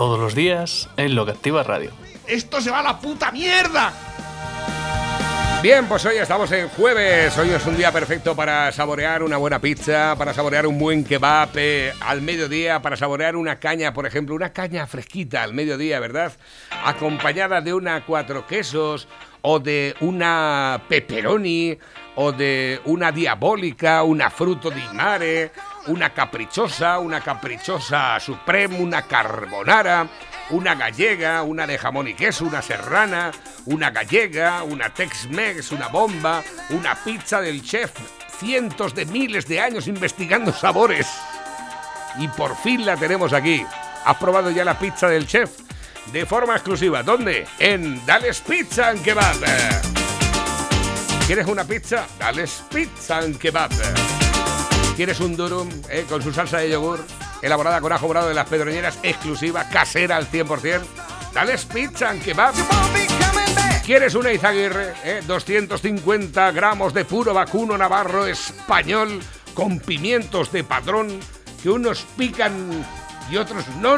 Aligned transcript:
Todos 0.00 0.18
los 0.18 0.34
días 0.34 0.88
en 0.96 1.14
Lo 1.14 1.26
que 1.26 1.32
Activa 1.32 1.62
Radio. 1.62 1.90
¡Esto 2.26 2.62
se 2.62 2.70
va 2.70 2.78
a 2.78 2.82
la 2.82 2.98
puta 2.98 3.30
mierda! 3.30 3.92
Bien, 5.62 5.84
pues 5.84 6.06
hoy 6.06 6.16
estamos 6.16 6.50
en 6.52 6.70
jueves. 6.70 7.36
Hoy 7.36 7.50
es 7.50 7.66
un 7.66 7.76
día 7.76 7.92
perfecto 7.92 8.34
para 8.34 8.72
saborear 8.72 9.22
una 9.22 9.36
buena 9.36 9.58
pizza, 9.58 10.14
para 10.16 10.32
saborear 10.32 10.66
un 10.66 10.78
buen 10.78 11.04
kebab 11.04 11.50
eh, 11.56 11.92
al 12.00 12.22
mediodía, 12.22 12.80
para 12.80 12.96
saborear 12.96 13.36
una 13.36 13.58
caña, 13.58 13.92
por 13.92 14.06
ejemplo, 14.06 14.34
una 14.34 14.54
caña 14.54 14.86
fresquita 14.86 15.42
al 15.42 15.52
mediodía, 15.52 16.00
¿verdad? 16.00 16.32
Acompañada 16.82 17.60
de 17.60 17.74
una 17.74 18.06
cuatro 18.06 18.46
quesos 18.46 19.06
o 19.42 19.58
de 19.58 19.94
una 20.00 20.80
pepperoni 20.88 21.76
o 22.14 22.32
de 22.32 22.80
una 22.86 23.12
diabólica, 23.12 24.02
una 24.02 24.30
fruto 24.30 24.70
di 24.70 24.82
mare, 24.94 25.52
una 25.86 26.12
caprichosa, 26.12 26.98
una 26.98 27.20
caprichosa 27.20 28.18
supreme, 28.20 28.78
una 28.78 29.02
carbonara 29.02 30.08
una 30.50 30.74
gallega, 30.74 31.42
una 31.42 31.66
de 31.66 31.78
jamón 31.78 32.08
y 32.08 32.14
queso, 32.14 32.44
una 32.44 32.62
serrana, 32.62 33.30
una 33.66 33.90
gallega, 33.90 34.62
una 34.62 34.92
Tex-Mex, 34.92 35.72
una 35.72 35.88
bomba, 35.88 36.42
una 36.70 36.94
pizza 36.94 37.40
del 37.40 37.62
chef. 37.62 37.92
Cientos 38.38 38.94
de 38.94 39.06
miles 39.06 39.46
de 39.46 39.60
años 39.60 39.86
investigando 39.86 40.52
sabores. 40.52 41.06
Y 42.18 42.26
por 42.28 42.56
fin 42.56 42.84
la 42.84 42.96
tenemos 42.96 43.32
aquí. 43.32 43.64
¿Has 44.04 44.16
probado 44.16 44.50
ya 44.50 44.64
la 44.64 44.78
pizza 44.78 45.08
del 45.08 45.26
chef? 45.26 45.50
De 46.12 46.26
forma 46.26 46.54
exclusiva. 46.54 47.02
¿Dónde? 47.02 47.46
En 47.58 48.04
Dales 48.06 48.40
Pizza 48.40 48.88
and 48.88 49.02
Kebab. 49.02 49.36
¿Quieres 51.26 51.46
una 51.46 51.64
pizza? 51.64 52.06
Dales 52.18 52.64
Pizza 52.70 53.18
and 53.18 53.38
Kebab. 53.38 53.70
¿Quieres 55.00 55.20
un 55.20 55.34
durum 55.34 55.66
eh, 55.88 56.04
con 56.06 56.20
su 56.20 56.30
salsa 56.30 56.58
de 56.58 56.68
yogur? 56.68 57.02
elaborada 57.40 57.80
con 57.80 57.90
ajo 57.90 58.06
morado 58.06 58.28
de 58.28 58.34
las 58.34 58.46
pedroñeras, 58.46 58.98
exclusiva, 59.02 59.66
casera 59.66 60.18
al 60.18 60.30
100%. 60.30 60.82
Dales 61.32 61.64
pizza 61.64 62.10
and 62.10 62.22
kebab. 62.22 62.52
¿Quieres 63.82 64.14
una 64.14 64.30
Izaguirre? 64.30 65.22
250 65.26 66.48
eh? 66.48 66.52
gramos 66.52 66.92
de 66.92 67.06
puro 67.06 67.32
vacuno 67.32 67.78
navarro 67.78 68.26
español 68.26 69.22
con 69.54 69.80
pimientos 69.80 70.52
de 70.52 70.64
padrón 70.64 71.18
que 71.62 71.70
unos 71.70 72.04
pican 72.18 72.84
y 73.30 73.38
otros 73.38 73.68
no. 73.80 73.96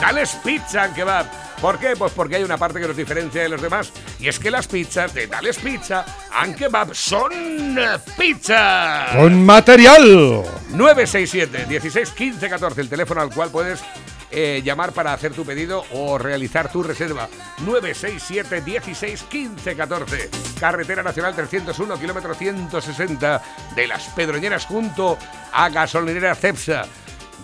Dales 0.00 0.36
pizza 0.42 0.82
and 0.82 0.96
kebab. 0.96 1.45
¿Por 1.60 1.78
qué? 1.78 1.94
Pues 1.96 2.12
porque 2.12 2.36
hay 2.36 2.42
una 2.42 2.58
parte 2.58 2.80
que 2.80 2.86
nos 2.86 2.96
diferencia 2.96 3.42
de 3.42 3.48
los 3.48 3.62
demás 3.62 3.92
y 4.20 4.28
es 4.28 4.38
que 4.38 4.50
las 4.50 4.66
pizzas 4.66 5.14
de 5.14 5.26
Dales 5.26 5.58
Pizza 5.58 6.04
and 6.32 6.54
Kebab 6.54 6.94
son 6.94 7.78
pizza. 8.16 9.06
Con 9.16 9.44
material. 9.44 10.44
967 10.70 11.66
16 11.66 12.10
15 12.10 12.48
14, 12.48 12.80
el 12.80 12.88
teléfono 12.88 13.20
al 13.20 13.30
cual 13.30 13.50
puedes 13.50 13.82
eh, 14.30 14.60
llamar 14.64 14.92
para 14.92 15.12
hacer 15.12 15.32
tu 15.32 15.44
pedido 15.44 15.84
o 15.92 16.18
realizar 16.18 16.70
tu 16.70 16.82
reserva. 16.82 17.28
967 17.64 18.60
16 18.60 19.22
15 19.22 19.76
14. 19.76 20.30
Carretera 20.60 21.02
Nacional 21.02 21.34
301, 21.34 21.98
kilómetro 21.98 22.34
160 22.34 23.42
de 23.74 23.86
Las 23.86 24.08
Pedroñeras 24.08 24.66
junto 24.66 25.16
a 25.52 25.68
Gasolinera 25.68 26.34
Cepsa. 26.34 26.84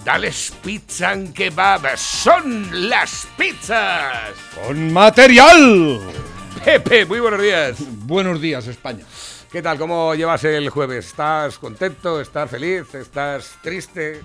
Dales 0.04 0.52
Pizza 0.62 1.10
and 1.10 1.32
Kebab. 1.32 1.96
Son 1.96 2.88
las 2.88 3.26
pizzas. 3.36 4.32
Con 4.54 4.92
material. 4.92 6.00
Pepe, 6.64 7.06
muy 7.06 7.20
buenos 7.20 7.40
días. 7.40 7.76
Buenos 8.04 8.40
días, 8.40 8.66
España. 8.66 9.04
¿Qué 9.50 9.62
tal? 9.62 9.78
¿Cómo 9.78 10.14
llevas 10.14 10.42
el 10.44 10.70
jueves? 10.70 11.06
¿Estás 11.06 11.58
contento? 11.58 12.20
¿Estás 12.20 12.50
feliz? 12.50 12.92
¿Estás 12.94 13.56
triste? 13.62 14.20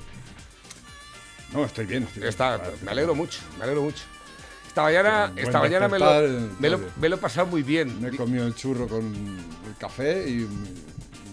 No, 1.53 1.65
estoy 1.65 1.85
bien. 1.85 2.07
Está, 2.21 2.59
me 2.83 2.91
alegro 2.91 3.13
mucho, 3.13 3.39
me 3.57 3.63
alegro 3.65 3.83
mucho. 3.83 4.03
Esta 4.67 4.81
mañana, 4.83 5.33
esta 5.35 5.59
mañana 5.59 5.87
me, 5.87 5.99
lo, 5.99 6.05
me, 6.59 6.69
lo, 6.69 6.79
me, 6.97 7.09
lo, 7.09 7.15
he 7.15 7.19
pasado 7.19 7.47
muy 7.47 7.61
bien. 7.63 8.01
Me 8.01 8.09
he 8.09 8.15
comido 8.15 8.47
el 8.47 8.55
churro 8.55 8.87
con 8.87 9.05
el 9.05 9.75
café 9.77 10.27
y 10.27 10.47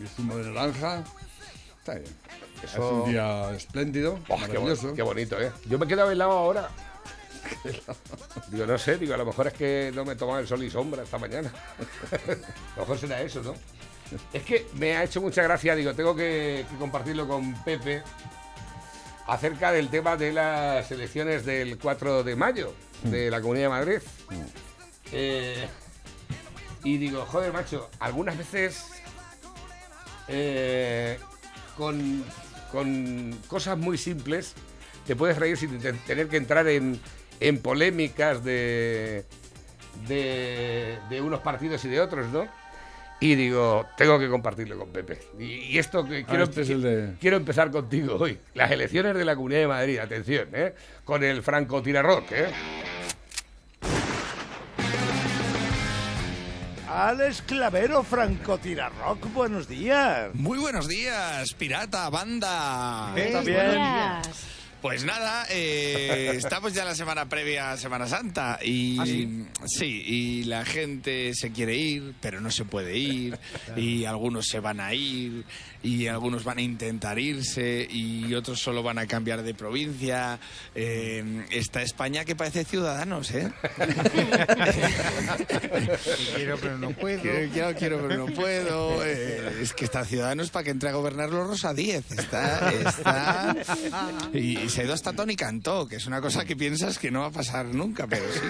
mi 0.00 0.06
zumo 0.16 0.36
de 0.36 0.50
naranja. 0.50 1.04
Está 1.78 1.94
bien. 1.94 2.23
Es 2.64 2.76
un 2.76 3.10
día 3.10 3.50
espléndido, 3.54 4.18
oh, 4.28 4.36
maravilloso. 4.36 4.94
Qué, 4.94 5.02
bonito, 5.02 5.40
¿eh? 5.40 5.52
Yo 5.66 5.78
me 5.78 5.84
he 5.84 5.88
quedado 5.88 6.10
helado 6.10 6.32
ahora. 6.32 6.68
digo, 8.50 8.66
no 8.66 8.78
sé, 8.78 8.96
digo, 8.96 9.14
a 9.14 9.18
lo 9.18 9.26
mejor 9.26 9.48
es 9.48 9.52
que 9.52 9.92
no 9.94 10.04
me 10.04 10.16
tomado 10.16 10.38
el 10.38 10.46
sol 10.46 10.62
y 10.62 10.70
sombra 10.70 11.02
esta 11.02 11.18
mañana. 11.18 11.52
a 12.10 12.76
lo 12.76 12.82
mejor 12.82 12.98
será 12.98 13.20
eso, 13.20 13.42
¿no? 13.42 13.54
Es 14.32 14.42
que 14.42 14.66
me 14.74 14.96
ha 14.96 15.04
hecho 15.04 15.20
mucha 15.20 15.42
gracia, 15.42 15.74
digo, 15.74 15.94
tengo 15.94 16.14
que, 16.14 16.64
compartirlo 16.78 17.26
con 17.28 17.54
Pepe 17.64 18.02
acerca 19.26 19.72
del 19.72 19.88
tema 19.88 20.16
de 20.16 20.32
las 20.32 20.90
elecciones 20.90 21.44
del 21.44 21.78
4 21.78 22.22
de 22.22 22.36
mayo 22.36 22.72
de 23.02 23.30
la 23.30 23.40
Comunidad 23.40 23.66
de 23.66 23.70
Madrid. 23.70 23.98
Eh, 25.12 25.66
y 26.82 26.98
digo, 26.98 27.24
joder, 27.26 27.52
macho, 27.52 27.90
algunas 28.00 28.36
veces 28.36 28.86
eh, 30.28 31.18
con 31.76 32.24
con 32.74 33.32
cosas 33.48 33.78
muy 33.78 33.96
simples 33.96 34.54
te 35.06 35.14
puedes 35.16 35.38
reír 35.38 35.56
sin 35.56 35.78
tener 35.78 36.28
que 36.28 36.36
entrar 36.36 36.66
en, 36.66 36.98
polémicas 37.62 38.42
de, 38.42 39.24
de, 40.08 41.20
unos 41.20 41.40
partidos 41.40 41.84
y 41.84 41.88
de 41.88 42.00
otros, 42.00 42.26
¿no? 42.32 42.48
Y 43.20 43.36
digo, 43.36 43.86
tengo 43.96 44.18
que 44.18 44.28
compartirlo 44.28 44.78
con 44.78 44.90
Pepe. 44.90 45.20
Y, 45.38 45.78
esto 45.78 46.04
que 46.06 46.24
quiero, 46.24 46.44
este 46.44 47.14
quiero 47.20 47.36
empezar 47.36 47.70
contigo 47.70 48.16
hoy. 48.16 48.38
Las 48.54 48.70
elecciones 48.70 49.14
de 49.14 49.24
la 49.24 49.36
Comunidad 49.36 49.60
de 49.60 49.68
Madrid, 49.68 49.98
atención, 49.98 50.48
¿eh? 50.52 50.74
Con 51.04 51.22
el 51.22 51.42
Franco 51.42 51.80
Tirarrock, 51.80 52.32
¿eh? 52.32 52.46
Alex 56.94 57.42
Clavero, 57.42 58.04
Franco 58.04 58.56
Tirarrock, 58.56 59.32
buenos 59.32 59.66
días. 59.66 60.32
Muy 60.32 60.60
buenos 60.60 60.86
días, 60.86 61.52
pirata, 61.54 62.08
banda. 62.08 63.10
Buenos 63.10 63.44
días. 63.44 64.28
Pues 64.80 65.02
nada, 65.02 65.44
eh, 65.50 66.32
estamos 66.36 66.72
ya 66.72 66.84
la 66.84 66.94
semana 66.94 67.28
previa 67.28 67.72
a 67.72 67.76
Semana 67.78 68.06
Santa 68.06 68.60
y 68.62 69.00
¿Ah, 69.00 69.06
sí? 69.06 69.46
sí? 69.64 70.04
y 70.06 70.44
la 70.44 70.64
gente 70.64 71.34
se 71.34 71.50
quiere 71.50 71.74
ir, 71.74 72.14
pero 72.20 72.40
no 72.40 72.52
se 72.52 72.64
puede 72.64 72.96
ir 72.96 73.40
y 73.76 74.04
algunos 74.04 74.46
se 74.46 74.60
van 74.60 74.78
a 74.78 74.94
ir 74.94 75.44
y 75.84 76.08
algunos 76.08 76.42
van 76.44 76.58
a 76.58 76.62
intentar 76.62 77.18
irse 77.18 77.86
y 77.88 78.34
otros 78.34 78.58
solo 78.58 78.82
van 78.82 78.98
a 78.98 79.06
cambiar 79.06 79.42
de 79.42 79.52
provincia. 79.52 80.40
Eh, 80.74 81.44
está 81.50 81.82
España 81.82 82.24
que 82.24 82.34
parece 82.34 82.64
Ciudadanos, 82.64 83.30
¿eh? 83.32 83.52
quiero 86.34 86.56
pero 86.58 86.78
no 86.78 86.92
puedo. 86.92 87.20
Quiero, 87.20 87.74
quiero, 87.76 88.08
pero 88.08 88.26
no 88.26 88.32
puedo. 88.32 89.04
Eh, 89.04 89.58
es 89.60 89.74
que 89.74 89.84
está 89.84 90.06
Ciudadanos 90.06 90.48
para 90.50 90.64
que 90.64 90.70
entre 90.70 90.88
a 90.88 90.92
gobernar 90.92 91.28
los 91.28 91.46
Rosa 91.46 91.74
10. 91.74 92.12
Está, 92.12 92.72
está 92.72 93.54
y, 94.32 94.70
se 94.70 94.80
ha 94.80 94.84
ido 94.84 94.94
hasta 94.94 95.12
Tony 95.12 95.36
Cantó, 95.36 95.86
que 95.86 95.96
es 95.96 96.06
una 96.06 96.22
cosa 96.22 96.46
que 96.46 96.56
piensas 96.56 96.98
que 96.98 97.10
no 97.10 97.20
va 97.20 97.26
a 97.26 97.32
pasar 97.32 97.66
nunca, 97.66 98.06
pero 98.06 98.24
sí. 98.32 98.40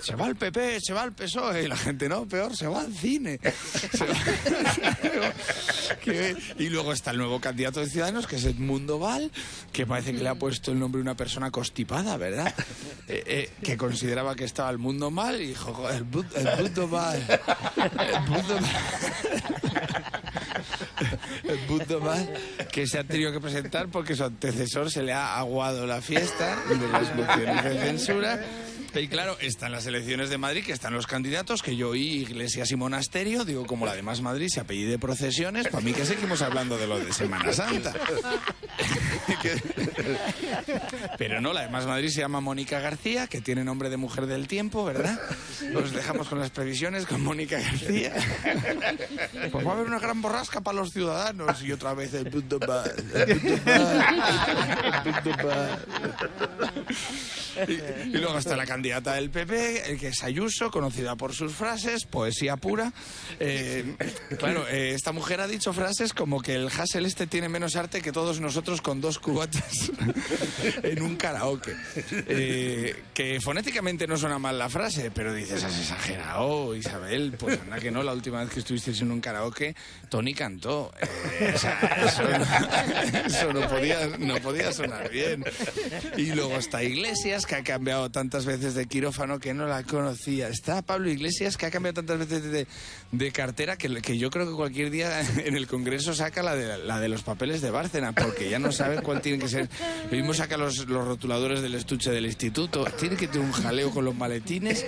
Se 0.00 0.16
va 0.16 0.26
al 0.26 0.34
PP, 0.34 0.80
se 0.80 0.92
va 0.92 1.02
al 1.02 1.12
PSOE, 1.12 1.62
y 1.62 1.68
la 1.68 1.76
gente 1.76 2.08
no, 2.08 2.26
peor, 2.26 2.56
se 2.56 2.66
va 2.66 2.80
al 2.80 2.92
cine. 2.92 3.38
y 6.58 6.68
luego 6.68 6.92
está 6.92 7.10
el 7.10 7.18
nuevo 7.18 7.40
candidato 7.40 7.80
de 7.80 7.86
Ciudadanos, 7.86 8.26
que 8.26 8.36
es 8.36 8.44
Edmundo 8.44 8.98
Val, 8.98 9.30
que 9.72 9.86
parece 9.86 10.12
que 10.12 10.22
le 10.22 10.28
ha 10.28 10.34
puesto 10.34 10.72
el 10.72 10.78
nombre 10.78 10.98
de 10.98 11.02
una 11.02 11.16
persona 11.16 11.50
constipada, 11.50 12.16
¿verdad? 12.16 12.54
Eh, 13.06 13.22
eh, 13.26 13.50
que 13.62 13.76
consideraba 13.76 14.34
que 14.34 14.44
estaba 14.44 14.70
el 14.70 14.78
mundo 14.78 15.10
mal 15.10 15.40
y 15.40 15.48
dijo, 15.48 15.88
el, 15.90 16.04
mundo 16.04 16.88
mal. 16.88 17.22
El 17.98 18.20
mundo 18.30 18.60
mal. 18.60 18.70
El 21.48 21.58
punto 21.66 22.00
más 22.00 22.26
que 22.72 22.86
se 22.86 22.98
ha 22.98 23.04
tenido 23.04 23.32
que 23.32 23.40
presentar 23.40 23.88
porque 23.88 24.14
su 24.16 24.24
antecesor 24.24 24.90
se 24.90 25.02
le 25.02 25.12
ha 25.12 25.36
aguado 25.38 25.86
la 25.86 26.00
fiesta 26.00 26.56
de 26.68 26.88
las 26.88 27.14
mociones 27.14 27.64
de 27.64 27.78
censura. 27.78 28.40
Y 29.00 29.08
claro, 29.08 29.36
están 29.40 29.72
las 29.72 29.86
elecciones 29.86 30.30
de 30.30 30.38
Madrid, 30.38 30.64
que 30.64 30.72
están 30.72 30.94
los 30.94 31.08
candidatos, 31.08 31.62
que 31.62 31.74
yo 31.74 31.88
oí 31.90 32.20
iglesias 32.20 32.70
y 32.70 32.76
monasterio, 32.76 33.44
digo, 33.44 33.66
como 33.66 33.86
la 33.86 33.94
de 33.96 34.02
Más 34.02 34.20
Madrid 34.20 34.46
se 34.48 34.60
apellide 34.60 35.00
procesiones, 35.00 35.66
para 35.66 35.82
mí 35.82 35.92
que 35.92 36.06
seguimos 36.06 36.42
hablando 36.42 36.78
de 36.78 36.86
lo 36.86 37.00
de 37.00 37.12
Semana 37.12 37.52
Santa. 37.52 37.92
Pero 41.18 41.40
no, 41.40 41.52
la 41.52 41.62
de 41.62 41.70
Más 41.70 41.86
Madrid 41.86 42.08
se 42.08 42.20
llama 42.20 42.40
Mónica 42.40 42.78
García, 42.78 43.26
que 43.26 43.40
tiene 43.40 43.64
nombre 43.64 43.90
de 43.90 43.96
mujer 43.96 44.26
del 44.26 44.46
tiempo, 44.46 44.84
¿verdad? 44.84 45.20
Los 45.72 45.92
dejamos 45.92 46.28
con 46.28 46.38
las 46.38 46.50
previsiones 46.50 47.04
con 47.06 47.20
Mónica 47.20 47.58
García. 47.58 48.12
Pues 49.50 49.66
va 49.66 49.72
a 49.72 49.74
haber 49.74 49.86
una 49.86 49.98
gran 49.98 50.22
borrasca 50.22 50.60
para 50.60 50.78
los 50.78 50.92
ciudadanos. 50.92 51.33
Y 51.62 51.72
otra 51.72 51.94
vez 51.94 52.14
el 52.14 52.30
punto 52.30 52.58
Y, 57.68 58.16
luego 58.16 58.38
está 58.38 58.56
la 58.56 58.66
candidata 58.66 59.14
del 59.14 59.30
PP, 59.30 59.90
el 59.90 59.98
que 59.98 60.08
es 60.08 60.22
Ayuso, 60.22 60.70
conocida 60.70 61.16
por 61.16 61.32
sus 61.32 61.52
frases, 61.52 62.04
poesía 62.04 62.56
pura. 62.56 62.92
Eh, 63.38 63.96
claro, 64.38 64.66
eh, 64.68 64.92
esta 64.94 65.12
mujer 65.12 65.40
ha 65.40 65.46
dicho 65.46 65.72
frases 65.72 66.12
como 66.12 66.40
que 66.40 66.54
el 66.54 66.68
Hassel 66.68 67.06
este 67.06 67.26
tiene 67.26 67.48
menos 67.48 67.76
arte 67.76 68.02
que 68.02 68.12
todos 68.12 68.40
nosotros 68.40 68.80
con 68.80 69.00
dos 69.00 69.18
cubatas 69.18 69.90
en 70.82 71.02
un 71.02 71.16
karaoke. 71.16 71.76
Eh, 72.10 73.02
que 73.12 73.40
fonéticamente 73.40 74.06
no 74.06 74.16
suena 74.16 74.38
mal 74.38 74.58
la 74.58 74.68
frase, 74.68 75.10
pero 75.10 75.32
dices, 75.32 75.62
has 75.62 75.78
exagerado, 75.78 76.74
Isabel. 76.74 77.34
Pues 77.38 77.60
anda 77.60 77.78
que 77.78 77.90
no, 77.90 78.02
la 78.02 78.12
última 78.12 78.40
vez 78.40 78.50
que 78.50 78.60
estuviste 78.60 78.90
en 78.90 79.10
un 79.10 79.20
karaoke, 79.20 79.74
Tony 80.08 80.34
cantó. 80.34 80.92
eso, 83.26 83.52
no, 83.52 83.68
podía, 83.68 84.06
no 84.18 84.36
podía 84.36 84.72
sonar 84.72 85.10
bien. 85.10 85.44
Y 86.16 86.32
luego 86.32 86.56
está 86.56 86.82
Iglesias, 86.82 87.46
que 87.46 87.56
ha 87.56 87.64
cambiado 87.64 88.10
tantas 88.10 88.46
veces 88.46 88.74
de 88.74 88.86
quirófano 88.86 89.38
que 89.38 89.54
no 89.54 89.66
la 89.66 89.82
conocía. 89.82 90.48
Está 90.48 90.82
Pablo 90.82 91.10
Iglesias, 91.10 91.56
que 91.56 91.66
ha 91.66 91.70
cambiado 91.70 92.02
tantas 92.02 92.18
veces 92.18 92.66
de, 93.12 93.32
cartera 93.32 93.76
que, 93.76 93.88
que, 94.02 94.18
yo 94.18 94.30
creo 94.30 94.46
que 94.46 94.54
cualquier 94.54 94.90
día 94.90 95.20
en 95.44 95.56
el 95.56 95.66
Congreso 95.66 96.14
saca 96.14 96.42
la 96.42 96.54
de, 96.54 96.78
la 96.78 97.00
de 97.00 97.08
los 97.08 97.22
papeles 97.22 97.62
de 97.62 97.70
Bárcena, 97.70 98.12
porque 98.12 98.50
ya 98.50 98.58
no 98.58 98.72
sabe 98.72 99.02
cuál 99.02 99.20
tiene 99.20 99.38
que 99.38 99.48
ser. 99.48 99.68
Lo 100.10 100.16
mismo 100.16 100.34
saca 100.34 100.56
los, 100.56 100.86
los 100.86 101.06
rotuladores 101.06 101.62
del 101.62 101.74
estuche 101.74 102.10
del 102.10 102.26
instituto. 102.26 102.84
Tiene 102.98 103.16
que 103.16 103.28
tener 103.28 103.46
un 103.46 103.52
jaleo 103.52 103.90
con 103.90 104.04
los 104.04 104.14
maletines. 104.14 104.84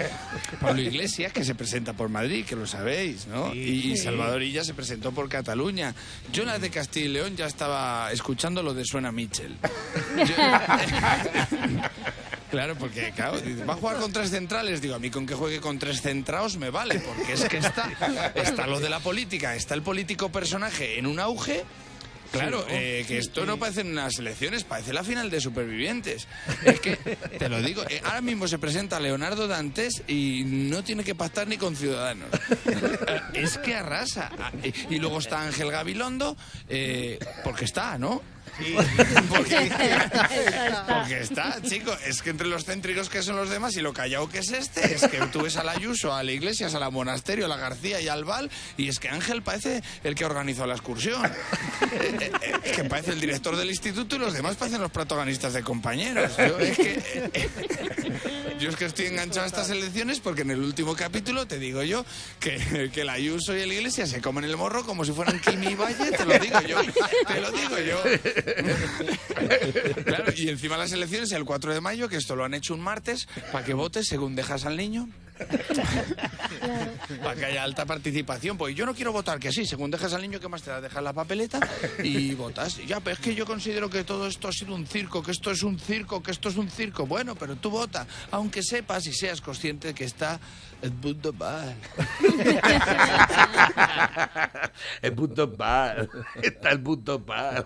Pablo 0.61 0.83
Iglesias, 0.83 1.33
que 1.33 1.45
se 1.45 1.55
presenta 1.55 1.93
por 1.93 2.09
Madrid, 2.09 2.45
que 2.45 2.57
lo 2.57 2.67
sabéis, 2.67 3.27
¿no? 3.27 3.55
Y, 3.55 3.97
Salvador 3.97 4.43
Illa 4.43 4.65
se 4.65 4.75
presentó 4.75 5.13
por 5.13 5.29
Cataluña. 5.29 5.95
Yo 6.33 6.59
de 6.59 6.71
Castilla 6.71 7.07
y 7.07 7.09
León 7.09 7.37
ya 7.37 7.47
estaba 7.47 8.11
escuchando 8.13 8.63
lo 8.63 8.75
de 8.75 8.85
Suena 8.85 9.13
Mitchell. 9.13 9.57
Claro, 12.51 12.77
porque 12.77 13.13
claro, 13.15 13.39
va 13.69 13.75
a 13.75 13.77
jugar 13.77 13.97
con 13.97 14.13
tres 14.13 14.31
centrales. 14.31 14.81
Digo, 14.81 14.95
a 14.95 14.99
mí 14.99 15.11
con 15.11 15.27
que 15.27 15.35
juegue 15.35 15.61
con 15.61 15.79
tres 15.79 16.01
centrados 16.01 16.57
me 16.57 16.71
vale, 16.71 17.01
porque 17.01 17.33
es 17.33 17.45
que 17.45 17.59
está, 17.59 17.91
está 18.35 18.67
lo 18.67 18.79
de 18.79 18.89
la 18.89 19.01
política, 19.01 19.55
está 19.55 19.75
el 19.75 19.83
político 19.83 20.31
personaje 20.31 20.99
en 20.99 21.07
un 21.07 21.19
auge 21.19 21.65
Claro, 22.39 22.67
eh, 22.69 23.05
que 23.07 23.19
esto 23.19 23.47
no 23.47 23.59
parece 23.59 23.83
unas 23.83 24.19
elecciones, 24.19 24.65
parece 24.65 24.93
la 24.93 25.05
final 25.05 25.31
de 25.31 25.41
supervivientes. 25.41 26.27
Es 26.65 26.81
que, 26.81 26.97
te 27.39 27.49
lo 27.49 27.61
digo, 27.63 27.83
eh, 27.89 28.01
ahora 28.05 28.21
mismo 28.21 28.49
se 28.49 28.59
presenta 28.59 29.01
Leonardo 29.01 29.49
Dantes 29.49 30.03
y 30.07 30.43
no 30.45 30.85
tiene 30.85 31.05
que 31.05 31.15
pactar 31.15 31.49
ni 31.49 31.57
con 31.57 31.77
Ciudadanos. 31.77 32.29
Es 33.33 33.59
que 33.59 33.75
arrasa. 33.75 34.31
Ah, 34.39 34.53
y 34.63 34.99
luego 34.99 35.19
está 35.19 35.43
Ángel 35.43 35.71
Gabilondo, 35.71 36.37
eh, 36.69 37.19
porque 37.45 37.65
está, 37.65 37.99
¿no? 37.99 38.23
Porque, 39.29 41.21
está, 41.21 41.61
chico. 41.63 41.97
Es 42.07 42.23
que 42.23 42.31
entre 42.31 42.47
los 42.47 42.65
céntricos 42.65 43.09
que 43.09 43.23
son 43.23 43.37
los 43.37 43.51
demás 43.51 43.77
y 43.77 43.81
lo 43.81 43.93
callado 43.93 44.29
que 44.29 44.39
es 44.39 44.51
este, 44.51 44.95
es 44.95 45.03
que 45.03 45.19
tú 45.33 45.43
ves 45.43 45.57
a 45.57 45.65
la 45.65 45.73
Ayuso, 45.73 46.15
a 46.15 46.23
la 46.23 46.33
Iglesias, 46.33 46.75
a 46.75 46.79
la 46.79 46.91
Monasterio, 46.91 47.47
a 47.47 47.49
la 47.49 47.57
García 47.57 48.01
y 48.01 48.09
al 48.09 48.25
Val, 48.25 48.51
y 48.77 48.89
es 48.89 48.99
que 48.99 49.09
Ángel 49.09 49.43
parece 49.43 49.83
el 50.05 50.15
que 50.15 50.25
organizó 50.25 50.67
la 50.67 50.75
excursión. 50.75 51.25
Eh, 51.25 51.31
eh, 52.21 52.31
eh, 52.43 52.53
es 52.65 52.73
que 52.73 52.85
parece 52.85 53.13
el 53.13 53.21
director 53.21 53.57
del 53.57 53.69
instituto 53.69 54.17
y 54.17 54.19
los 54.19 54.33
demás 54.33 54.57
parecen 54.57 54.81
los 54.81 54.91
protagonistas 54.91 55.53
de 55.53 55.63
compañeros. 55.63 56.37
Yo 56.37 56.59
es 56.59 56.77
que, 56.77 57.51
yo 58.59 58.71
es 58.71 58.77
que 58.77 58.87
estoy 58.87 59.07
enganchado 59.07 59.45
a 59.45 59.47
estas 59.47 59.71
elecciones 59.71 60.21
porque 60.21 60.43
en 60.43 60.51
el 60.51 60.61
último 60.61 60.95
capítulo 60.97 61.47
te 61.47 61.59
digo 61.59 61.83
yo 61.83 62.05
que, 62.41 62.91
que 62.93 63.05
la 63.05 63.15
Ayuso 63.15 63.57
y 63.57 63.67
la 63.67 63.75
Iglesia 63.75 64.07
se 64.07 64.21
comen 64.21 64.45
el 64.45 64.57
morro 64.57 64.85
como 64.85 65.05
si 65.05 65.13
fueran 65.13 65.41
Kimi 65.41 65.75
Valle, 65.75 66.13
te 66.13 66.25
lo 66.25 66.39
digo 66.39 66.61
yo. 66.63 66.81
Te 67.27 67.41
lo 67.41 67.51
digo 67.51 67.79
yo. 67.79 68.03
Claro, 70.05 70.33
y 70.37 70.49
encima 70.49 70.77
las 70.77 70.93
elecciones 70.93 71.33
el 71.33 71.45
4 71.45 71.75
de 71.75 71.81
mayo, 71.81 72.09
que 72.09 72.17
esto 72.17 72.37
lo 72.37 72.45
han 72.45 72.55
hecho 72.55 72.75
un 72.75 72.81
martes, 72.81 73.29
para 73.53 73.65
que 73.65 73.75
votes 73.75 74.07
según 74.07 74.37
dejas 74.37 74.65
al 74.65 74.77
niño. 74.77 75.09
Para 77.23 77.35
que 77.35 77.45
haya 77.45 77.63
alta 77.63 77.85
participación. 77.85 78.57
Pues 78.57 78.75
yo 78.75 78.87
no 78.87 78.95
quiero 78.95 79.13
votar, 79.13 79.39
que 79.39 79.53
sí, 79.53 79.67
según 79.67 79.91
dejas 79.91 80.13
al 80.15 80.23
niño, 80.23 80.41
que 80.41 80.49
más 80.49 80.63
te 80.63 80.71
da? 80.71 80.81
Dejas 80.81 81.03
la 81.03 81.13
papeleta 81.13 81.61
y 82.03 82.35
votas. 82.35 82.79
Ya, 82.87 83.01
pero 83.01 83.15
es 83.15 83.21
que 83.21 83.35
yo 83.35 83.47
considero 83.47 83.91
que 83.91 84.05
todo 84.05 84.27
esto 84.27 84.49
ha 84.49 84.53
sido 84.53 84.75
un 84.75 84.87
circo, 84.87 85.23
que 85.23 85.33
esto 85.33 85.51
es 85.51 85.63
un 85.63 85.79
circo, 85.79 86.23
que 86.23 86.31
esto 86.31 86.49
es 86.49 86.57
un 86.57 86.71
circo. 86.71 87.07
Bueno, 87.07 87.35
pero 87.35 87.57
tú 87.57 87.71
vota, 87.71 88.07
aunque 88.31 88.63
sepas 88.63 89.07
y 89.07 89.13
seas 89.13 89.41
consciente 89.41 89.95
que 89.95 90.05
está 90.05 90.41
el 90.83 90.93
punto 90.93 91.33
mal. 91.33 91.75
el 95.03 95.13
punto 95.15 95.55
mal. 95.59 96.09
Está 96.43 96.71
el 96.71 96.81
punto 96.81 97.19
mal. 97.27 97.65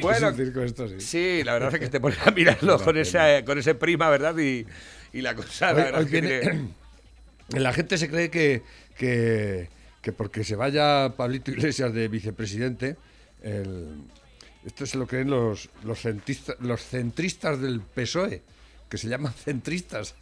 bueno, 0.00 0.32
circo 0.34 0.60
esto, 0.62 0.88
sí. 0.88 1.00
sí. 1.00 1.44
la 1.44 1.54
verdad 1.54 1.74
es 1.74 1.80
que 1.80 1.88
te 1.88 2.00
pones 2.00 2.18
a 2.26 2.30
mirarlo 2.30 2.78
con, 2.82 2.96
esa, 2.96 3.44
con 3.44 3.58
ese 3.58 3.74
prima, 3.74 4.08
¿verdad? 4.10 4.36
Y, 4.38 4.66
y 5.14 5.22
la 5.22 5.34
cosa, 5.34 5.72
la 7.48 7.72
gente 7.72 7.96
se 7.96 8.10
cree 8.10 8.30
que, 8.30 8.62
que, 8.98 9.68
porque 10.12 10.42
se 10.42 10.56
vaya 10.56 11.14
Pablito 11.16 11.52
Iglesias 11.52 11.94
de 11.94 12.08
vicepresidente, 12.08 12.96
esto 14.66 14.86
se 14.86 14.98
lo 14.98 15.06
creen 15.06 15.30
los, 15.30 15.70
los, 15.84 16.00
centristas, 16.00 16.56
los 16.60 16.82
centristas 16.82 17.60
del 17.60 17.80
PSOE, 17.80 18.42
que 18.88 18.98
se 18.98 19.08
llaman 19.08 19.32
centristas, 19.32 20.16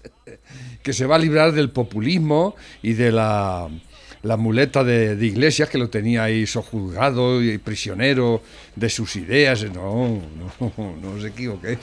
que 0.82 0.92
se 0.94 1.04
va 1.04 1.16
a 1.16 1.18
librar 1.18 1.52
del 1.52 1.70
populismo 1.70 2.56
y 2.82 2.94
de 2.94 3.12
la, 3.12 3.68
la 4.22 4.36
muleta 4.38 4.82
de, 4.82 5.14
Iglesias, 5.24 5.68
que 5.68 5.76
lo 5.78 5.90
tenía 5.90 6.24
ahí 6.24 6.46
sojuzgado 6.46 7.42
y 7.42 7.58
prisionero 7.58 8.42
de 8.76 8.88
sus 8.88 9.16
ideas. 9.16 9.64
No, 9.74 10.22
no, 10.58 10.72
no 11.02 11.10
os 11.10 11.24
equivoquéis. 11.24 11.78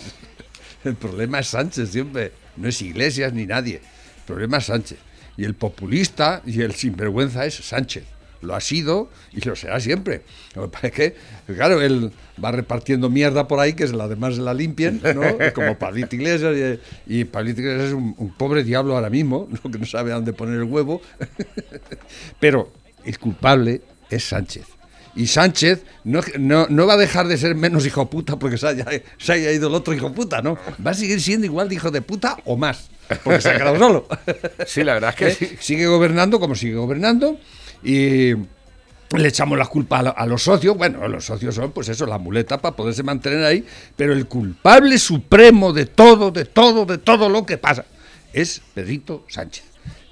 El 0.84 0.96
problema 0.96 1.40
es 1.40 1.48
Sánchez 1.48 1.92
siempre, 1.92 2.32
no 2.58 2.68
es 2.68 2.82
Iglesias 2.82 3.34
ni 3.34 3.46
nadie. 3.46 3.76
El 3.76 4.24
problema 4.26 4.58
es 4.58 4.66
Sánchez. 4.66 5.00
Y 5.38 5.46
el 5.46 5.56
populista 5.56 6.42
y 6.46 6.62
el 6.62 6.74
sinvergüenza 6.74 7.46
es 7.46 7.56
Sánchez. 7.56 8.04
Lo 8.42 8.56
ha 8.56 8.62
sido 8.62 9.10
y 9.34 9.42
lo 9.42 9.56
será 9.56 9.80
siempre. 9.82 10.22
Es 10.82 10.92
que, 10.92 11.16
claro, 11.48 11.82
él 11.82 12.12
va 12.44 12.52
repartiendo 12.52 13.10
mierda 13.10 13.48
por 13.50 13.60
ahí 13.60 13.74
que 13.74 13.84
es 13.84 13.92
la 13.92 14.08
demás 14.08 14.38
la 14.38 14.54
limpien, 14.54 15.02
¿no? 15.04 15.22
Como 15.54 15.78
Pablito 15.78 16.16
Iglesias. 16.16 16.82
Y, 17.06 17.20
y 17.20 17.26
Pablito 17.26 17.60
Iglesias 17.62 17.90
es 17.90 17.94
un, 17.94 18.34
pobre 18.38 18.64
diablo 18.64 18.96
ahora 18.96 19.10
mismo, 19.10 19.50
¿no? 19.64 19.72
que 19.72 19.78
no 19.78 19.86
sabe 19.86 20.12
dónde 20.12 20.32
poner 20.32 20.56
el 20.56 20.64
huevo. 20.64 21.02
Pero 22.40 22.72
el 23.04 23.20
culpable 23.20 23.82
es 24.10 24.24
Sánchez. 24.24 24.79
Y 25.16 25.28
Sánchez 25.28 25.84
no, 26.04 26.22
no, 26.38 26.88
va 26.88 26.94
a 26.94 26.98
dejar 26.98 27.28
de 27.28 27.38
ser 27.38 27.56
menos 27.56 27.86
hijo 27.86 28.10
puta 28.10 28.38
porque 28.38 28.58
se 28.58 28.68
haya, 28.68 28.86
se 29.18 29.34
haya 29.34 29.52
ido 29.52 29.68
el 29.68 29.76
otro 29.76 29.94
hijo 29.94 30.14
puta, 30.14 30.42
¿no? 30.42 30.58
Va 30.86 30.92
a 30.92 30.94
seguir 30.94 31.20
siendo 31.22 31.46
igual 31.46 31.68
de 31.68 31.76
hijo 31.76 31.92
de 31.92 32.02
puta 32.02 32.38
o 32.46 32.58
más, 32.58 32.90
porque 33.24 33.42
se 33.42 33.50
ha 33.50 33.58
quedado 33.58 33.78
solo. 33.78 34.08
Sí, 34.66 34.84
la 34.84 34.94
verdad 34.94 35.10
es 35.12 35.16
que 35.16 35.28
¿Eh? 35.28 35.36
sí. 35.38 35.58
Sigue 35.60 35.88
gobernando 35.88 36.40
como 36.40 36.56
sigue 36.56 36.76
gobernando 36.76 37.38
y 37.84 38.34
le 39.18 39.28
echamos 39.28 39.58
la 39.58 39.66
culpa 39.66 40.00
a, 40.00 40.26
los 40.26 40.44
socios. 40.44 40.78
Bueno, 40.78 41.08
los 41.08 41.26
socios 41.26 41.56
son, 41.56 41.72
pues 41.72 41.90
eso, 41.90 42.06
la 42.06 42.18
muleta 42.18 42.60
para 42.60 42.76
poderse 42.76 43.04
mantener 43.04 43.44
ahí. 43.44 43.66
Pero 43.96 44.14
el 44.14 44.28
culpable 44.28 44.98
supremo 45.00 45.74
de 45.74 45.88
todo, 45.88 46.32
de 46.32 46.46
todo, 46.46 46.86
de 46.86 47.00
todo 47.00 47.30
lo 47.30 47.46
que 47.46 47.58
pasa 47.58 47.86
es 48.32 48.62
Pedrito 48.74 49.26
Sánchez. 49.28 49.66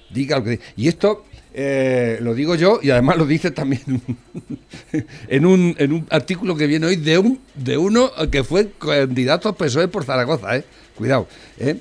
Diga 0.10 0.40
lo 0.40 0.46
que 0.46 0.60
Y 0.76 0.88
esto 0.88 1.26
eh, 1.60 2.20
lo 2.22 2.36
digo 2.36 2.54
yo 2.54 2.80
y 2.84 2.92
además 2.92 3.18
lo 3.18 3.26
dice 3.26 3.50
también 3.50 3.82
en, 5.28 5.44
un, 5.44 5.76
en 5.80 5.92
un 5.92 6.06
artículo 6.12 6.56
que 6.56 6.68
viene 6.68 6.86
hoy 6.86 6.98
de, 6.98 7.18
un, 7.18 7.40
de 7.56 7.80
uno 7.80 8.12
que 8.30 8.44
fue 8.44 8.70
candidato 8.78 9.50
a 9.50 9.58
PSOE 9.58 9.88
por 9.88 10.06
Zaragoza, 10.06 10.56
¿eh? 10.56 10.64
Cuidado, 10.96 11.28
¿eh? 11.58 11.78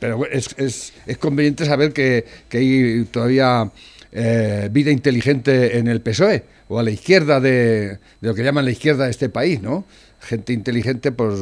pero 0.00 0.26
es, 0.26 0.48
es, 0.56 0.92
es, 1.06 1.18
conveniente 1.18 1.64
saber 1.64 1.92
que, 1.92 2.24
que 2.48 2.58
hay 2.58 3.04
todavía 3.04 3.70
eh, 4.10 4.68
vida 4.72 4.90
inteligente 4.90 5.78
en 5.78 5.86
el 5.86 6.00
PSOE 6.00 6.42
o 6.66 6.80
a 6.80 6.82
la 6.82 6.90
izquierda 6.90 7.38
de, 7.38 7.98
de 8.20 8.28
lo 8.28 8.34
que 8.34 8.42
llaman 8.42 8.64
la 8.64 8.72
izquierda 8.72 9.04
de 9.04 9.12
este 9.12 9.28
país, 9.28 9.62
¿no? 9.62 9.84
Gente 10.20 10.52
inteligente, 10.52 11.12
pues 11.12 11.38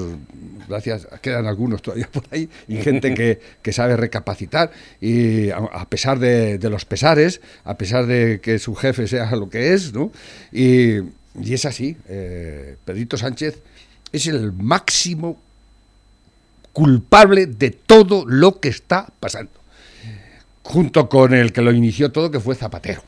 gracias, 0.68 1.08
quedan 1.20 1.46
algunos 1.46 1.82
todavía 1.82 2.08
por 2.10 2.24
ahí, 2.30 2.48
y 2.68 2.76
gente 2.76 3.14
que, 3.14 3.40
que 3.62 3.72
sabe 3.72 3.96
recapacitar, 3.96 4.70
y 5.00 5.50
a, 5.50 5.86
pesar 5.88 6.18
de, 6.18 6.58
los 6.70 6.84
pesares, 6.84 7.40
a 7.64 7.76
pesar 7.76 8.06
de 8.06 8.40
que 8.40 8.58
su 8.58 8.74
jefe 8.74 9.08
sea 9.08 9.30
lo 9.36 9.48
que 9.48 9.74
es, 9.74 9.92
¿no? 9.92 10.12
Y, 10.52 10.98
y 11.40 11.54
es 11.54 11.64
así, 11.64 11.96
eh, 12.08 12.76
Pedrito 12.84 13.16
Sánchez 13.16 13.60
es 14.12 14.26
el 14.26 14.52
máximo 14.52 15.38
culpable 16.72 17.46
de 17.46 17.70
todo 17.70 18.24
lo 18.26 18.60
que 18.60 18.68
está 18.68 19.12
pasando, 19.18 19.52
junto 20.62 21.08
con 21.08 21.34
el 21.34 21.52
que 21.52 21.62
lo 21.62 21.72
inició 21.72 22.12
todo, 22.12 22.30
que 22.30 22.40
fue 22.40 22.54
Zapatero. 22.54 23.02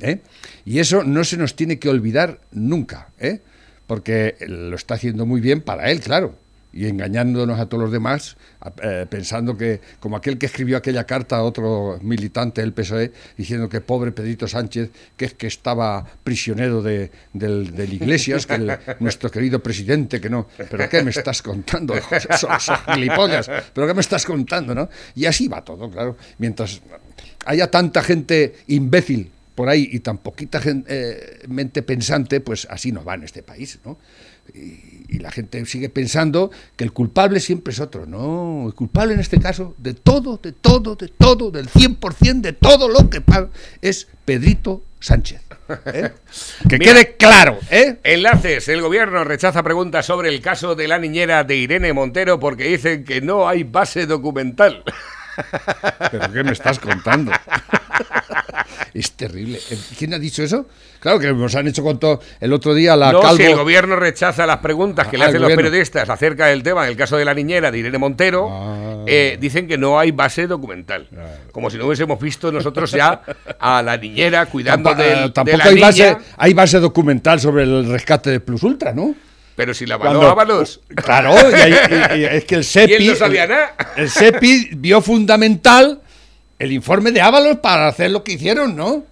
¿eh? 0.00 0.20
Y 0.64 0.78
eso 0.78 1.02
no 1.04 1.24
se 1.24 1.36
nos 1.36 1.56
tiene 1.56 1.78
que 1.78 1.88
olvidar 1.88 2.40
nunca, 2.52 3.08
¿eh? 3.18 3.40
Porque 3.86 4.36
lo 4.46 4.76
está 4.76 4.94
haciendo 4.94 5.26
muy 5.26 5.40
bien 5.40 5.60
para 5.60 5.90
él, 5.90 6.00
claro, 6.00 6.34
y 6.76 6.86
engañándonos 6.86 7.58
a 7.58 7.66
todos 7.66 7.84
los 7.84 7.92
demás, 7.92 8.36
eh, 8.82 9.06
pensando 9.08 9.56
que, 9.56 9.80
como 9.98 10.16
aquel 10.16 10.36
que 10.36 10.44
escribió 10.44 10.76
aquella 10.76 11.04
carta 11.04 11.36
a 11.38 11.42
otro 11.42 11.98
militante 12.02 12.60
del 12.60 12.74
PSOE, 12.74 13.12
diciendo 13.36 13.68
que 13.70 13.80
pobre 13.80 14.12
Pedrito 14.12 14.46
Sánchez, 14.46 14.90
que 15.16 15.24
es 15.24 15.34
que 15.34 15.46
estaba 15.46 16.04
prisionero 16.22 16.82
de, 16.82 17.10
del, 17.32 17.72
Iglesias, 17.90 18.46
que 18.46 18.78
nuestro 19.00 19.30
querido 19.30 19.62
presidente, 19.62 20.20
que 20.20 20.28
no, 20.28 20.48
pero 20.70 20.86
¿qué 20.90 21.02
me 21.02 21.10
estás 21.10 21.40
contando? 21.40 21.94
Son, 22.38 22.60
son 22.60 22.76
gilipollas, 22.92 23.50
pero 23.72 23.86
¿qué 23.86 23.94
me 23.94 24.02
estás 24.02 24.26
contando, 24.26 24.74
no? 24.74 24.88
Y 25.14 25.24
así 25.24 25.48
va 25.48 25.64
todo, 25.64 25.90
claro, 25.90 26.16
mientras 26.38 26.82
haya 27.46 27.70
tanta 27.70 28.02
gente 28.02 28.54
imbécil 28.66 29.30
por 29.56 29.68
ahí 29.68 29.88
y 29.90 29.98
tan 30.00 30.18
poquita 30.18 30.60
gen- 30.60 30.84
eh, 30.86 31.40
mente 31.48 31.82
pensante, 31.82 32.40
pues 32.40 32.68
así 32.70 32.92
no 32.92 33.02
va 33.04 33.14
en 33.14 33.24
este 33.24 33.42
país, 33.42 33.80
¿no? 33.84 33.98
Y, 34.54 35.06
y 35.08 35.18
la 35.18 35.32
gente 35.32 35.64
sigue 35.66 35.88
pensando 35.88 36.52
que 36.76 36.84
el 36.84 36.92
culpable 36.92 37.40
siempre 37.40 37.72
es 37.72 37.80
otro. 37.80 38.06
No, 38.06 38.64
el 38.68 38.74
culpable 38.74 39.14
en 39.14 39.20
este 39.20 39.40
caso 39.40 39.74
de 39.78 39.94
todo, 39.94 40.38
de 40.40 40.52
todo, 40.52 40.94
de 40.94 41.08
todo, 41.08 41.50
del 41.50 41.68
100% 41.68 42.40
de 42.42 42.52
todo 42.52 42.88
lo 42.88 43.10
que 43.10 43.20
pasa 43.20 43.48
es 43.82 44.06
Pedrito 44.24 44.82
Sánchez. 45.00 45.40
¿eh? 45.86 46.12
Que 46.68 46.78
Mira. 46.78 46.92
quede 46.92 47.16
claro, 47.16 47.58
¿eh? 47.70 47.98
Enlaces. 48.04 48.68
El 48.68 48.82
gobierno 48.82 49.24
rechaza 49.24 49.62
preguntas 49.64 50.06
sobre 50.06 50.28
el 50.28 50.40
caso 50.40 50.74
de 50.76 50.86
la 50.86 50.98
niñera 50.98 51.42
de 51.42 51.56
Irene 51.56 51.92
Montero 51.92 52.38
porque 52.38 52.68
dicen 52.68 53.04
que 53.04 53.20
no 53.20 53.48
hay 53.48 53.64
base 53.64 54.06
documental. 54.06 54.84
¿Pero 56.10 56.32
qué 56.32 56.44
me 56.44 56.52
estás 56.52 56.78
contando? 56.78 57.32
es 58.94 59.12
terrible. 59.12 59.58
¿Quién 59.98 60.14
ha 60.14 60.18
dicho 60.18 60.42
eso? 60.42 60.66
Claro 61.00 61.18
que 61.20 61.32
nos 61.32 61.54
han 61.54 61.68
hecho 61.68 61.82
con 61.82 61.98
todo 62.00 62.20
el 62.40 62.52
otro 62.52 62.74
día 62.74 62.96
la 62.96 63.12
no, 63.12 63.20
calvo. 63.20 63.36
si 63.36 63.42
el 63.44 63.54
gobierno 63.56 63.96
rechaza 63.96 64.46
las 64.46 64.58
preguntas 64.58 65.06
que 65.08 65.18
le 65.18 65.24
Ah, 65.24 65.28
el 65.28 65.36
hacen 65.36 65.42
los 65.42 65.52
periodistas 65.54 66.08
acerca 66.08 66.46
del 66.46 66.62
tema, 66.62 66.84
en 66.84 66.90
el 66.90 66.96
caso 66.96 67.16
de 67.16 67.24
la 67.24 67.34
niñera 67.34 67.70
de 67.70 67.78
Irene 67.78 67.98
Montero, 67.98 68.48
Ah. 68.50 69.04
eh, 69.06 69.36
dicen 69.40 69.68
que 69.68 69.78
no 69.78 69.98
hay 69.98 70.10
base 70.10 70.46
documental. 70.46 71.08
Como 71.52 71.70
si 71.70 71.76
no 71.78 71.86
hubiésemos 71.86 72.18
visto 72.20 72.50
nosotros 72.50 72.90
ya 72.90 73.20
a 73.58 73.82
la 73.82 73.96
niñera 73.96 74.46
cuidando 74.46 74.90
Tampa- 74.90 75.02
del- 75.02 75.18
eh, 75.18 75.22
de, 75.22 75.30
tampoco 75.30 75.56
la 75.58 75.64
hay 75.64 75.74
niña, 75.74 75.86
base, 75.86 76.16
hay 76.36 76.54
base 76.54 76.80
documental 76.80 77.40
sobre 77.40 77.64
el 77.64 77.86
rescate 77.90 78.30
de 78.30 78.40
Plus 78.40 78.62
Ultra, 78.62 78.92
¿no? 78.92 79.14
pero 79.54 79.72
si 79.72 79.86
la 79.86 79.96
Cuando- 79.96 80.28
Ábalos. 80.28 80.80
Claro, 80.96 81.34
y 81.50 81.54
hay- 81.54 81.72
y- 81.72 82.18
y 82.20 82.24
es 82.24 82.44
que 82.44 82.56
el 82.56 82.64
SEPI. 82.64 83.08
No 83.08 83.14
sabía 83.14 83.46
nada. 83.46 83.74
El 83.96 84.10
SEPI 84.10 84.70
vio 84.76 85.00
fundamental 85.00 86.02
el 86.58 86.72
informe 86.72 87.12
de 87.12 87.20
Ábalos 87.20 87.58
para 87.58 87.88
hacer 87.88 88.10
lo 88.10 88.24
que 88.24 88.32
hicieron, 88.32 88.76
¿no? 88.76 89.04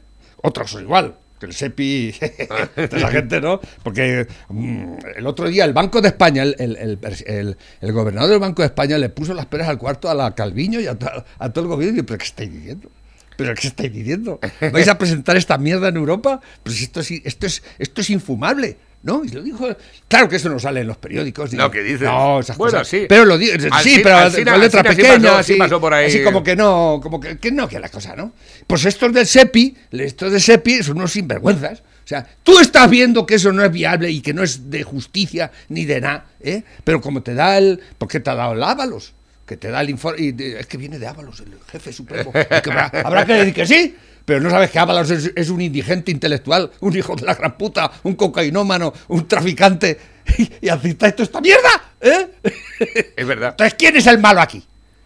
Otros 0.43 0.73
igual. 0.81 1.15
El 1.41 1.53
SEPI, 1.53 2.15
esa 2.77 3.09
gente, 3.09 3.39
¿no? 3.39 3.61
Porque 3.83 4.27
mm, 4.49 4.95
el 5.17 5.27
otro 5.27 5.47
día 5.49 5.67
el 5.67 5.75
Banco 5.75 6.01
de 6.01 6.09
España, 6.09 6.43
el- 6.43 6.57
el- 6.59 7.57
el 7.83 7.93
gobernador 7.93 8.31
del 8.31 8.39
Banco 8.39 8.63
de 8.63 8.67
España 8.67 8.97
le 8.97 9.11
puso 9.11 9.35
las 9.35 9.45
peras 9.45 9.69
al 9.69 9.77
cuarto 9.77 10.09
a 10.09 10.15
la 10.15 10.35
Calviño 10.35 10.81
y 10.81 10.87
a, 10.87 10.99
to- 10.99 11.25
a 11.39 11.53
todo 11.53 11.65
el 11.65 11.69
gobierno. 11.71 11.97
Y 11.97 11.99
yo, 11.99 12.07
¿pero 12.07 12.17
qué 12.19 12.25
estáis 12.25 12.51
diciendo? 12.51 12.89
¿Pero 13.37 13.55
qué 13.57 13.67
estáis 13.67 13.93
diciendo? 13.93 14.41
¿Vais 14.73 14.89
a 14.89 14.97
presentar 14.97 15.37
esta 15.37 15.59
mierda 15.59 15.89
en 15.89 15.97
Europa? 15.97 16.41
Pues 16.63 16.81
esto 16.81 17.01
es, 17.01 17.11
esto 17.11 17.45
es, 17.47 17.63
esto 17.79 18.01
es 18.01 18.09
infumable. 18.09 18.79
¿No? 19.05 19.23
Y 19.23 19.29
lo 19.29 19.43
dijo. 19.43 19.69
Claro 20.09 20.29
que 20.31 20.37
eso 20.37 20.49
no 20.49 20.59
sale 20.59 20.81
en 20.81 20.87
los 20.87 20.97
periódicos. 20.97 21.53
No, 21.53 21.71
¿qué 21.71 21.83
dices? 21.83 22.01
No, 22.09 22.41
esas 22.41 22.57
Bueno, 22.57 22.73
cosas. 22.79 22.89
sí. 22.89 23.05
Pero 23.07 23.27
lo 23.27 23.37
di- 23.37 23.51
sí, 23.83 24.01
pero 24.03 24.17
con 24.51 24.61
letra 24.61 24.83
pequeña, 24.83 25.39
así, 25.39 25.57
pasó 25.57 25.79
por 25.79 25.93
ahí. 25.93 26.07
así 26.07 26.23
como 26.23 26.43
que 26.43 26.57
no, 26.57 27.01
como 27.03 27.21
que, 27.21 27.37
que 27.37 27.53
no, 27.53 27.69
que 27.69 27.79
la 27.79 27.91
cosa, 27.91 28.17
¿no? 28.17 28.33
Pues 28.67 28.85
estos 28.87 29.13
del 29.13 29.27
SEPI, 29.27 29.77
estos 29.93 30.33
del 30.33 30.41
SEPI 30.41 30.83
son 30.83 30.97
unos 30.97 31.13
sinvergüenzas. 31.13 31.81
O 31.81 32.07
sea, 32.07 32.27
tú 32.43 32.59
estás 32.59 32.89
viendo 32.89 33.27
que 33.27 33.35
eso 33.35 33.53
no 33.53 33.63
es 33.65 33.71
viable 33.71 34.11
y 34.11 34.21
que 34.23 34.33
no 34.35 34.43
es 34.43 34.71
de 34.71 34.83
justicia 34.83 35.51
ni 35.69 35.85
de 35.85 36.01
nada, 36.01 36.25
¿eh? 36.41 36.63
Pero 36.83 37.01
como 37.03 37.23
te 37.23 37.35
da 37.35 37.59
el. 37.59 37.81
¿Por 37.99 38.09
qué 38.09 38.21
te 38.21 38.31
ha 38.31 38.35
dado 38.35 38.55
el 38.55 38.63
Ábalos? 38.63 39.13
Que 39.47 39.57
te 39.57 39.69
da 39.71 39.81
el 39.83 39.91
informe. 39.91 40.21
y 40.23 40.33
de- 40.33 40.61
es 40.61 40.67
que 40.67 40.77
viene 40.79 40.99
de 40.99 41.07
Ábalos, 41.07 41.41
el 41.41 41.55
jefe 41.71 41.93
supremo. 41.93 42.33
Es 42.35 42.63
que 42.63 42.71
habrá, 42.71 42.91
habrá 43.05 43.27
que 43.27 43.35
decir 43.35 43.55
que 43.55 43.67
sí. 43.67 43.97
Pero 44.25 44.41
no 44.41 44.49
sabes 44.49 44.71
que 44.71 44.79
Ábalos 44.79 45.11
es, 45.11 45.33
es 45.37 45.51
un 45.51 45.61
indigente 45.61 46.11
intelectual, 46.11 46.71
un 46.81 46.97
hijo 46.97 47.15
de 47.15 47.27
la 47.27 47.35
gran 47.35 47.59
puta, 47.59 47.91
un 48.05 48.15
cocainómano, 48.15 48.93
un 49.09 49.29
traficante. 49.29 49.99
Y, 50.39 50.51
y 50.63 50.69
acepta 50.71 51.07
esto 51.09 51.23
esta 51.23 51.39
mierda, 51.43 51.69
¿eh? 52.01 52.29
Es 53.17 53.27
verdad. 53.27 53.51
Entonces, 53.51 53.75
¿quién 53.79 53.95
es 53.97 54.07
el 54.07 54.19
malo 54.19 54.41
aquí? 54.41 54.65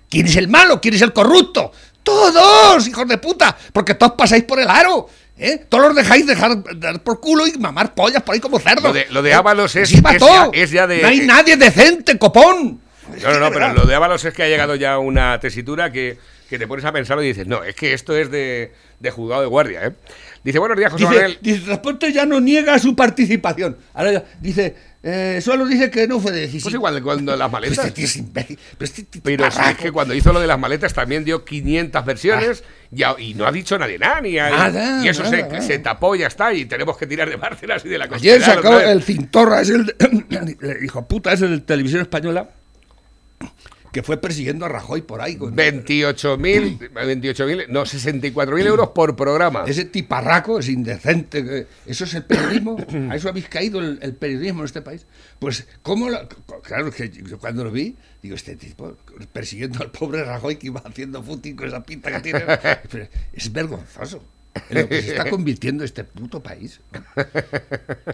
¿Quién 0.08 0.26
es 0.26 0.36
el 0.36 0.46
malo? 0.46 0.80
¿Quién 0.80 0.94
es 0.94 1.02
el 1.02 1.12
corrupto? 1.12 1.72
Todos, 2.04 2.86
hijos 2.86 3.06
de 3.08 3.18
puta, 3.18 3.56
porque 3.72 3.94
todos 3.94 4.12
pasáis 4.12 4.44
por 4.44 4.60
el 4.60 4.68
aro. 4.68 5.08
¿eh? 5.36 5.66
Todos 5.68 5.88
los 5.88 5.96
dejáis 5.96 6.24
dejar 6.26 6.62
dar 6.78 7.02
por 7.02 7.20
culo 7.20 7.46
y 7.48 7.58
mamar 7.58 7.94
pollas 7.94 8.22
por 8.22 8.34
ahí 8.34 8.40
como 8.40 8.58
cerdos. 8.60 8.84
Lo 8.84 8.92
de- 8.92 9.06
lo 9.10 9.20
de 9.22 9.30
¿eh? 9.76 9.82
Es- 9.82 9.92
es 9.92 10.20
ya- 10.52 10.60
es 10.62 10.70
ya 10.70 10.86
de- 10.86 11.02
No 11.02 11.08
hay 11.08 11.20
nadie 11.26 11.56
decente, 11.56 12.16
copón. 12.18 12.80
No, 13.22 13.32
no, 13.32 13.40
no, 13.40 13.50
pero 13.50 13.72
lo 13.74 13.84
de 13.84 13.94
Ábalos 13.94 14.24
es 14.24 14.34
que 14.34 14.42
ha 14.42 14.48
llegado 14.48 14.74
ya 14.76 14.98
una 14.98 15.38
tesitura 15.40 15.90
que, 15.92 16.18
que 16.48 16.58
te 16.58 16.66
pones 16.66 16.84
a 16.84 16.92
pensar 16.92 17.18
y 17.22 17.26
dices, 17.26 17.46
no, 17.46 17.64
es 17.64 17.74
que 17.74 17.92
esto 17.92 18.16
es 18.16 18.30
de, 18.30 18.72
de 19.00 19.10
juzgado 19.10 19.42
de 19.42 19.48
guardia, 19.48 19.86
¿eh? 19.86 19.92
Dice, 20.44 20.58
buenos 20.60 20.78
días, 20.78 20.92
José 20.92 21.04
Dice, 21.04 21.14
Manuel. 21.16 21.38
dice, 21.42 21.60
Transporte 21.64 22.12
ya 22.12 22.24
no 22.24 22.40
niega 22.40 22.78
su 22.78 22.94
participación. 22.94 23.76
Ahora 23.92 24.12
ya 24.12 24.24
dice, 24.40 24.76
eh, 25.02 25.40
solo 25.42 25.66
dice 25.66 25.90
que 25.90 26.06
no 26.06 26.20
fue 26.20 26.30
decisivo. 26.30 26.62
Pues 26.62 26.74
igual 26.74 27.02
cuando 27.02 27.32
las 27.32 27.48
Pero 27.48 27.50
maletas. 27.50 27.78
este 27.78 27.90
tío 27.90 28.04
es 28.04 28.16
imbécil. 28.16 28.58
Pero 28.78 28.84
este 28.84 29.02
tío 29.02 29.20
Pero 29.24 29.46
es 29.46 29.58
que 29.80 29.90
cuando 29.90 30.14
hizo 30.14 30.32
lo 30.32 30.40
de 30.40 30.46
las 30.46 30.58
maletas 30.58 30.94
también 30.94 31.24
dio 31.24 31.44
500 31.44 32.04
versiones 32.04 32.62
y, 32.92 33.02
a- 33.02 33.16
y 33.18 33.34
no 33.34 33.46
ha 33.46 33.52
dicho 33.52 33.76
nadie 33.78 33.98
nada. 33.98 34.20
Ni 34.20 34.38
hay- 34.38 34.52
Nada, 34.52 35.04
y 35.04 35.08
eso 35.08 35.24
se, 35.24 35.42
nada. 35.42 35.60
se 35.60 35.80
tapó 35.80 36.14
y 36.14 36.20
ya 36.20 36.28
está. 36.28 36.52
Y 36.54 36.66
tenemos 36.66 36.96
que 36.96 37.06
tirar 37.08 37.28
de 37.28 37.36
Bárcenas 37.36 37.84
y 37.84 37.88
de 37.88 37.98
la 37.98 38.04
Ayer 38.04 38.38
Cospedal 38.38 38.62
sacó 38.62 38.78
el 38.80 39.02
Cintorra, 39.02 39.60
es 39.60 39.70
el 39.70 39.96
el 40.62 40.84
hijo 40.84 41.06
puta, 41.06 41.32
es 41.32 41.42
el 41.42 41.50
de 41.50 41.60
televisión 41.64 42.00
española 42.00 42.48
que 43.92 44.02
fue 44.02 44.18
persiguiendo 44.20 44.66
a 44.66 44.68
Rajoy 44.68 45.00
por 45.02 45.22
ahí. 45.22 45.36
con- 45.36 45.56
28.000, 45.56 46.90
28.000, 46.92 47.66
no, 47.68 47.82
64.000 47.84 48.66
euros 48.66 48.88
por 48.90 49.16
programa. 49.16 49.64
Ese 49.66 49.86
tiparraco 49.86 50.58
es 50.58 50.68
indecente. 50.68 51.66
¿Eso 51.86 52.04
es 52.04 52.14
el 52.14 52.24
periodismo? 52.24 52.76
¿A 53.10 53.16
eso 53.16 53.30
habéis 53.30 53.48
caído 53.48 53.80
el, 53.80 53.98
el 54.02 54.14
periodismo 54.14 54.60
en 54.60 54.66
este 54.66 54.82
país? 54.82 55.06
Pues, 55.38 55.66
¿cómo? 55.82 56.10
la- 56.10 56.28
claro, 56.62 56.90
que 56.90 57.08
yo 57.10 57.38
cuando 57.38 57.64
lo 57.64 57.70
vi, 57.72 57.96
digo, 58.22 58.34
este 58.36 58.56
tipo 58.56 58.94
persiguiendo 59.32 59.82
al 59.82 59.90
pobre 59.90 60.22
Rajoy 60.22 60.56
que 60.56 60.66
iba 60.66 60.82
haciendo 60.84 61.22
footing 61.22 61.56
con 61.56 61.68
esa 61.68 61.82
pinta 61.82 62.12
que 62.12 62.20
tiene. 62.20 62.44
Es 63.32 63.50
vergonzoso. 63.52 64.22
En 64.70 64.82
lo 64.82 64.88
que 64.88 65.02
se 65.02 65.10
está 65.12 65.30
convirtiendo 65.30 65.84
este 65.84 66.02
puto 66.04 66.42
país. 66.42 66.80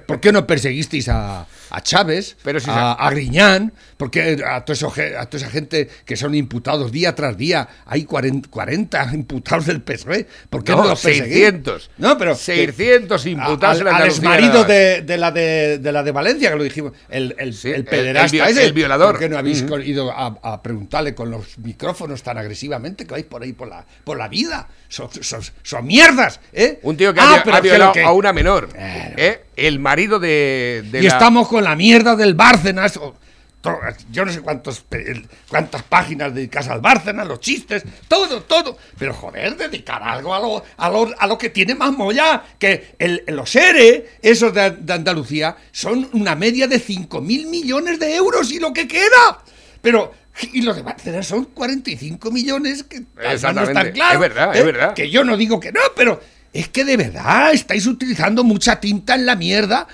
¿Por 0.07 0.21
qué 0.21 0.31
no 0.31 0.47
perseguisteis 0.47 1.09
a, 1.09 1.47
a 1.71 1.81
Chávez, 1.83 2.37
Pero 2.43 2.61
si 2.61 2.71
a, 2.71 2.93
a 2.93 3.11
Griñán? 3.11 3.73
¿Por 3.97 4.11
qué 4.11 4.43
a, 4.47 4.65
todo 4.65 4.73
eso 4.75 4.89
a 5.19 5.27
toda 5.27 5.43
esa 5.45 5.51
gente 5.51 5.89
que 6.05 6.17
son 6.17 6.35
imputados 6.35 6.91
día 6.93 7.15
tras 7.15 7.37
día? 7.37 7.69
Hay 7.87 8.05
40, 8.05 8.49
40 8.51 9.11
imputados 9.15 9.67
del 9.67 9.83
PSOE. 9.83 10.27
¿Por 10.51 10.65
qué 10.65 10.73
no, 10.73 10.79
No, 10.83 10.89
los 10.91 11.01
perseguís? 11.03 11.33
600. 11.35 11.91
No, 11.99 12.19
pero 12.19 12.35
600 12.35 13.27
imputados 13.27 13.81
al, 13.81 13.89
en 13.89 13.95
al 13.95 14.07
exmarido 14.07 14.65
de, 14.65 15.03
de 15.03 15.17
la 15.17 15.31
de, 15.31 15.79
de 15.79 15.93
la 15.93 16.03
de 16.03 16.13
Valencia, 16.13 16.51
que 16.51 16.57
lo 16.57 16.65
dijimos, 16.65 16.93
el, 17.09 17.35
el, 17.39 17.55
Sí, 17.55 17.71
el 17.71 17.85
pederasta 17.85 18.37
el 18.49 18.51
ese. 18.53 18.65
el 18.65 18.73
violador. 18.73 19.13
¿Por 19.13 19.21
qué 19.21 19.29
no 19.29 19.39
habéis 19.39 19.63
co- 19.63 19.79
ido 19.79 20.11
a, 20.11 20.37
a 20.43 20.63
preguntarle 20.63 21.15
con 21.15 21.31
los 21.31 21.59
micrófonos 21.59 22.23
tan 22.23 22.37
agresivamente 22.39 23.07
que 23.07 23.13
vais 23.13 23.25
por 23.25 23.43
ahí 23.43 23.53
por 23.53 23.69
la, 23.69 23.85
por 24.05 24.19
la 24.19 24.29
vida? 24.29 24.69
Son, 24.89 25.09
son- 25.23 25.43
son 25.63 25.87
mierdas, 25.87 26.41
¿eh? 26.53 26.79
Un 26.83 26.97
tío 26.97 27.13
que 27.15 27.21
Ah, 27.21 27.43
ha, 27.47 27.57
ha 27.57 27.61
que 27.61 27.69
violado 27.69 27.93
que- 27.93 28.03
a 28.03 28.13
una 28.13 28.33
menor. 28.33 28.69
Claro. 28.69 29.15
¿eh? 29.17 29.45
El 29.57 29.79
marido 29.79 30.19
de, 30.19 30.85
de 30.91 31.01
y 31.01 31.03
la- 31.03 31.09
estamos 31.09 31.49
con 31.49 31.65
la 31.65 31.77
mierda 31.77 32.17
del 32.17 32.35
Bárcenas. 32.35 32.97
o- 32.97 33.15
to- 33.61 33.79
yo 34.11 34.25
no 34.27 34.33
sé 34.33 34.41
cuántos, 34.43 34.85
cuántas 35.49 35.83
páginas 35.85 36.35
dedicadas 36.35 36.69
al 36.69 36.81
Bárcenas, 36.81 37.27
los 37.27 37.41
chistes, 37.41 37.83
todo, 38.09 38.43
todo. 38.43 38.77
Pero 38.99 39.15
joder, 39.15 39.57
dedicar 39.57 40.03
algo 40.03 40.35
a 40.35 40.41
lo, 40.41 40.63
a 40.77 40.91
lo, 40.91 41.11
a 41.19 41.27
lo 41.27 41.39
que 41.39 41.49
tiene 41.51 41.75
más 41.75 41.93
molla. 41.93 42.43
Que 42.59 42.95
el, 42.99 43.23
los 43.29 43.55
ERE, 43.57 44.19
esos 44.21 44.53
de, 44.53 44.71
de 44.73 44.93
Andalucía, 44.93 45.57
son 45.73 46.09
una 46.13 46.35
media 46.35 46.67
de 46.69 46.79
5 46.79 47.21
mil 47.23 47.47
millones 47.47 47.99
de 47.99 48.15
euros 48.17 48.51
y 48.53 48.59
lo 48.59 48.73
que 48.73 48.87
queda. 48.87 49.43
Pero. 49.81 50.13
Y 50.53 50.63
los 50.63 50.75
de 50.75 50.83
Bárcenas 50.83 51.29
son 51.29 51.45
45 51.45 52.33
millones 52.33 52.83
que 52.83 53.03
no 53.55 53.63
están 53.69 53.93
claros. 53.93 54.15
Es 54.15 54.21
verdad, 54.21 54.57
es 54.57 54.65
verdad. 54.65 54.93
Que 54.93 55.09
yo 55.09 55.23
no 55.23 55.37
digo 55.37 55.61
que 55.61 55.71
no, 55.71 55.79
pero 55.95 56.21
es 56.55 56.69
que 56.69 56.85
de 56.85 56.97
verdad 56.97 57.53
estáis 57.53 57.87
utilizando 57.87 58.43
mucha 58.45 58.81
tinta 58.81 59.15
en 59.15 59.27
la 59.27 59.37
mierda 59.37 59.87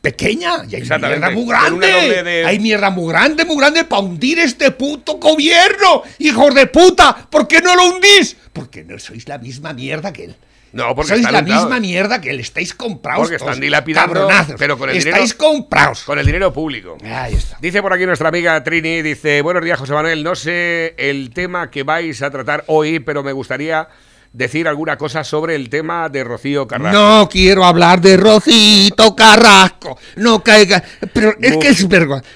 pequeña 0.00 0.64
y 0.68 0.74
hay 0.76 0.82
mierda 0.82 1.30
muy 1.30 1.46
grande. 1.46 2.22
de- 2.24 2.44
Hay 2.46 2.58
mierda 2.58 2.90
muy 2.90 3.12
grande, 3.12 3.44
muy 3.44 3.56
grande 3.56 3.84
para 3.84 4.02
hundir 4.02 4.38
este 4.40 4.70
puto 4.72 5.14
gobierno. 5.18 6.02
Hijos 6.18 6.54
de 6.54 6.66
puta, 6.66 7.28
¿por 7.30 7.46
qué 7.46 7.60
no 7.60 7.74
lo 7.76 7.86
hundís? 7.94 8.36
Porque 8.52 8.82
no 8.84 8.98
sois 8.98 9.28
la 9.28 9.38
misma 9.38 9.72
mierda 9.72 10.12
que 10.12 10.24
él. 10.24 10.36
No, 10.72 10.94
porque 10.94 11.10
sois 11.10 11.30
la 11.30 11.42
misma 11.42 11.78
mierda 11.78 12.20
que 12.20 12.30
él. 12.30 12.40
Estáis 12.40 12.72
comprados. 12.74 13.20
Porque 13.22 13.36
están 13.36 13.60
dilapidando, 13.60 14.14
cabronazos. 14.14 14.54
pero 14.58 14.78
con 14.78 14.88
el 14.90 14.96
Estáis 14.96 15.14
dinero- 15.36 15.38
comprados. 15.38 16.02
con 16.02 16.18
el 16.18 16.24
dinero 16.26 16.52
público. 16.52 16.96
Ahí 17.04 17.34
está. 17.34 17.58
Dice 17.60 17.82
por 17.82 17.92
aquí 17.92 18.06
nuestra 18.06 18.28
amiga 18.30 18.64
Trini, 18.64 19.02
dice, 19.02 19.42
buenos 19.42 19.62
días 19.62 19.78
José 19.78 19.92
Manuel, 19.92 20.24
no 20.24 20.34
sé 20.34 20.94
el 20.96 21.30
tema 21.34 21.70
que 21.70 21.82
vais 21.82 22.22
a 22.22 22.30
tratar 22.30 22.64
hoy, 22.68 23.00
pero 23.00 23.22
me 23.22 23.32
gustaría 23.32 23.86
decir 24.32 24.66
alguna 24.68 24.96
cosa 24.96 25.24
sobre 25.24 25.54
el 25.54 25.68
tema 25.68 26.08
de 26.08 26.24
Rocío 26.24 26.66
Carrasco. 26.66 26.98
No 26.98 27.28
quiero 27.28 27.64
hablar 27.64 28.00
de 28.00 28.16
Rocito 28.16 29.14
Carrasco. 29.14 29.98
No 30.16 30.42
caiga. 30.42 30.82
Pero 31.12 31.34
es 31.40 31.56
que 31.58 31.68
es 31.68 31.86
vergüenza. 31.88 32.28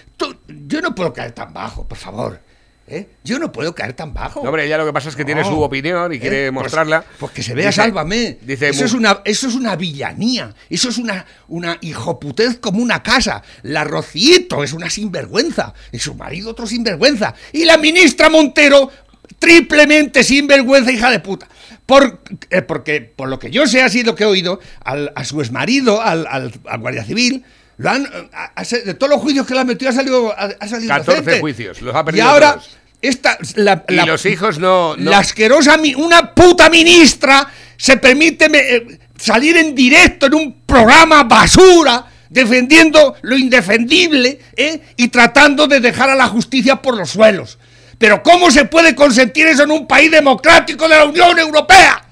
Yo 0.49 0.81
no 0.81 0.95
puedo 0.95 1.13
caer 1.13 1.33
tan 1.33 1.53
bajo, 1.53 1.87
por 1.87 1.97
favor. 1.99 2.41
¿eh? 2.89 3.09
Yo 3.25 3.39
no 3.39 3.51
puedo 3.51 3.75
caer 3.75 3.93
tan 3.95 4.13
bajo. 4.15 4.43
No, 4.43 4.49
hombre, 4.51 4.65
ella 4.67 4.79
lo 4.79 4.87
que 4.87 4.93
pasa 4.93 5.09
es 5.09 5.17
que 5.17 5.25
tiene 5.25 5.43
su 5.45 5.61
opinión 5.61 6.13
y 6.13 6.19
quiere 6.21 6.47
¿Eh? 6.47 6.53
Pues- 6.53 6.65
mostrarla. 6.65 7.05
Pues, 7.19 7.33
que 7.33 7.43
se 7.43 7.55
vea, 7.55 7.67
Dice- 7.69 7.83
sálvame. 7.83 8.39
Dice, 8.43 8.69
eso, 8.69 8.85
es 8.85 8.93
una, 8.93 9.21
eso 9.25 9.49
es 9.49 9.55
una 9.55 9.75
villanía. 9.77 10.55
Eso 10.71 10.89
es 10.89 10.99
una, 10.99 11.25
una 11.49 11.79
hijoputez 11.81 12.59
como 12.59 12.81
una 12.83 13.03
casa. 13.03 13.43
La 13.63 13.85
Rocito 13.85 14.63
es 14.65 14.73
una 14.73 14.91
sinvergüenza. 14.91 15.75
Y 15.93 15.99
su 15.99 16.15
marido 16.15 16.51
otro 16.51 16.67
sinvergüenza. 16.67 17.35
Y 17.53 17.65
la 17.65 17.77
ministra 17.77 18.29
Montero, 18.29 18.91
triplemente 19.39 20.23
sinvergüenza, 20.25 20.91
hija 20.93 21.11
de 21.11 21.21
puta. 21.21 21.49
Por, 21.87 22.21
eh, 22.51 22.63
porque, 22.63 23.01
por 23.01 23.29
lo 23.29 23.39
que 23.39 23.51
yo 23.51 23.67
sé, 23.67 23.81
así 23.83 24.03
lo 24.03 24.15
que 24.17 24.25
he 24.25 24.27
oído, 24.27 24.59
al- 24.85 25.13
a 25.15 25.25
su 25.25 25.41
exmarido, 25.41 26.03
al, 26.03 26.27
al, 26.29 26.53
al 26.69 26.81
Guardia 26.81 27.05
Civil, 27.05 27.45
lo 27.79 27.91
han, 27.91 28.07
a- 28.33 28.53
a- 28.61 28.63
de 28.65 28.95
todos 28.95 29.11
los 29.11 29.21
juicios 29.21 29.47
que 29.47 29.55
le 29.55 29.61
han 29.61 29.67
metido, 29.69 29.91
ha 29.91 29.95
salido, 29.95 30.33
ha, 30.37 30.51
ha 30.59 30.69
salido 30.69 30.89
14 30.89 31.13
inocente. 31.21 31.41
juicios, 31.41 31.83
los 31.83 31.95
ha 31.95 32.01
Y 32.01 32.05
perdido 32.05 32.27
ahora, 32.29 32.53
todos. 32.55 32.77
esta, 33.03 33.39
la, 33.55 33.85
Y 33.89 33.95
la- 33.95 34.07
los 34.07 34.27
hijos 34.27 34.59
no. 34.59 34.97
no- 34.97 35.11
la 35.11 35.19
asquerosa, 35.19 35.79
una 35.97 36.35
puta 36.35 36.69
ministra 36.71 37.47
se 37.77 37.97
permite 37.99 38.49
me- 38.49 38.59
eh, 38.59 38.99
salir 39.17 39.57
en 39.57 39.75
directo 39.75 40.27
en 40.27 40.35
un 40.35 40.61
programa 40.67 41.23
basura 41.23 42.07
defendiendo 42.29 43.15
lo 43.23 43.37
indefendible 43.39 44.41
¿eh? 44.57 44.81
y 44.97 45.09
tratando 45.09 45.67
de 45.69 45.79
dejar 45.81 46.11
a 46.11 46.15
la 46.17 46.27
justicia 46.27 46.77
por 46.83 46.97
los 46.97 47.11
suelos. 47.11 47.59
Pero 47.99 48.23
¿cómo 48.23 48.51
se 48.51 48.67
puede 48.67 48.95
consentir 48.95 49.47
eso 49.47 49.63
en 49.63 49.71
un 49.71 49.87
país 49.87 50.11
democrático 50.11 50.89
de 50.89 50.97
la 50.97 51.05
Unión 51.05 51.39
Europea? 51.39 52.03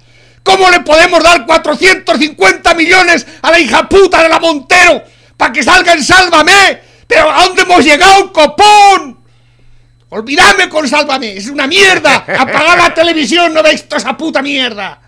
¿Cómo 0.42 0.70
le 0.70 0.80
podemos 0.80 1.22
dar 1.22 1.44
450 1.46 2.74
millones 2.74 3.26
a 3.42 3.50
la 3.50 3.58
hija 3.58 3.88
puta 3.88 4.22
de 4.22 4.28
la 4.28 4.38
Montero 4.38 5.02
para 5.36 5.52
que 5.52 5.62
salga 5.62 5.92
en 5.92 6.04
Sálvame? 6.04 6.80
¿Pero 7.06 7.30
a 7.30 7.44
dónde 7.44 7.62
hemos 7.62 7.84
llegado, 7.84 8.32
copón? 8.32 9.18
Olvidadme 10.10 10.68
con 10.68 10.88
Sálvame, 10.88 11.36
es 11.36 11.48
una 11.48 11.66
mierda. 11.66 12.24
Apagar 12.38 12.78
la 12.78 12.94
televisión, 12.94 13.52
no 13.52 13.62
veis 13.62 13.88
toda 13.88 13.98
esa 13.98 14.16
puta 14.16 14.42
mierda. 14.42 15.00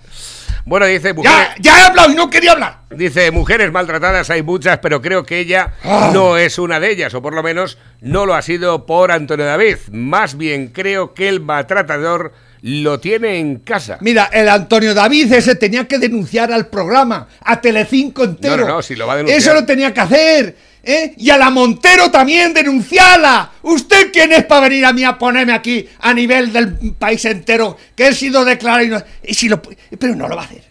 Bueno, 0.67 0.85
dice 0.87 1.15
mujeres, 1.15 1.39
Ya, 1.59 1.73
ya 1.75 1.81
he 1.81 1.87
hablado 1.87 2.11
y 2.11 2.15
no 2.17 2.29
quería 2.29 2.53
hablar. 2.53 2.81
dice 2.91 3.31
mujeres 3.31 3.71
maltratadas 3.71 4.29
hay 4.31 4.43
muchas, 4.43 4.79
pero 4.79 5.01
creo 5.01 5.25
que 5.25 5.39
ella 5.39 5.75
Ah. 5.85 6.11
no 6.13 6.37
es 6.37 6.59
una 6.59 6.81
de 6.81 6.91
ellas, 6.91 7.15
o 7.15 7.23
por 7.23 7.33
lo 7.35 7.43
menos 7.43 7.79
no 8.01 8.27
lo 8.27 8.35
ha 8.35 8.43
sido 8.43 8.85
por 8.85 9.13
Antonio 9.13 9.47
David. 9.47 9.77
Más 9.93 10.37
bien 10.37 10.69
creo 10.69 11.15
que 11.15 11.29
el 11.29 11.41
maltratador 11.41 12.33
lo 12.63 12.99
tiene 12.99 13.39
en 13.39 13.61
casa. 13.61 13.99
Mira, 14.01 14.29
el 14.33 14.49
Antonio 14.49 14.93
David 14.93 15.33
ese 15.33 15.55
tenía 15.55 15.87
que 15.87 15.99
denunciar 16.01 16.51
al 16.53 16.67
programa, 16.67 17.29
a 17.43 17.61
Telecinco 17.61 18.25
entero. 18.25 18.57
No, 18.57 18.67
no, 18.67 18.75
no, 18.75 18.83
si 18.83 18.97
lo 18.97 19.07
va 19.07 19.13
a 19.13 19.17
denunciar. 19.19 19.39
Eso 19.39 19.55
lo 19.55 19.65
tenía 19.65 19.95
que 19.95 20.01
hacer. 20.01 20.57
¿Eh? 20.87 21.13
Y 21.19 21.29
a 21.31 21.37
la 21.37 21.51
Montero 21.51 22.11
también 22.11 22.55
denunciarla. 22.55 23.51
¿Usted 23.63 24.11
quién 24.13 24.33
es 24.33 24.45
para 24.45 24.69
venir 24.69 24.85
a 24.87 24.93
mí 24.93 25.05
a 25.05 25.19
ponerme 25.19 25.53
aquí 25.53 25.87
a 26.01 26.15
nivel 26.15 26.53
del 26.53 26.95
país 26.99 27.25
entero 27.27 27.77
que 27.95 28.09
he 28.09 28.15
sido 28.15 28.45
declarado 28.45 28.85
y 28.85 28.89
no- 28.89 29.03
y 29.23 29.35
si 29.35 29.49
lo, 29.49 29.61
Pero 29.61 30.15
no 30.15 30.29
lo 30.29 30.37
va 30.37 30.43
a 30.43 30.45
hacer. 30.47 30.63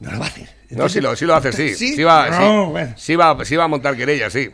No 0.00 0.12
lo 0.12 0.18
va 0.18 0.26
a 0.26 0.28
hacer. 0.28 0.48
No, 0.70 0.88
si 0.88 1.00
lo, 1.00 1.14
sí 1.16 1.24
lo 1.26 1.34
hace, 1.34 1.52
sí. 1.52 1.74
¿Sí? 1.74 1.94
Sí, 1.96 2.02
va, 2.02 2.28
No, 2.30 2.64
sí. 2.66 2.70
bueno. 2.72 2.94
Sí 2.96 3.16
va, 3.16 3.44
sí 3.44 3.56
va 3.56 3.64
a 3.64 3.68
montar 3.68 3.96
querella, 3.96 4.30
sí. 4.30 4.48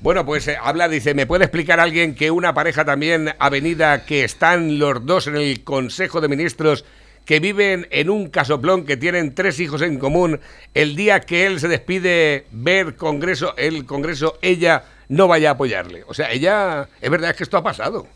Bueno, 0.00 0.24
pues 0.24 0.48
eh, 0.48 0.56
habla, 0.62 0.88
dice, 0.88 1.12
¿me 1.12 1.26
puede 1.26 1.44
explicar 1.44 1.78
alguien 1.80 2.14
que 2.14 2.30
una 2.30 2.54
pareja 2.54 2.84
también 2.84 3.34
avenida 3.38 4.06
que 4.06 4.24
están 4.24 4.78
los 4.78 5.04
dos 5.04 5.26
en 5.26 5.36
el 5.36 5.62
Consejo 5.62 6.20
de 6.20 6.28
Ministros 6.28 6.84
que 7.30 7.38
viven 7.38 7.86
en 7.92 8.10
un 8.10 8.28
casoplón 8.28 8.84
que 8.84 8.96
tienen 8.96 9.36
tres 9.36 9.60
hijos 9.60 9.82
en 9.82 10.00
común, 10.00 10.40
el 10.74 10.96
día 10.96 11.20
que 11.20 11.46
él 11.46 11.60
se 11.60 11.68
despide 11.68 12.46
ver 12.50 12.96
Congreso, 12.96 13.54
el 13.56 13.86
Congreso, 13.86 14.36
ella 14.42 14.82
no 15.08 15.28
vaya 15.28 15.50
a 15.50 15.52
apoyarle? 15.52 16.02
O 16.08 16.12
sea, 16.12 16.32
ella, 16.32 16.88
es 17.00 17.08
verdad 17.08 17.30
es 17.30 17.36
que 17.36 17.44
esto 17.44 17.56
ha 17.56 17.62
pasado. 17.62 18.08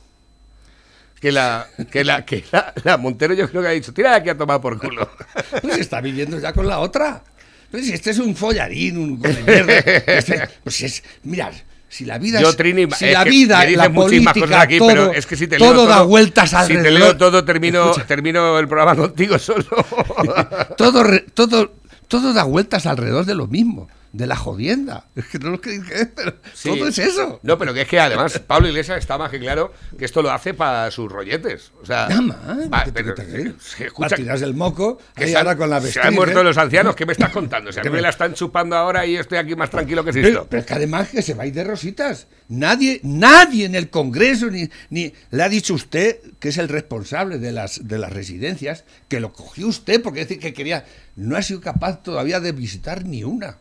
Que 1.20 1.30
la, 1.30 1.68
que 1.92 2.02
la, 2.02 2.26
que 2.26 2.42
la, 2.50 2.74
la 2.82 2.96
Montero 2.96 3.34
yo 3.34 3.48
creo 3.48 3.62
que 3.62 3.68
ha 3.68 3.70
dicho, 3.70 3.94
tira 3.94 4.10
de 4.10 4.16
aquí 4.16 4.30
a 4.30 4.36
tomar 4.36 4.60
por 4.60 4.80
culo. 4.80 5.08
Pues 5.62 5.78
está 5.78 6.00
viviendo 6.00 6.40
ya 6.40 6.52
con 6.52 6.66
la 6.66 6.80
otra. 6.80 7.22
Pues 7.70 7.88
este 7.88 8.10
es 8.10 8.18
un 8.18 8.34
follarín, 8.34 8.98
un 8.98 9.20
mierda. 9.20 9.78
Este- 10.08 10.48
pues 10.64 10.82
es, 10.82 11.04
mirad, 11.22 11.52
si 11.94 12.04
la 12.04 12.18
vida 12.18 12.40
Yo, 12.40 12.50
es, 12.50 12.56
Trini, 12.56 12.88
si 12.90 13.04
es 13.06 13.12
la 13.12 13.22
vida, 13.24 13.60
me 13.60 13.70
la 13.76 13.88
muchísimas 13.88 14.32
política, 14.34 14.46
cosas 14.46 14.62
aquí, 14.64 14.78
todo, 14.78 14.88
pero 14.88 15.12
es 15.12 15.26
que 15.26 15.36
si 15.36 15.46
te 15.46 15.58
leo 15.60 15.72
todo 15.72 15.86
da 15.86 15.96
todo- 15.98 16.08
vueltas 16.08 16.50
Si 16.50 16.56
alrededor. 16.56 16.84
te 16.84 16.90
leo 16.90 17.16
todo, 17.16 17.44
termino, 17.44 17.84
Escucha, 17.90 18.06
termino 18.06 18.58
el 18.58 18.66
programa 18.66 18.96
contigo 19.00 19.38
solo. 19.38 19.64
todo, 20.76 21.04
todo, 21.34 21.72
todo 22.08 22.32
da 22.32 22.42
vueltas 22.44 22.86
alrededor 22.86 23.24
de 23.26 23.34
lo 23.34 23.46
mismo, 23.46 23.88
de 24.14 24.28
la 24.28 24.36
jodienda. 24.36 25.08
Es 25.16 25.26
que 25.26 25.40
no 25.40 25.50
lo 25.50 25.60
que 25.60 25.80
pero 26.14 26.34
Sí. 26.54 26.68
todo 26.70 26.86
es 26.86 26.98
eso. 26.98 27.40
No, 27.42 27.58
pero 27.58 27.74
que 27.74 27.82
es 27.82 27.88
que 27.88 27.98
además 27.98 28.38
Pablo 28.38 28.68
Iglesias 28.68 28.98
está 28.98 29.18
más 29.18 29.28
que 29.28 29.40
claro 29.40 29.72
que 29.98 30.04
esto 30.04 30.22
lo 30.22 30.30
hace 30.30 30.54
para 30.54 30.88
sus 30.92 31.10
rolletes. 31.10 31.72
O 31.82 31.84
sea, 31.84 32.06
Nada 32.08 32.20
más. 32.20 32.38
va, 32.72 32.84
¿qué 32.84 32.92
te- 32.92 33.02
pero- 33.02 33.14
que 33.16 33.84
escucha, 33.86 34.08
Va 34.10 34.14
a 34.14 34.16
tirarse 34.16 34.44
el 34.44 34.54
moco, 34.54 34.98
que 35.16 35.26
se, 35.26 35.36
han, 35.36 35.46
ahora 35.48 35.56
con 35.58 35.68
la 35.68 35.80
se 35.80 35.86
vestida. 35.86 36.06
han 36.06 36.14
muerto 36.14 36.44
los 36.44 36.56
ancianos. 36.56 36.94
¿Qué 36.94 37.06
me 37.06 37.12
estás 37.12 37.30
contando? 37.30 37.70
O 37.70 37.72
sea, 37.72 37.82
a 37.82 37.84
mí 37.86 37.90
me 37.90 38.00
la 38.00 38.10
están 38.10 38.34
chupando 38.34 38.76
ahora 38.76 39.04
y 39.04 39.16
estoy 39.16 39.38
aquí 39.38 39.56
más 39.56 39.70
tranquilo 39.70 40.04
que 40.04 40.12
si 40.12 40.22
Pero, 40.22 40.46
pero 40.48 40.60
es 40.60 40.66
que 40.66 40.74
además 40.74 41.08
que 41.08 41.20
se 41.20 41.34
va 41.34 41.42
a 41.42 41.46
ir 41.46 41.54
de 41.54 41.64
rositas. 41.64 42.28
Nadie, 42.48 43.00
nadie 43.02 43.64
en 43.64 43.74
el 43.74 43.90
Congreso 43.90 44.48
ni, 44.48 44.70
ni 44.90 45.12
le 45.32 45.42
ha 45.42 45.48
dicho 45.48 45.74
usted 45.74 46.20
que 46.38 46.50
es 46.50 46.58
el 46.58 46.68
responsable 46.68 47.38
de 47.38 47.50
las 47.50 47.88
de 47.88 47.98
las 47.98 48.12
residencias, 48.12 48.84
que 49.08 49.18
lo 49.18 49.32
cogió 49.32 49.66
usted 49.66 50.00
porque 50.00 50.20
decir 50.20 50.38
que 50.38 50.54
quería, 50.54 50.84
no 51.16 51.36
ha 51.36 51.42
sido 51.42 51.60
capaz 51.60 52.02
todavía 52.04 52.38
de 52.38 52.52
visitar 52.52 53.04
ni 53.04 53.24
una. 53.24 53.58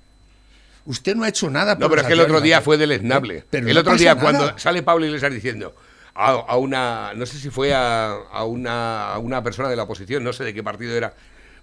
Usted 0.86 1.16
no 1.16 1.24
ha 1.24 1.30
hecho 1.30 1.50
nada. 1.50 1.76
No, 1.76 1.82
por 1.82 1.92
pero 1.92 2.02
es 2.02 2.08
que 2.08 2.14
el 2.14 2.20
otro 2.20 2.42
día 2.42 2.58
ancianos. 2.58 2.66
fue 2.66 2.78
deleznable. 2.78 3.46
Pero 3.50 3.68
el 3.68 3.74
no 3.74 3.80
otro 3.80 3.96
día, 3.96 4.16
nada. 4.16 4.22
cuando 4.22 4.60
sale 4.60 4.84
Pablo 4.84 5.06
Iglesias 5.06 5.34
diciendo 5.34 5.74
a, 6.14 6.32
a 6.32 6.58
una, 6.58 7.14
no 7.16 7.26
sé 7.26 7.38
si 7.38 7.50
fue 7.50 7.74
a, 7.74 8.12
a 8.12 8.44
una, 8.44 9.14
a 9.14 9.20
una 9.20 9.42
persona 9.44 9.70
de 9.70 9.76
la 9.76 9.84
oposición, 9.84 10.24
no 10.24 10.34
sé 10.34 10.44
de 10.44 10.54
qué 10.54 10.62
partido 10.62 10.96
era, 10.96 11.14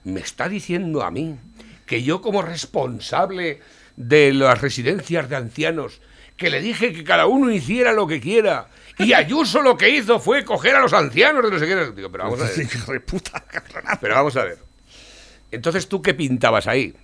me 0.05 0.21
está 0.21 0.49
diciendo 0.49 1.03
a 1.03 1.11
mí 1.11 1.37
que 1.87 2.03
yo 2.03 2.21
como 2.23 2.41
responsable 2.43 3.61
de 3.97 4.33
las 4.33 4.61
residencias 4.61 5.29
de 5.29 5.37
ancianos, 5.37 6.01
que 6.37 6.49
le 6.49 6.61
dije 6.63 6.93
que 6.93 7.05
cada 7.05 7.27
uno 7.27 7.51
hiciera 7.51 7.93
lo 7.93 8.07
que 8.07 8.21
quiera, 8.21 8.69
y 8.99 9.13
Ayuso 9.13 9.61
lo 9.61 9.77
que 9.77 9.91
hizo 9.91 10.19
fue 10.21 10.45
coger 10.45 10.77
a 10.77 10.81
los 10.81 10.93
ancianos 10.93 11.45
de 11.45 11.51
no 11.51 11.59
sé 11.59 11.67
qué. 11.67 11.93
Digo, 11.95 12.11
pero 12.11 12.25
vamos 12.25 12.41
a 12.41 12.45
ver. 12.87 13.03
Pero 14.01 14.15
vamos 14.15 14.37
a 14.37 14.45
ver. 14.45 14.59
Entonces, 15.51 15.89
¿tú 15.89 16.01
qué 16.01 16.15
pintabas 16.15 16.67
ahí? 16.67 16.95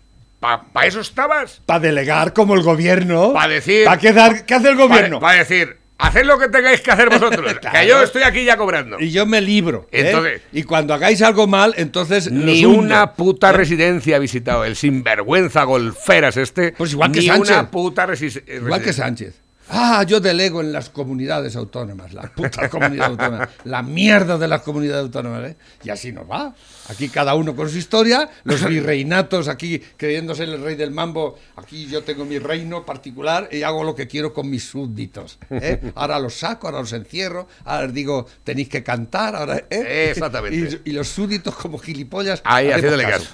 ¿Para 0.73 0.87
eso 0.87 1.01
estabas? 1.01 1.61
Para 1.67 1.81
delegar 1.81 2.33
como 2.33 2.55
el 2.55 2.63
gobierno. 2.63 3.33
Pa' 3.33 3.49
decir- 3.49 3.85
¿Para 3.85 3.99
qué, 3.99 4.45
qué 4.47 4.55
hace 4.55 4.69
el 4.69 4.77
gobierno? 4.77 5.21
Va 5.21 5.33
a 5.33 5.35
decir, 5.35 5.77
haced 5.99 6.25
lo 6.25 6.39
que 6.39 6.49
tengáis 6.49 6.81
que 6.81 6.91
hacer 6.91 7.09
vosotros, 7.09 7.55
Claro. 7.61 7.79
que 7.81 7.87
yo 7.89 8.03
estoy 8.03 8.23
aquí 8.23 8.45
ya 8.45 8.57
cobrando. 8.57 8.99
Y 9.01 9.11
yo 9.11 9.25
me 9.27 9.41
libro. 9.41 9.89
¿eh? 9.93 10.07
Entonces- 10.09 10.43
y 10.53 10.63
cuando 10.63 10.95
hagáis 10.95 11.23
algo 11.23 11.47
mal, 11.47 11.75
entonces. 11.77 12.31
Ni 12.31 12.65
una 12.65 13.15
puta 13.15 13.53
residencia 13.53 14.17
ha 14.17 14.19
visitado 14.19 14.65
el 14.65 14.77
sinvergüenza 14.77 15.65
golferas 15.65 16.37
este. 16.37 16.73
Pues 16.73 16.93
igual 16.93 17.13
que 17.13 17.21
ni 17.21 17.27
Sánchez. 17.27 17.51
una 17.51 17.71
puta 17.71 18.07
resi- 18.07 18.43
eh, 18.47 18.57
Igual 18.57 18.81
que 18.81 18.87
residencia. 18.89 19.05
Sánchez. 19.05 19.43
Ah, 19.69 20.05
yo 20.05 20.21
delego 20.21 20.61
en 20.61 20.73
las 20.73 20.91
comunidades 20.91 21.57
autónomas, 21.57 22.13
las 22.13 22.31
putas 22.31 22.69
comunidades 22.71 23.11
autónomas, 23.11 23.49
la 23.65 23.83
mierda 23.83 24.39
de 24.39 24.49
las 24.49 24.63
comunidades 24.63 25.05
autónomas, 25.05 25.51
¿eh? 25.51 25.57
Y 25.83 25.91
así 25.91 26.13
nos 26.13 26.31
va. 26.31 26.55
Aquí 26.89 27.09
cada 27.09 27.35
uno 27.35 27.57
con 27.57 27.69
su 27.69 27.79
historia, 27.79 28.29
los 28.45 28.65
virreinatos 28.69 29.49
aquí 29.49 29.81
creyéndose 29.97 30.45
el 30.45 30.63
rey 30.63 30.77
del 30.77 30.91
mambo, 30.91 31.39
aquí 31.57 31.87
yo 31.87 32.03
tengo 32.05 32.25
mi 32.25 32.39
reino 32.39 32.85
particular 32.85 33.49
y 33.51 33.63
hago 33.63 33.83
lo 33.83 33.95
que 33.95 34.07
quiero 34.07 34.33
con 34.33 34.49
mis 34.49 34.65
súbditos. 34.65 35.39
¿eh? 35.51 35.81
Ahora 35.95 36.19
los 36.19 36.35
saco, 36.35 36.69
ahora 36.69 36.81
los 36.81 36.93
encierro, 36.93 37.49
ahora 37.65 37.87
les 37.87 37.95
digo, 37.95 38.27
tenéis 38.45 38.69
que 38.69 38.83
cantar, 38.83 39.35
ahora... 39.35 39.57
¿eh? 39.71 40.11
Exactamente. 40.11 40.81
Y, 40.85 40.91
y 40.91 40.93
los 40.93 41.09
súbditos 41.09 41.55
como 41.57 41.79
gilipollas... 41.79 42.41
Ahí, 42.45 42.71
haciéndole 42.71 43.05
caso. 43.05 43.31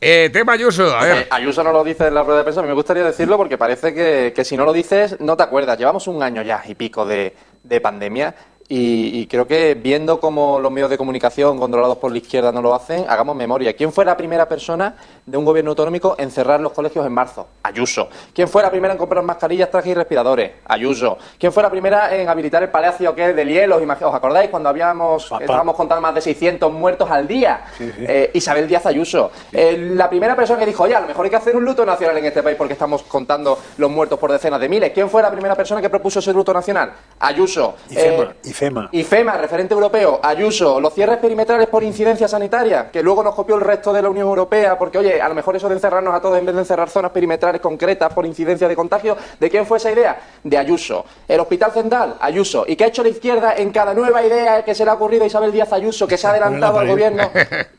Eh, 0.00 0.30
tema 0.32 0.52
Ayuso, 0.54 0.96
a 0.96 1.06
Eh, 1.06 1.12
ver. 1.12 1.26
Ayuso 1.30 1.62
no 1.62 1.72
lo 1.72 1.84
dice 1.84 2.06
en 2.06 2.14
la 2.14 2.22
rueda 2.22 2.38
de 2.38 2.44
prensa, 2.44 2.60
a 2.60 2.62
mí 2.62 2.68
me 2.68 2.74
gustaría 2.74 3.04
decirlo 3.04 3.36
porque 3.36 3.58
parece 3.58 3.92
que, 3.92 4.32
que 4.34 4.44
si 4.44 4.56
no 4.56 4.64
lo 4.64 4.72
dices 4.72 5.20
no 5.20 5.36
te 5.36 5.42
acuerdas. 5.42 5.76
Llevamos 5.78 6.06
un 6.08 6.22
año 6.22 6.40
ya 6.42 6.62
y 6.66 6.74
pico 6.74 7.04
de, 7.04 7.34
de 7.62 7.80
pandemia 7.80 8.34
y, 8.72 9.18
y 9.18 9.26
creo 9.26 9.48
que 9.48 9.74
viendo 9.74 10.20
cómo 10.20 10.60
los 10.60 10.70
medios 10.70 10.88
de 10.88 10.96
comunicación 10.96 11.58
controlados 11.58 11.98
por 11.98 12.12
la 12.12 12.18
izquierda 12.18 12.52
no 12.52 12.62
lo 12.62 12.72
hacen, 12.72 13.04
hagamos 13.08 13.34
memoria. 13.34 13.74
¿Quién 13.74 13.92
fue 13.92 14.04
la 14.04 14.16
primera 14.16 14.48
persona 14.48 14.94
de 15.26 15.36
un 15.36 15.44
gobierno 15.44 15.72
autonómico 15.72 16.14
en 16.16 16.30
cerrar 16.30 16.60
los 16.60 16.70
colegios 16.70 17.04
en 17.04 17.12
marzo? 17.12 17.48
Ayuso. 17.64 18.08
¿Quién 18.32 18.46
fue 18.46 18.62
la 18.62 18.70
primera 18.70 18.92
en 18.94 18.98
comprar 18.98 19.24
mascarillas, 19.24 19.72
trajes 19.72 19.90
y 19.90 19.94
respiradores? 19.94 20.52
Ayuso. 20.66 21.18
¿Quién 21.36 21.52
fue 21.52 21.64
la 21.64 21.70
primera 21.70 22.14
en 22.14 22.28
habilitar 22.28 22.62
el 22.62 22.68
palacio 22.68 23.12
que 23.12 23.30
es 23.30 23.34
del 23.34 23.48
hielo? 23.48 23.76
¿Os 23.76 24.14
acordáis 24.14 24.50
cuando 24.50 24.68
habíamos, 24.68 25.32
estábamos 25.40 25.74
contando 25.74 26.02
más 26.02 26.14
de 26.14 26.20
600 26.20 26.72
muertos 26.72 27.10
al 27.10 27.26
día? 27.26 27.64
Eh, 27.80 28.30
Isabel 28.34 28.68
Díaz 28.68 28.86
Ayuso. 28.86 29.32
Eh, 29.52 29.90
la 29.94 30.08
primera 30.08 30.36
persona 30.36 30.60
que 30.60 30.66
dijo, 30.66 30.84
oye, 30.84 30.94
a 30.94 31.00
lo 31.00 31.08
mejor 31.08 31.24
hay 31.24 31.30
que 31.30 31.36
hacer 31.36 31.56
un 31.56 31.64
luto 31.64 31.84
nacional 31.84 32.16
en 32.18 32.26
este 32.26 32.40
país 32.40 32.56
porque 32.56 32.74
estamos 32.74 33.02
contando 33.02 33.58
los 33.78 33.90
muertos 33.90 34.16
por 34.16 34.30
decenas 34.30 34.60
de 34.60 34.68
miles. 34.68 34.92
¿Quién 34.92 35.10
fue 35.10 35.22
la 35.22 35.30
primera 35.32 35.56
persona 35.56 35.80
que 35.80 35.90
propuso 35.90 36.20
ese 36.20 36.32
luto 36.32 36.54
nacional? 36.54 36.92
Ayuso. 37.18 37.74
Eh, 37.90 38.28
y 38.44 38.52
IFEMA. 38.60 38.88
IFEMA, 38.92 39.36
referente 39.38 39.72
europeo, 39.72 40.20
Ayuso, 40.22 40.80
los 40.80 40.92
cierres 40.92 41.16
perimetrales 41.18 41.66
por 41.68 41.82
incidencia 41.82 42.28
sanitaria, 42.28 42.90
que 42.90 43.02
luego 43.02 43.22
nos 43.22 43.34
copió 43.34 43.54
el 43.54 43.62
resto 43.62 43.92
de 43.92 44.02
la 44.02 44.10
Unión 44.10 44.28
Europea, 44.28 44.76
porque 44.78 44.98
oye, 44.98 45.20
a 45.20 45.28
lo 45.28 45.34
mejor 45.34 45.56
eso 45.56 45.68
de 45.68 45.76
encerrarnos 45.76 46.14
a 46.14 46.20
todos 46.20 46.38
en 46.38 46.44
vez 46.44 46.54
de 46.54 46.60
encerrar 46.60 46.90
zonas 46.90 47.10
perimetrales 47.12 47.60
concretas 47.60 48.12
por 48.12 48.26
incidencia 48.26 48.68
de 48.68 48.76
contagio, 48.76 49.16
¿de 49.38 49.48
quién 49.48 49.64
fue 49.64 49.78
esa 49.78 49.90
idea? 49.90 50.20
De 50.44 50.58
Ayuso. 50.58 51.04
El 51.26 51.40
Hospital 51.40 51.72
Central, 51.72 52.16
Ayuso. 52.20 52.64
¿Y 52.68 52.76
qué 52.76 52.84
ha 52.84 52.88
hecho 52.88 53.02
la 53.02 53.08
izquierda 53.08 53.54
en 53.56 53.70
cada 53.70 53.94
nueva 53.94 54.22
idea 54.24 54.62
que 54.64 54.74
se 54.74 54.84
le 54.84 54.90
ha 54.90 54.94
ocurrido 54.94 55.24
a 55.24 55.26
Isabel 55.26 55.52
Díaz 55.52 55.72
Ayuso, 55.72 56.06
que 56.06 56.18
se 56.18 56.26
ha 56.26 56.30
adelantado 56.30 56.78
al 56.78 56.88
gobierno 56.88 57.30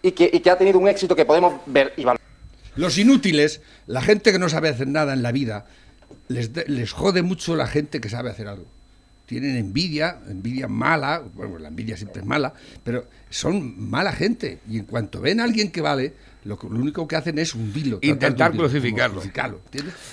y 0.02 0.12
que, 0.14 0.30
y 0.34 0.40
que 0.40 0.50
ha 0.50 0.58
tenido 0.58 0.80
un 0.80 0.88
éxito 0.88 1.16
que 1.16 1.26
podemos 1.26 1.54
ver 1.68 1.94
y 1.98 2.04
valorar? 2.04 2.22
Los 2.76 2.98
inútiles, 2.98 3.62
la 3.86 4.02
gente 4.02 4.32
que 4.32 4.40
no 4.40 4.50
sabe 4.50 4.70
hacer 4.70 4.88
nada 4.88 5.14
en 5.14 5.22
la 5.22 5.32
vida, 5.32 5.66
les, 6.30 6.54
de- 6.54 6.66
les 6.68 6.92
jode 6.94 7.22
mucho 7.22 7.56
la 7.56 7.68
gente 7.68 8.00
que 8.02 8.08
sabe 8.10 8.30
hacer 8.30 8.48
algo. 8.48 8.66
Tienen 9.26 9.56
envidia, 9.56 10.20
envidia 10.28 10.68
mala, 10.68 11.20
bueno, 11.20 11.58
la 11.58 11.70
envidia 11.70 11.96
siempre 11.96 12.22
es 12.22 12.28
mala, 12.28 12.54
pero 12.84 13.08
son 13.30 13.90
mala 13.90 14.12
gente. 14.12 14.60
Y 14.70 14.78
en 14.78 14.86
cuanto 14.86 15.22
ven 15.22 15.40
a 15.40 15.46
alguien 15.46 15.72
que 15.72 15.82
vale, 15.82 16.14
lo, 16.44 16.58
que- 16.58 16.68
lo 16.68 16.76
único 16.80 17.08
que 17.08 17.16
hacen 17.16 17.38
es 17.38 17.54
hundirlo. 17.54 18.00
Intentar 18.02 18.52
hundirlo, 18.52 18.68
crucificarlo. 18.70 19.22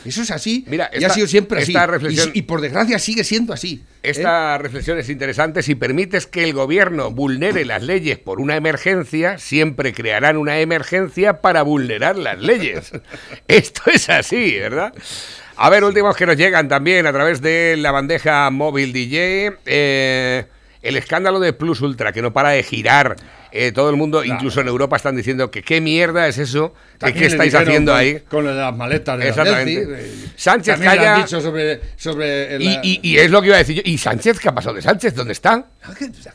Eso 0.05 0.23
es 0.23 0.31
así 0.31 0.65
Mira, 0.69 0.91
y 0.93 0.97
esta- 0.97 1.09
ha 1.09 1.11
sido 1.15 1.27
siempre 1.27 1.63
así. 1.63 1.73
Y 2.35 2.39
Y, 2.39 2.43
por 2.43 2.61
desgracia 2.61 2.99
sigue 2.99 3.25
siendo 3.25 3.53
así. 3.53 3.83
¿eh? 4.03 4.11
Esta 4.11 4.59
reflexión 4.59 4.99
es 4.99 5.09
interesante. 5.09 5.63
Si 5.63 5.75
permites 5.75 6.27
que 6.27 6.45
el 6.45 6.53
gobierno 6.53 7.11
vulnere 7.11 7.65
las 7.65 7.83
leyes 7.83 8.19
por 8.19 8.41
una 8.41 8.57
emergencia, 8.57 9.39
siempre 9.39 9.93
crearán 9.93 10.37
una 10.37 10.59
emergencia 10.61 11.41
para 11.41 11.63
vulnerar 11.63 12.17
las 12.19 12.39
leyes. 12.39 12.93
Esto 13.49 13.83
es 13.93 14.09
así, 14.11 14.59
¿verdad? 14.59 14.93
A 15.57 15.71
ver, 15.71 15.83
últimos 15.83 16.15
que 16.17 16.25
nos 16.27 16.37
llegan 16.37 16.69
también 16.69 17.07
a 17.07 17.13
través 17.13 17.41
de 17.41 17.77
la 17.79 17.91
bandeja 17.91 18.49
móvil 18.51 18.93
DJ. 18.93 19.57
eh, 19.67 20.45
el 20.83 20.97
escándalo 20.97 21.41
de 21.41 21.53
Plus 21.53 21.81
Ultra, 21.81 22.13
que 22.13 22.23
no 22.23 22.33
para 22.33 22.51
de 22.51 22.63
girar. 22.63 23.17
Eh, 23.51 23.73
todo 23.73 23.89
el 23.89 23.97
mundo, 23.97 24.23
incluso 24.25 24.61
en 24.61 24.69
Europa, 24.69 24.97
están 24.97 25.17
diciendo 25.17 25.51
que 25.51 25.63
qué 25.63 25.81
mierda 25.81 26.29
es 26.29 26.37
eso, 26.37 26.75
que 27.03 27.15
qué 27.15 27.25
estáis 27.27 27.55
haciendo 27.55 27.93
con- 27.93 28.01
ahí. 28.01 28.21
Con 28.29 28.45
las 28.57 28.77
maletas 28.77 29.17
de 29.19 29.25
la 29.25 29.31
Exactamente. 29.31 30.13
Sánchez 30.37 30.75
también 30.75 30.93
le 30.93 30.99
han 30.99 31.05
calla- 31.15 31.25
dicho 31.25 31.41
sobre, 31.41 31.81
sobre 31.97 32.57
el- 32.57 32.63
Y, 32.63 32.79
y- 32.83 33.01
y 33.03 33.17
es 33.17 33.31
lo 33.31 33.41
que 33.41 33.47
iba 33.47 33.57
a 33.57 33.61
decir 33.61 33.77
yo. 33.77 33.83
¿Y 33.87 33.97
Sánchez 33.97 34.39
qué 34.39 34.51
ha 34.51 34.55
pasado 34.55 34.77
de 34.77 34.83
Sánchez? 34.83 35.15
¿Dónde 35.15 35.33
está? 35.33 35.65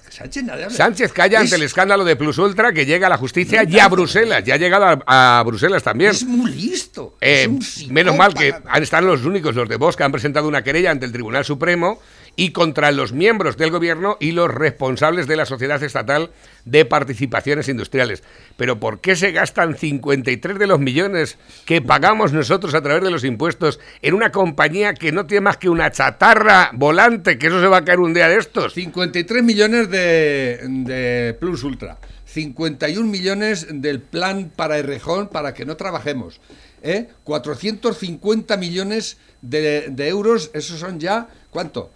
Sánchez, 0.09 0.43
nadie 0.43 0.63
habla. 0.63 0.75
Sánchez 0.75 1.13
calla 1.13 1.37
Es- 1.37 1.43
ante 1.43 1.55
el 1.57 1.63
escándalo 1.63 2.03
de 2.03 2.15
Plus 2.15 2.37
Ultra 2.39 2.73
que 2.73 2.85
llega 2.87 3.05
a 3.05 3.09
la 3.11 3.17
justicia 3.17 3.63
y 3.67 3.79
a 3.79 3.87
Bruselas. 3.87 4.43
Ya 4.43 4.55
ha 4.55 4.57
llegado 4.57 5.03
a, 5.05 5.39
a 5.39 5.43
Bruselas 5.43 5.83
también. 5.83 6.11
Es 6.11 6.23
muy 6.25 6.51
listo. 6.51 7.15
Eh, 7.21 7.47
es 7.59 7.87
menos 7.89 8.15
mal 8.17 8.33
que 8.33 8.55
han 8.67 8.81
están 8.81 9.05
los 9.05 9.23
únicos, 9.23 9.53
los 9.55 9.69
de 9.69 9.75
Vox, 9.75 9.95
que 9.95 10.03
han 10.03 10.11
presentado 10.11 10.47
una 10.47 10.63
querella 10.63 10.89
ante 10.89 11.05
el 11.05 11.11
Tribunal 11.11 11.45
Supremo 11.45 11.99
y 12.35 12.51
contra 12.51 12.91
los 12.91 13.13
miembros 13.13 13.57
del 13.57 13.71
gobierno 13.71 14.17
y 14.19 14.31
los 14.31 14.51
responsables 14.51 15.27
de 15.27 15.35
la 15.35 15.45
Sociedad 15.45 15.81
Estatal 15.83 16.31
de 16.65 16.85
Participaciones 16.85 17.69
Industriales. 17.69 18.23
Pero 18.57 18.79
¿por 18.79 19.01
qué 19.01 19.15
se 19.15 19.31
gastan 19.31 19.77
53 19.77 20.57
de 20.57 20.67
los 20.67 20.79
millones 20.79 21.37
que 21.65 21.81
pagamos 21.81 22.33
nosotros 22.33 22.73
a 22.73 22.81
través 22.81 23.03
de 23.03 23.11
los 23.11 23.23
impuestos 23.23 23.79
en 24.01 24.13
una 24.15 24.31
compañía 24.31 24.93
que 24.93 25.11
no 25.11 25.25
tiene 25.25 25.41
más 25.41 25.57
que 25.57 25.69
una 25.69 25.91
chatarra 25.91 26.71
volante, 26.73 27.37
que 27.37 27.47
eso 27.47 27.61
se 27.61 27.67
va 27.67 27.77
a 27.77 27.85
caer 27.85 27.99
un 27.99 28.13
día 28.13 28.27
de 28.27 28.37
estos? 28.37 28.73
53 28.73 29.43
millones 29.43 29.89
de, 29.89 30.59
de 30.67 31.37
Plus 31.39 31.63
Ultra. 31.63 31.97
51 32.25 33.07
millones 33.07 33.67
del 33.69 34.01
plan 34.01 34.51
para 34.55 34.79
Errejón 34.79 35.27
para 35.27 35.53
que 35.53 35.65
no 35.65 35.77
trabajemos. 35.77 36.41
¿eh? 36.81 37.07
450 37.23 38.57
millones 38.57 39.17
de, 39.41 39.87
de 39.89 40.07
euros, 40.07 40.49
esos 40.53 40.79
son 40.79 40.99
ya, 40.99 41.27
¿cuánto? 41.51 41.91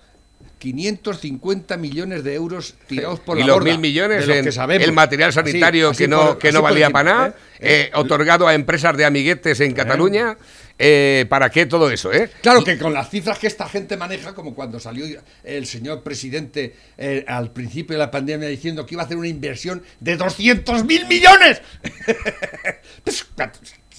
550 0.57 1.77
millones 1.77 2.23
de 2.23 2.33
euros 2.35 2.75
tirados 2.87 3.19
por 3.19 3.37
y 3.37 3.41
la 3.41 3.47
los 3.47 3.55
borda, 3.57 3.71
mil 3.71 3.79
millones 3.79 4.27
los 4.27 4.57
en 4.57 4.81
el 4.81 4.91
material 4.91 5.31
sanitario 5.33 5.89
así 5.91 6.03
que 6.03 6.07
no, 6.07 6.27
por- 6.29 6.37
que 6.39 6.47
así 6.49 6.55
no 6.55 6.61
por 6.61 6.69
valía 6.71 6.89
para 6.89 7.11
nada, 7.13 7.27
¿eh? 7.59 7.89
eh, 7.89 7.91
otorgado 7.93 8.47
a 8.47 8.53
empresas 8.53 8.95
de 8.97 9.05
amiguetes 9.05 9.59
en 9.59 9.73
Cataluña. 9.73 10.37
eh, 10.79 11.25
¿Para 11.29 11.49
qué 11.49 11.65
todo 11.65 11.89
eso? 11.89 12.11
Eh? 12.13 12.29
Claro 12.41 12.61
Y- 12.61 12.63
que 12.63 12.77
con 12.77 12.93
las 12.93 13.09
cifras 13.09 13.39
que 13.39 13.47
esta 13.47 13.67
gente 13.67 13.97
maneja, 13.97 14.33
como 14.35 14.53
cuando 14.53 14.79
salió 14.79 15.05
el 15.43 15.65
señor 15.65 16.03
presidente 16.03 16.75
eh, 16.97 17.23
al 17.27 17.51
principio 17.51 17.95
de 17.95 17.99
la 17.99 18.11
pandemia 18.11 18.47
diciendo 18.47 18.85
que 18.85 18.95
iba 18.95 19.01
a 19.03 19.05
hacer 19.05 19.17
una 19.17 19.27
inversión 19.27 19.81
de 19.99 20.17
200 20.17 20.83
mil 20.85 21.07
millones. 21.07 21.61
pues 23.03 23.25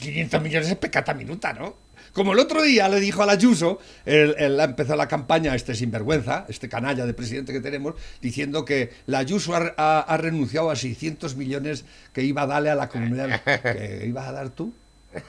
500 0.01 0.43
millones 0.43 0.69
es 0.71 0.77
pecata 0.77 1.15
minuta, 1.15 1.53
¿no? 1.53 1.77
Como 2.13 2.33
el 2.33 2.39
otro 2.39 2.63
día 2.63 2.89
le 2.89 3.01
dijo 3.01 3.23
a 3.23 3.27
la 3.27 3.33
Ayuso, 3.33 3.79
él, 4.05 4.35
él 4.39 4.59
empezó 4.61 4.97
la 4.97 5.09
campaña, 5.09 5.55
este 5.55 5.75
sinvergüenza, 5.75 6.45
este 6.49 6.69
canalla 6.69 7.07
de 7.07 7.15
presidente 7.15 7.53
que 7.53 7.61
tenemos, 7.61 7.95
diciendo 8.21 8.65
que 8.65 8.91
la 9.07 9.19
Ayuso 9.19 9.55
ha, 9.55 9.75
ha- 9.77 10.01
ha 10.01 10.17
renunciado 10.17 10.71
a 10.71 10.77
600 10.77 11.37
millones 11.37 11.85
que 12.13 12.23
iba 12.23 12.43
a 12.43 12.47
darle 12.47 12.71
a 12.71 12.75
la 12.75 12.89
comunidad. 12.89 13.41
¿Que 13.45 14.05
ibas 14.07 14.27
a 14.27 14.33
dar 14.33 14.51
tú? 14.51 14.73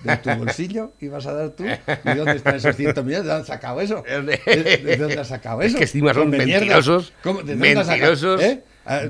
¿De 0.04 0.18
tu 0.18 0.30
bolsillo 0.32 0.92
ibas 1.00 1.26
a 1.26 1.34
dar 1.34 1.50
tú? 1.52 1.64
¿Y 1.66 2.14
dónde 2.16 2.36
están 2.36 2.56
esos 2.56 2.76
100 2.76 2.88
millones? 3.06 3.24
¿De 3.24 3.30
dónde 3.30 3.32
has 3.42 3.48
sacado 3.48 3.80
eso? 3.80 4.04
¿De, 4.08 4.78
de 4.84 4.98
dónde 4.98 5.20
has 5.20 5.28
sacado 5.30 5.62
Es 5.62 5.70
eso? 5.70 5.78
que 5.78 5.84
encima 5.86 6.14
son 6.14 6.30
mentirosos. 6.30 7.14
¿De 7.24 7.32
dónde 7.34 7.54
has 7.78 7.88
sacado? 7.88 8.10
mentirosos, 8.12 8.42
¿Eh? 8.42 8.64
Ah, 8.92 9.02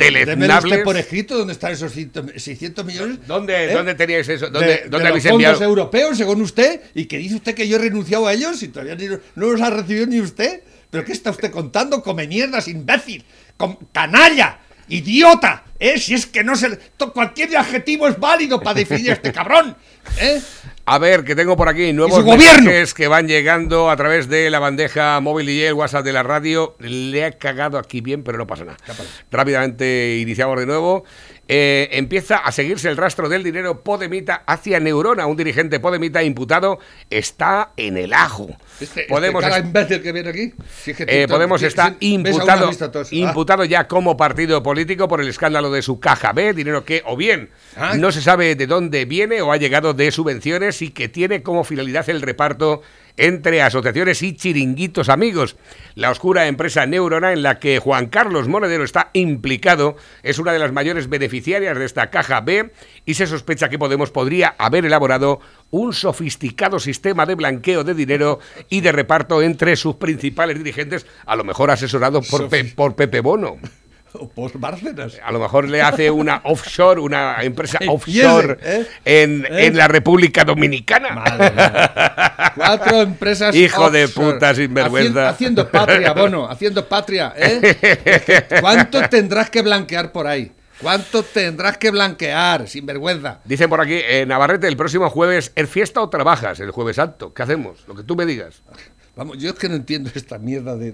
usted 0.66 0.84
por 0.84 0.98
escrito 0.98 1.38
dónde 1.38 1.54
están 1.54 1.72
esos 1.72 1.94
100 1.94 2.34
600 2.36 2.84
millones. 2.86 3.20
¿Dónde, 3.26 3.72
¿Eh? 3.72 3.74
¿Dónde 3.74 3.96
teníais 3.96 4.28
eso? 4.28 4.48
De- 4.48 4.52
¿Dónde, 4.52 4.68
de 4.68 4.82
dónde 4.90 4.98
los 5.00 5.08
habéis 5.08 5.24
fondos 5.24 5.34
enviado? 5.52 5.64
europeos, 5.64 6.18
según 6.18 6.42
usted, 6.42 6.82
y 6.94 7.06
que 7.06 7.18
dice 7.18 7.36
usted 7.36 7.56
que 7.56 7.66
yo 7.68 7.78
he 7.78 7.80
renunciado 7.80 8.28
a 8.28 8.34
ellos 8.34 8.62
y 8.62 8.68
todavía 8.68 8.96
ni- 8.96 9.08
no 9.08 9.20
los 9.36 9.62
ha 9.62 9.70
recibido 9.70 10.06
ni 10.08 10.20
usted. 10.20 10.62
¿Pero 10.90 11.06
qué 11.06 11.14
está 11.14 11.30
usted 11.30 11.50
contando? 11.52 12.02
Come 12.04 12.28
mierdas, 12.28 12.68
imbécil, 12.68 13.24
com- 13.56 13.78
canalla, 13.94 14.60
idiota, 14.90 15.64
¿eh? 15.80 15.98
Si 16.00 16.14
es 16.16 16.26
que 16.26 16.44
no 16.44 16.56
se... 16.58 16.78
Cualquier 17.14 17.56
adjetivo 17.56 18.08
es 18.08 18.20
válido 18.20 18.60
para 18.60 18.74
definir 18.74 19.12
a 19.12 19.14
este 19.14 19.32
cabrón, 19.32 19.78
¿eh? 20.20 20.42
A 20.92 20.98
ver, 20.98 21.24
que 21.24 21.36
tengo 21.36 21.56
por 21.56 21.70
aquí 21.70 21.94
nuevos 21.94 22.26
mensajes 22.26 22.96
que 22.96 23.08
van 23.08 23.28
llegando 23.28 23.92
a 23.92 23.96
través 23.96 24.28
de 24.28 24.50
la 24.50 24.58
bandeja 24.58 25.20
móvil 25.20 25.48
y 25.48 25.62
el 25.62 25.76
WhatsApp 25.76 26.04
de 26.04 26.14
la 26.14 26.24
radio. 26.24 26.76
Le 26.80 27.26
ha 27.26 27.32
cagado 27.38 27.78
aquí 27.78 28.02
bien, 28.02 28.24
pero 28.24 28.40
no 28.40 28.48
pasa 28.48 28.66
nada. 28.66 28.78
Rápidamente 29.30 30.18
iniciamos 30.20 30.60
de 30.60 30.66
nuevo. 30.66 31.04
Eh, 31.52 31.90
empieza 31.94 32.38
a 32.38 32.52
seguirse 32.52 32.90
el 32.90 32.96
rastro 32.96 33.28
del 33.28 33.42
dinero 33.44 33.82
Podemita 33.82 34.44
hacia 34.46 34.80
Neurona. 34.80 35.26
Un 35.26 35.36
dirigente 35.36 35.80
Podemita 35.80 36.22
imputado 36.22 36.78
está 37.10 37.72
en 37.76 37.98
el 37.98 38.14
ajo. 38.14 38.50
Este, 38.80 39.06
Podemos 39.10 39.44
este 39.44 39.50
cara 39.50 39.58
est- 39.58 39.66
imbécil 39.68 40.02
que 40.04 40.12
viene 40.12 40.30
aquí. 40.30 40.54
Si 40.80 40.92
es 40.92 40.98
que 40.98 41.06
eh, 41.08 41.26
tú- 41.26 41.34
Podemos 41.34 41.64
está 41.64 41.96
imputado. 42.02 42.70
Ah. 42.70 43.04
imputado 43.10 43.66
ya 43.66 43.88
como 43.88 44.16
partido 44.16 44.62
político 44.62 45.08
por 45.08 45.22
el 45.22 45.28
escándalo 45.28 45.72
de 45.72 45.82
su 45.82 46.00
caja 46.00 46.34
B, 46.34 46.54
dinero 46.54 46.86
que 46.86 47.02
o 47.08 47.18
bien 47.18 47.50
Ah. 47.76 47.96
no 47.98 48.12
se 48.12 48.22
sabe 48.22 48.54
de 48.54 48.68
dónde 48.68 49.06
viene 49.06 49.42
o 49.42 49.52
ha 49.52 49.58
llegado 49.58 49.96
de 49.96 50.12
subvenciones 50.12 50.84
y 50.84 50.92
que 50.92 51.10
tiene 51.10 51.42
como 51.42 51.64
finalidad 51.64 52.08
el 52.12 52.22
reparto 52.22 52.84
entre 53.20 53.62
asociaciones 53.62 54.24
y 54.24 54.34
chiringuitos 54.34 55.10
amigos. 55.10 55.58
La 55.94 56.10
oscura 56.10 56.48
empresa 56.48 56.86
Neurona 56.86 57.34
en 57.34 57.44
la 57.44 57.60
que 57.60 57.80
Juan 57.80 58.08
Carlos 58.08 58.48
Monedero 58.48 58.84
está 58.84 59.10
implicado 59.14 59.98
es 60.24 60.40
una 60.40 60.54
de 60.54 60.60
las 60.60 60.72
mayores 60.72 61.10
beneficiarias 61.10 61.78
de 61.78 61.86
esta 61.86 62.10
caja 62.10 62.40
B 62.42 62.72
y 63.06 63.14
se 63.16 63.28
sospecha 63.28 63.70
que 63.70 63.78
Podemos 63.78 64.10
podría 64.12 64.56
haber 64.58 64.86
elaborado 64.86 65.40
un 65.70 65.94
sofisticado 65.94 66.80
sistema 66.80 67.26
de 67.26 67.36
blanqueo 67.36 67.84
de 67.84 67.94
dinero 67.94 68.40
y 68.70 68.82
de 68.82 68.92
reparto 68.92 69.42
entre 69.42 69.76
sus 69.76 69.96
principales 69.96 70.58
dirigentes, 70.58 71.06
a 71.26 71.36
lo 71.36 71.44
mejor 71.44 71.72
asesorado 71.72 72.22
por, 72.22 72.50
Pe- 72.50 72.64
por 72.66 72.96
Pepe 72.96 73.20
Bono. 73.20 73.58
O 74.14 74.28
por 74.28 74.58
Bárcenas. 74.60 75.20
A 75.24 75.32
lo 75.32 75.40
mejor 75.40 75.70
le 75.70 75.82
hace 75.82 76.10
una 76.10 76.42
offshore, 76.44 77.00
una 77.00 77.38
empresa 77.44 77.78
Eh, 77.82 77.86
offshore 77.88 78.58
¿eh? 78.62 78.88
en, 79.06 79.46
¿Eh? 79.46 79.68
en 79.68 79.78
la 79.78 79.88
República 79.88 80.44
Dominicana. 80.44 81.12
Madre 81.12 81.52
mía. 81.52 82.52
Cuatro 82.56 83.02
empresas. 83.02 83.56
Hijo 83.56 83.90
de 83.92 84.08
puta, 84.08 84.54
sinvergüenza. 84.56 85.30
Haciendo, 85.30 85.66
haciendo 85.66 85.70
patria, 85.72 86.14
Bono, 86.14 86.50
haciendo 86.50 86.88
patria. 86.88 87.34
¿eh? 87.38 88.46
¿Cuánto 88.62 89.08
tendrás 89.10 89.50
que 89.50 89.62
blanquear 89.62 90.12
por 90.12 90.26
ahí? 90.28 90.52
¿Cuánto 90.82 91.24
tendrás 91.24 91.78
que 91.78 91.92
blanquear, 91.92 92.68
sinvergüenza? 92.68 93.40
Dicen 93.44 93.70
por 93.70 93.82
aquí, 93.82 94.00
eh, 94.02 94.26
Navarrete, 94.26 94.66
el 94.68 94.78
próximo 94.78 95.10
jueves, 95.10 95.52
¿es 95.56 95.70
fiesta 95.70 96.02
o 96.02 96.10
trabajas 96.10 96.60
el 96.62 96.72
jueves 96.72 96.96
santo? 96.96 97.34
¿Qué 97.34 97.44
hacemos? 97.44 97.86
Lo 97.88 97.96
que 97.96 98.04
tú 98.04 98.16
me 98.16 98.26
digas. 98.26 98.64
Vamos, 99.16 99.38
yo 99.38 99.50
es 99.50 99.56
que 99.56 99.68
no 99.68 99.76
entiendo 99.76 100.10
esta 100.16 100.38
mierda 100.40 100.78
de- 100.78 100.94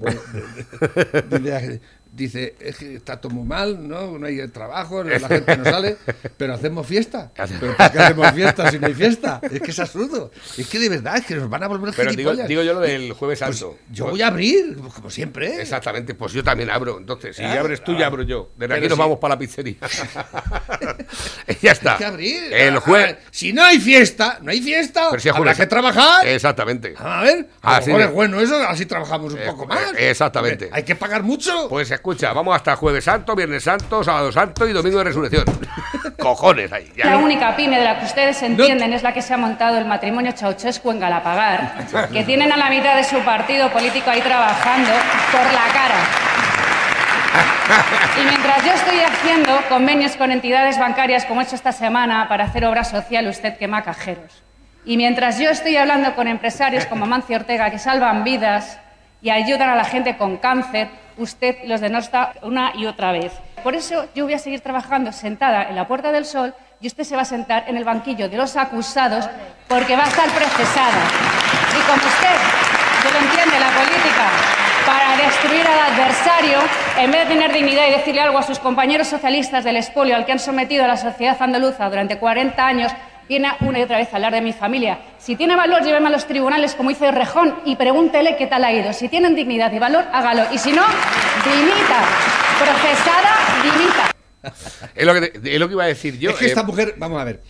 dice, 2.15 2.55
es 2.59 2.77
que 2.77 2.95
está 2.95 3.19
todo 3.19 3.33
muy 3.33 3.45
mal, 3.45 3.87
¿no? 3.87 4.17
No 4.17 4.25
hay 4.27 4.47
trabajo, 4.47 5.03
la 5.03 5.19
gente 5.27 5.57
no 5.57 5.65
sale, 5.65 5.97
pero 6.37 6.53
hacemos 6.53 6.87
fiesta. 6.87 7.31
¿Pero 7.35 7.75
por 7.75 7.91
qué 7.91 7.99
hacemos 7.99 8.31
fiesta 8.31 8.71
si 8.71 8.79
no 8.79 8.87
hay 8.87 8.93
fiesta? 8.93 9.41
Es 9.43 9.61
que 9.61 9.71
es 9.71 9.79
absurdo. 9.79 10.31
Es 10.57 10.67
que 10.67 10.79
de 10.79 10.89
verdad, 10.89 11.17
es 11.17 11.25
que 11.25 11.35
nos 11.35 11.49
van 11.49 11.63
a 11.63 11.67
volver 11.67 11.93
Pero 11.95 12.11
digo, 12.13 12.33
digo 12.33 12.61
yo 12.63 12.73
lo 12.73 12.79
del 12.79 13.13
jueves 13.13 13.39
santo. 13.39 13.77
Yo 13.91 14.07
voy 14.07 14.21
a 14.21 14.27
abrir, 14.27 14.77
como 14.95 15.09
siempre. 15.09 15.61
Exactamente, 15.61 16.13
pues 16.15 16.31
yo 16.33 16.43
también 16.43 16.69
abro. 16.69 16.97
Entonces, 16.97 17.35
si 17.35 17.43
Ah, 17.43 17.59
abres 17.59 17.83
tú, 17.83 17.95
ya 17.97 18.07
abro 18.07 18.23
yo. 18.23 18.51
Desde 18.57 18.73
aquí 18.73 18.81
Pero 18.81 18.89
nos 18.89 18.97
sí. 18.97 19.01
vamos 19.01 19.19
para 19.19 19.35
la 19.35 19.39
pizzería. 19.39 19.75
ya 21.61 21.71
está. 21.71 21.93
Hay 21.93 21.97
que 21.99 22.05
abrir. 22.05 22.53
El 22.53 22.77
A 22.77 22.81
jueves. 22.81 23.17
si 23.31 23.53
no 23.53 23.63
hay 23.63 23.79
fiesta, 23.79 24.39
no 24.41 24.51
hay 24.51 24.61
fiesta. 24.61 25.07
Pero 25.09 25.21
si 25.21 25.29
habrá 25.29 25.53
que 25.53 25.65
trabajar. 25.65 26.25
Exactamente. 26.27 26.93
A 26.97 27.21
ver, 27.23 27.47
a 27.61 27.79
lo 27.79 27.85
mejor 27.85 28.01
es 28.01 28.11
bueno 28.11 28.41
eso, 28.41 28.55
así 28.63 28.85
trabajamos 28.85 29.33
un 29.33 29.39
Eh, 29.39 29.45
poco 29.45 29.65
más. 29.65 29.93
exactamente. 29.97 30.69
Hay 30.71 30.83
que 30.83 30.95
pagar 30.95 31.23
mucho. 31.23 31.67
Pues 31.69 31.91
escucha, 32.05 32.33
vamos 32.33 32.55
hasta 32.55 32.75
Jueves 32.75 33.03
Santo, 33.03 33.35
Viernes 33.35 33.63
Santo, 33.63 34.03
Sábado 34.03 34.31
Santo 34.31 34.67
y 34.67 34.73
Domingo 34.73 34.99
de 34.99 35.05
Resurrección. 35.05 35.43
Cojones 36.19 36.71
ahí. 36.71 36.91
ya 36.95 37.05
La 37.05 37.11
no- 37.13 37.19
única 37.21 37.55
pyme 37.55 37.79
de 37.79 37.83
la 37.83 37.97
que 37.99 38.05
ustedes 38.05 38.43
entienden 38.43 38.93
es 38.93 39.01
la 39.01 39.11
que 39.11 39.23
se 39.23 39.33
ha 39.33 39.37
montado 39.37 39.79
el 39.79 39.85
matrimonio 39.85 40.31
Ceausescu 40.31 40.91
en 40.91 40.99
Galapagar, 40.99 41.73
que 42.13 42.23
tienen 42.23 42.51
a 42.51 42.57
la 42.57 42.69
mitad 42.69 42.95
de 42.95 43.03
su 43.03 43.17
partido 43.21 43.71
político 43.71 44.11
ahí 44.11 44.21
trabajando 44.21 44.91
por 45.31 45.41
la 45.51 45.73
cara. 45.73 45.95
Y 48.21 48.23
mientras 48.29 48.63
yo 48.63 48.71
estoy 48.73 48.99
haciendo 48.99 49.59
convenios 49.67 50.15
con 50.15 50.31
entidades 50.31 50.77
bancarias 50.77 51.25
como 51.25 51.41
he 51.41 51.43
hecho 51.45 51.55
esta 51.55 51.71
semana 51.71 52.27
para 52.29 52.43
hacer 52.45 52.63
obra 52.65 52.83
social, 52.83 53.27
usted 53.27 53.57
quema 53.57 53.81
cajeros. 53.81 54.43
Y 54.85 54.95
mientras 54.97 55.39
yo 55.39 55.49
estoy 55.49 55.75
hablando 55.75 56.13
con 56.15 56.27
empresarios 56.27 56.85
como 56.85 57.07
Mancio 57.07 57.35
Ortega 57.37 57.71
que 57.71 57.79
salvan 57.79 58.23
vidas 58.23 58.77
y 59.23 59.31
ayudan 59.31 59.69
a 59.71 59.75
la 59.75 59.83
gente 59.83 60.15
con 60.15 60.37
cáncer, 60.37 60.89
usted 61.17 61.57
los 61.65 61.81
denosta 61.81 62.33
una 62.41 62.73
y 62.75 62.85
otra 62.85 63.11
vez. 63.11 63.33
Por 63.63 63.75
eso 63.75 64.07
yo 64.13 64.25
voy 64.25 64.33
a 64.33 64.39
seguir 64.39 64.61
trabajando 64.61 65.11
sentada 65.11 65.63
en 65.69 65.75
la 65.75 65.87
Puerta 65.87 66.11
del 66.11 66.25
Sol 66.25 66.53
y 66.81 66.87
usted 66.87 67.03
se 67.03 67.15
va 67.15 67.23
a 67.23 67.25
sentar 67.25 67.65
en 67.67 67.77
el 67.77 67.83
banquillo 67.83 68.29
de 68.29 68.37
los 68.37 68.55
acusados 68.57 69.27
porque 69.67 69.95
va 69.95 70.03
a 70.03 70.07
estar 70.07 70.29
procesada. 70.29 71.01
Y 71.71 71.81
como 71.81 72.03
usted, 72.05 72.35
yo 73.03 73.11
lo 73.11 73.19
entiende, 73.19 73.59
la 73.59 73.69
política, 73.69 74.29
para 74.85 75.17
destruir 75.17 75.65
al 75.65 75.93
adversario, 75.93 76.59
en 76.97 77.11
vez 77.11 77.27
de 77.27 77.33
tener 77.33 77.53
dignidad 77.53 77.87
y 77.87 77.91
decirle 77.91 78.21
algo 78.21 78.37
a 78.37 78.43
sus 78.43 78.59
compañeros 78.59 79.07
socialistas 79.07 79.63
del 79.63 79.77
expolio 79.77 80.15
al 80.15 80.25
que 80.25 80.33
han 80.33 80.39
sometido 80.39 80.83
a 80.83 80.87
la 80.87 80.97
sociedad 80.97 81.41
andaluza 81.41 81.89
durante 81.89 82.19
40 82.19 82.65
años, 82.65 82.91
viene 83.27 83.49
una 83.61 83.79
y 83.79 83.83
otra 83.83 83.97
vez 83.97 84.11
a 84.11 84.15
hablar 84.17 84.33
de 84.33 84.41
mi 84.41 84.53
familia. 84.53 84.99
Si 85.19 85.35
tiene 85.35 85.55
valor, 85.55 85.83
lléveme 85.83 86.07
a 86.07 86.11
los 86.11 86.27
tribunales 86.27 86.75
como 86.75 86.91
hizo 86.91 87.09
Rejón 87.11 87.55
y 87.65 87.75
pregúntele 87.75 88.35
qué 88.37 88.47
tal 88.47 88.63
ha 88.63 88.71
ido. 88.73 88.93
Si 88.93 89.09
tienen 89.09 89.35
dignidad 89.35 89.71
y 89.73 89.79
valor, 89.79 90.05
hágalo. 90.13 90.43
Y 90.53 90.57
si 90.57 90.71
no, 90.71 90.83
dimita. 91.43 92.03
Procesada, 92.59 93.63
dimita. 93.63 94.11
Es 94.95 95.05
lo, 95.05 95.13
que 95.15 95.21
te- 95.29 95.53
es 95.55 95.59
lo 95.59 95.67
que 95.67 95.73
iba 95.73 95.83
a 95.85 95.87
decir 95.87 96.19
yo. 96.19 96.29
es 96.29 96.35
que 96.37 96.45
eh, 96.45 96.49
esta 96.49 96.61
mujer, 96.63 96.93
vamos 96.97 97.19
a 97.19 97.23
ver, 97.23 97.41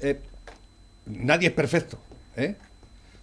eh, 0.00 0.18
nadie 1.06 1.48
es 1.48 1.54
perfecto, 1.54 2.00
¿eh? 2.36 2.56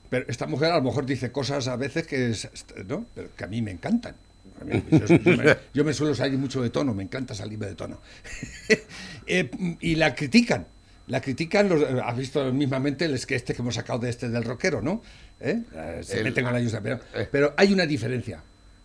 Pero 0.09 0.25
esta 0.29 0.47
mujer 0.47 0.71
a 0.71 0.77
lo 0.77 0.83
mejor 0.83 1.05
dice 1.05 1.29
cosas 1.31 1.67
a 1.67 1.75
veces 1.75 2.07
que, 2.07 2.29
es- 2.29 2.47
¿no? 2.87 3.05
Pero 3.13 3.27
que 3.35 3.43
a 3.43 3.47
mí 3.47 3.61
me 3.61 3.71
encantan. 3.71 4.15
A 4.61 4.63
mí- 4.63 4.81
yo, 4.89 5.05
yo 5.05 5.37
me, 5.37 5.57
yo 5.73 5.83
me 5.83 5.93
suelo 5.93 6.15
salir 6.15 6.39
mucho 6.39 6.61
de 6.61 6.69
tono, 6.69 6.93
me 6.93 7.03
encanta 7.03 7.35
salirme 7.35 7.65
de 7.67 7.75
tono. 7.75 7.97
Eh, 9.27 9.51
y 9.81 9.93
la 9.95 10.15
critican. 10.15 10.65
La 11.09 11.21
critican, 11.21 11.67
los, 11.69 11.83
has 11.83 12.15
visto 12.17 12.53
mismamente 12.53 13.05
el 13.05 13.25
que 13.25 13.35
este 13.35 13.53
que 13.53 13.61
hemos 13.61 13.75
sacado 13.75 13.99
de 13.99 14.09
este 14.09 14.29
del 14.29 14.43
rockero, 14.43 14.81
¿no? 14.81 15.01
¿Eh? 15.41 15.59
Eh, 15.73 15.99
Se 16.03 16.19
El- 16.19 16.23
meten 16.23 16.43
con 16.45 16.53
la 16.53 16.59
Ayuso. 16.59 16.79
Pero, 16.81 16.99
Eh. 17.15 17.27
pero 17.31 17.53
hay 17.57 17.73
una 17.73 17.85
diferencia. 17.85 18.41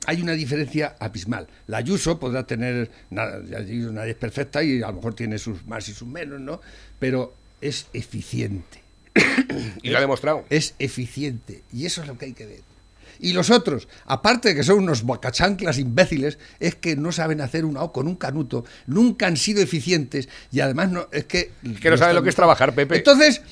Hay 0.07 0.21
una 0.23 0.33
diferencia 0.33 0.97
abismal. 0.99 1.47
La 1.67 1.79
Ayuso 1.79 2.19
podrá 2.19 2.47
tener, 2.47 2.91
nada, 3.11 3.39
nadie 3.41 4.11
es 4.11 4.17
perfecta 4.17 4.63
y 4.63 4.83
a 4.83 4.89
lo 4.89 4.95
mejor 4.95 5.15
tiene 5.15 5.39
sus 5.39 5.65
más 5.67 5.89
y 5.89 5.93
sus 5.95 6.09
menos, 6.09 6.41
¿no? 6.41 6.61
Pero 6.99 7.35
es 7.61 7.87
eficiente. 7.93 8.81
y 9.83 9.91
lo 9.91 9.99
ha 9.99 10.01
demostrado. 10.01 10.45
Es 10.51 10.75
eficiente. 10.79 11.63
Y 11.73 11.87
eso 11.87 12.03
es 12.03 12.09
lo 12.09 12.19
que 12.19 12.25
hay 12.27 12.33
que 12.33 12.47
ver. 12.47 12.61
Y 13.19 13.33
los 13.33 13.51
otros, 13.51 13.89
aparte 14.07 14.51
de 14.51 14.55
que 14.55 14.63
son 14.63 14.79
unos 14.79 15.03
bocachanclas 15.03 15.79
imbéciles, 15.79 16.39
es 16.61 16.75
que 16.75 16.97
no 16.97 17.13
saben 17.13 17.41
hacer 17.41 17.65
una 17.65 17.83
O 17.83 17.93
con 17.93 18.09
un 18.09 18.17
canuto, 18.17 18.65
nunca 18.87 19.27
han 19.27 19.37
sido 19.37 19.63
eficientes 19.63 20.29
y 20.51 20.61
además 20.61 20.91
no, 20.91 21.09
es 21.13 21.25
que... 21.25 21.53
Que 21.81 21.91
no 21.91 21.97
sabe 21.97 22.15
lo 22.15 22.23
que 22.23 22.31
es 22.31 22.35
trabajar, 22.37 22.75
Pepe. 22.75 22.97
Entonces, 22.97 23.43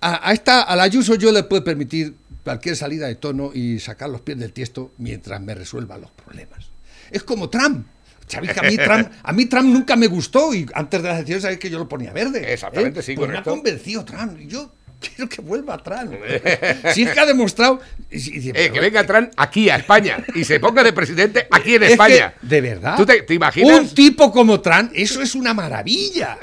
a, 0.00 0.28
a 0.28 0.32
esta, 0.32 0.62
a 0.62 0.76
la 0.76 0.84
Ayuso 0.84 1.14
yo 1.14 1.32
le 1.32 1.42
puedo 1.44 1.64
permitir 1.64 2.14
cualquier 2.46 2.76
salida 2.76 3.08
de 3.08 3.16
tono 3.16 3.50
y 3.52 3.80
sacar 3.80 4.08
los 4.08 4.20
pies 4.20 4.38
del 4.38 4.52
tiesto 4.52 4.92
mientras 4.98 5.40
me 5.40 5.54
resuelva 5.54 5.98
los 5.98 6.12
problemas. 6.12 6.70
Es 7.10 7.22
como 7.24 7.50
Trump. 7.50 7.86
¿Sabéis 8.28 8.52
que 8.52 8.60
a 8.60 8.62
mí 8.70 8.76
Trump, 8.84 9.08
a 9.22 9.32
mí 9.32 9.46
Trump 9.46 9.68
nunca 9.68 9.96
me 9.96 10.06
gustó 10.06 10.54
y 10.54 10.66
antes 10.74 11.02
de 11.02 11.08
las 11.08 11.16
elecciones 11.16 11.42
sabéis 11.42 11.58
que 11.58 11.70
yo 11.70 11.78
lo 11.78 11.88
ponía 11.88 12.12
verde? 12.12 12.40
¿eh? 12.40 12.52
Exactamente, 12.52 13.02
sí, 13.02 13.14
Pues 13.14 13.30
me 13.30 13.38
ha 13.38 13.42
convencido 13.42 14.04
Trump. 14.04 14.38
Yo 14.46 14.72
quiero 15.16 15.28
que 15.28 15.40
vuelva 15.42 15.82
Trump. 15.82 16.14
si 16.94 17.02
es 17.02 17.10
que 17.12 17.20
ha 17.20 17.26
demostrado... 17.26 17.80
y- 18.10 18.16
y 18.16 18.38
dice, 18.40 18.52
Eh, 18.54 18.70
que 18.72 18.80
venga 18.80 19.04
Trump 19.06 19.30
aquí 19.36 19.68
a 19.70 19.76
España 19.76 20.18
y 20.34 20.44
se 20.44 20.58
ponga 20.60 20.82
de 20.82 20.92
presidente 20.92 21.46
aquí 21.50 21.74
en 21.76 21.82
es 21.82 21.88
que, 21.88 21.92
España. 21.94 22.34
de 22.42 22.60
verdad. 22.60 22.96
¿Tú 22.96 23.04
te, 23.06 23.22
te 23.22 23.34
imaginas? 23.34 23.78
Un 23.80 23.94
tipo 23.94 24.30
como 24.32 24.60
Trump, 24.60 24.90
eso 24.94 25.20
es 25.22 25.34
una 25.34 25.52
maravilla. 25.54 26.38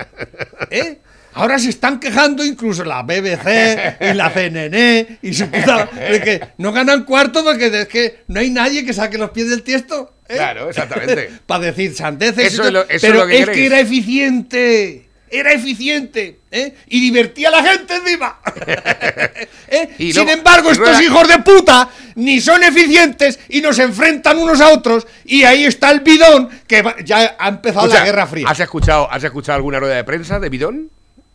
¿eh? 0.69 0.99
Ahora 1.35 1.57
se 1.57 1.69
están 1.69 1.99
quejando 1.99 2.45
incluso 2.45 2.83
la 2.85 3.01
BBC 3.01 3.97
y 4.01 4.13
la 4.13 4.29
CNN 4.29 5.17
y 5.23 5.33
su 5.33 5.47
puta, 5.49 5.85
de 5.87 6.21
que 6.21 6.41
no 6.59 6.71
ganan 6.71 7.05
cuarto 7.05 7.43
porque 7.43 7.67
es 7.81 7.87
que 7.87 8.19
no 8.27 8.39
hay 8.39 8.51
nadie 8.51 8.85
que 8.85 8.93
saque 8.93 9.17
los 9.17 9.31
pies 9.31 9.49
del 9.49 9.63
tiesto. 9.63 10.13
¿eh? 10.29 10.35
Claro, 10.35 10.69
exactamente. 10.69 11.31
Para 11.47 11.65
decir 11.65 11.95
sandeces. 11.95 12.43
y 12.43 12.47
Eso 12.47 12.57
tal. 12.57 12.67
es 12.67 12.73
lo- 12.73 12.81
eso 12.83 12.93
es 12.95 13.01
Pero 13.01 13.15
lo 13.21 13.27
que 13.27 13.39
es 13.39 13.49
que 13.49 13.65
era 13.65 13.79
eficiente. 13.79 15.09
Era 15.35 15.51
eficiente. 15.51 16.39
¿eh? 16.51 16.75
Y 16.87 16.99
divertía 17.01 17.47
a 17.47 17.51
la 17.51 17.63
gente 17.63 17.95
encima. 17.95 18.39
¿eh? 19.67 19.89
Y 19.97 20.13
Sin 20.13 20.23
luego- 20.25 20.37
embargo, 20.39 20.71
estos 20.71 20.87
Rueda- 20.87 21.03
hijos 21.03 21.27
de 21.27 21.39
puta 21.39 21.89
ni 22.15 22.39
son 22.39 22.63
eficientes 22.63 23.39
y 23.49 23.61
nos 23.61 23.79
enfrentan 23.79 24.37
unos 24.37 24.61
a 24.61 24.69
otros. 24.69 25.07
Y 25.25 25.43
ahí 25.43 25.65
está 25.65 25.89
el 25.91 26.01
bidón 26.01 26.49
que 26.67 26.81
va- 26.83 26.95
ya 27.03 27.35
ha 27.39 27.47
empezado 27.49 27.87
la 27.87 28.05
Guerra 28.05 28.27
Fría. 28.27 28.47
¿has 28.47 28.59
escuchado, 28.59 29.11
¿Has 29.11 29.23
escuchado 29.23 29.55
alguna 29.55 29.79
rueda 29.79 29.95
de 29.95 30.03
prensa 30.03 30.39
de 30.39 30.49
Bidón? 30.49 30.89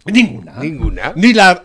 Ninguna. 0.04 0.52
Ninguna. 0.61 1.12
Ni 1.16 1.34
la 1.34 1.62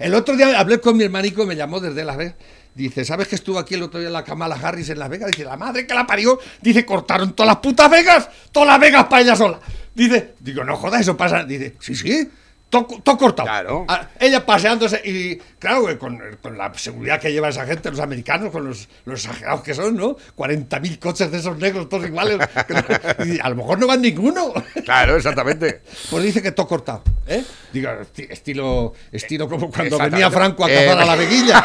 el 0.00 0.14
otro 0.14 0.36
día 0.36 0.58
hablé 0.58 0.80
con 0.80 0.96
mi 0.96 1.04
hermanico, 1.04 1.46
me 1.46 1.54
llamó 1.56 1.80
desde 1.80 2.04
Las 2.04 2.16
Vegas. 2.16 2.34
Dice, 2.80 3.04
¿sabes 3.04 3.28
que 3.28 3.34
estuvo 3.34 3.58
aquí 3.58 3.74
el 3.74 3.82
otro 3.82 4.00
día 4.00 4.08
la 4.08 4.24
Kamala 4.24 4.54
Harris 4.56 4.88
en 4.88 4.98
Las 4.98 5.10
Vegas? 5.10 5.30
Dice, 5.30 5.44
la 5.44 5.56
madre 5.56 5.86
que 5.86 5.94
la 5.94 6.06
parió. 6.06 6.38
Dice, 6.62 6.86
cortaron 6.86 7.34
todas 7.34 7.48
las 7.48 7.56
putas 7.58 7.90
Vegas. 7.90 8.28
Todas 8.50 8.68
las 8.68 8.80
Vegas 8.80 9.04
para 9.04 9.22
ella 9.22 9.36
sola. 9.36 9.60
Dice, 9.94 10.34
digo, 10.40 10.64
no 10.64 10.76
jodas, 10.76 11.02
eso 11.02 11.16
pasa. 11.16 11.44
Dice, 11.44 11.76
sí, 11.78 11.94
sí. 11.94 12.30
Todo, 12.70 12.86
cortado. 13.18 13.46
Claro. 13.48 13.84
Ah, 13.88 14.08
ella 14.20 14.46
paseándose 14.46 15.02
y, 15.04 15.36
claro, 15.58 15.98
con, 15.98 16.20
con 16.40 16.56
la 16.56 16.72
seguridad 16.74 17.20
que 17.20 17.32
lleva 17.32 17.48
esa 17.48 17.66
gente, 17.66 17.90
los 17.90 17.98
americanos, 17.98 18.52
con 18.52 18.64
los, 18.64 18.88
los 19.04 19.24
exagerados 19.24 19.62
que 19.62 19.74
son, 19.74 19.96
¿no? 19.96 20.16
40.000 20.36 20.98
coches 21.00 21.32
de 21.32 21.38
esos 21.38 21.58
negros, 21.58 21.88
todos 21.88 22.06
iguales. 22.06 22.38
no- 23.18 23.24
y 23.26 23.40
a 23.40 23.48
lo 23.48 23.56
mejor 23.56 23.78
no 23.80 23.88
van 23.88 24.00
ninguno. 24.00 24.52
Claro, 24.84 25.16
exactamente. 25.16 25.82
Pues 26.10 26.22
dice 26.24 26.40
que 26.42 26.52
todo 26.52 26.66
cortado, 26.68 27.02
¿eh? 27.26 27.44
Digo, 27.72 27.88
esti- 27.90 28.26
estilo, 28.30 28.94
estilo 29.12 29.48
como 29.48 29.70
cuando 29.70 29.98
venía 29.98 30.30
Franco 30.30 30.64
a 30.64 30.70
Eh, 30.70 30.74
cazar 30.86 31.00
a 31.02 31.04
la 31.06 31.16
veguilla. 31.16 31.64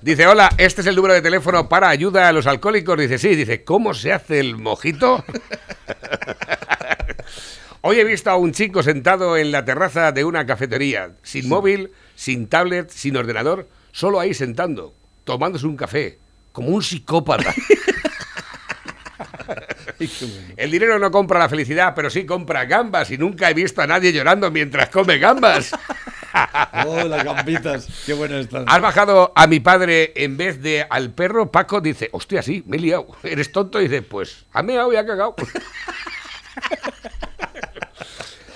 Dice, 0.00 0.26
hola, 0.26 0.50
este 0.58 0.80
es 0.80 0.86
el 0.86 0.96
número 0.96 1.14
de 1.14 1.20
teléfono 1.22 1.68
para 1.68 1.88
ayuda 1.90 2.26
a 2.28 2.32
los 2.32 2.46
alcohólicos. 2.46 2.98
Dice, 2.98 3.18
sí, 3.18 3.34
dice, 3.36 3.64
¿cómo 3.64 3.92
se 3.94 4.12
hace 4.14 4.40
el 4.40 4.56
mojito? 4.56 5.24
Hoy 7.84 7.98
he 7.98 8.04
visto 8.04 8.30
a 8.30 8.36
un 8.36 8.52
chico 8.52 8.84
sentado 8.84 9.36
en 9.36 9.50
la 9.50 9.64
terraza 9.64 10.12
de 10.12 10.24
una 10.24 10.46
cafetería, 10.46 11.16
sin 11.24 11.48
móvil, 11.48 11.90
sin 12.14 12.46
tablet, 12.46 12.90
sin 12.90 13.16
ordenador, 13.16 13.68
solo 13.90 14.20
ahí 14.20 14.34
sentando, 14.34 14.94
tomándose 15.24 15.66
un 15.66 15.76
café, 15.76 16.20
como 16.52 16.68
un 16.68 16.80
psicópata. 16.84 17.52
El 20.56 20.70
dinero 20.70 21.00
no 21.00 21.10
compra 21.10 21.40
la 21.40 21.48
felicidad, 21.48 21.92
pero 21.96 22.08
sí 22.08 22.24
compra 22.24 22.66
gambas 22.66 23.10
y 23.10 23.18
nunca 23.18 23.50
he 23.50 23.54
visto 23.54 23.82
a 23.82 23.86
nadie 23.88 24.12
llorando 24.12 24.48
mientras 24.52 24.88
come 24.88 25.18
gambas. 25.18 25.72
Oh, 26.86 27.04
las 27.04 27.24
gambitas. 27.24 27.86
Qué 28.06 28.14
buenas 28.14 28.46
están. 28.46 28.64
Has 28.66 28.80
bajado 28.80 29.34
a 29.36 29.46
mi 29.46 29.60
padre 29.60 30.14
en 30.16 30.38
vez 30.38 30.62
de 30.62 30.86
al 30.88 31.10
perro. 31.10 31.52
Paco 31.52 31.82
dice, 31.82 32.08
hostia, 32.12 32.40
sí, 32.40 32.64
me 32.66 32.78
he 32.78 32.80
liado. 32.80 33.06
Eres 33.22 33.52
tonto. 33.52 33.78
Y 33.78 33.84
dice, 33.84 34.00
pues, 34.00 34.46
ha 34.50 34.62
meado 34.62 34.90
y 34.94 34.96
ha 34.96 35.04
cagado. 35.04 35.36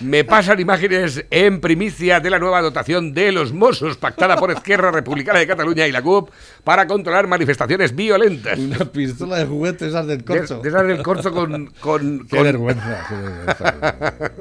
Me 0.01 0.25
pasan 0.25 0.61
imágenes 0.61 1.25
en 1.31 1.61
primicia 1.61 2.21
de 2.21 2.29
la 2.29 2.39
nueva 2.39 2.61
dotación 2.61 3.15
de 3.15 3.33
los 3.33 3.53
Mossos 3.55 3.97
pactada 3.97 4.37
por 4.37 4.51
Esquerra 4.51 4.91
Republicana 4.91 5.39
de 5.39 5.47
Cataluña 5.47 5.87
y 5.87 5.93
la 5.93 6.03
CUP 6.03 6.31
para 6.65 6.87
controlar 6.87 7.27
manifestaciones 7.27 7.95
violentas. 7.97 8.59
Una 8.59 8.85
pistola 8.93 9.39
de 9.39 9.47
juguete, 9.47 9.89
esas 9.89 10.07
del 10.07 10.19
De, 10.19 10.25
corcho. 10.25 10.61
de 10.61 10.69
esas 10.69 10.87
del 10.87 11.03
corcho 11.03 11.33
con... 11.33 11.67
con- 11.81 12.27
Qué 12.29 12.37
con- 12.37 12.45
vergüenza. 12.45 13.07
qué 13.09 13.15
vergüenza. 13.17 14.33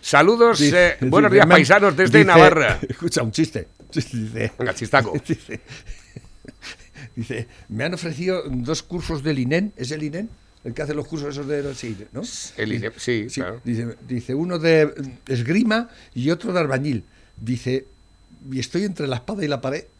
Saludos, 0.00 0.60
eh, 0.62 0.96
buenos 1.00 1.32
días 1.32 1.46
paisanos 1.46 1.96
desde 1.96 2.18
dice- 2.18 2.26
Navarra. 2.28 2.78
Escucha, 2.88 3.22
un 3.22 3.32
chiste. 3.32 3.68
Dice, 3.92 4.52
Venga, 4.56 4.72
chistaco. 4.74 5.12
dice, 5.26 5.60
dice, 7.16 7.48
me 7.68 7.84
han 7.84 7.94
ofrecido 7.94 8.44
dos 8.46 8.82
cursos 8.84 9.22
del 9.24 9.40
INEN. 9.40 9.72
¿Es 9.76 9.90
el 9.90 10.04
INEN? 10.04 10.30
El 10.62 10.74
que 10.74 10.82
hace 10.82 10.94
los 10.94 11.06
cursos 11.06 11.30
esos 11.30 11.46
de... 11.46 11.74
Sí, 11.74 11.96
¿no? 12.12 12.22
El 12.56 12.72
INEN, 12.72 12.92
sí, 12.96 13.26
claro. 13.32 13.60
Dice, 13.64 13.96
dice 14.06 14.34
uno 14.34 14.58
de 14.58 14.92
esgrima 15.26 15.88
y 16.14 16.30
otro 16.30 16.52
de 16.52 16.60
albañil. 16.60 17.04
Dice, 17.36 17.86
y 18.50 18.60
estoy 18.60 18.84
entre 18.84 19.06
la 19.06 19.16
espada 19.16 19.44
y 19.44 19.48
la 19.48 19.60
pared. 19.60 19.84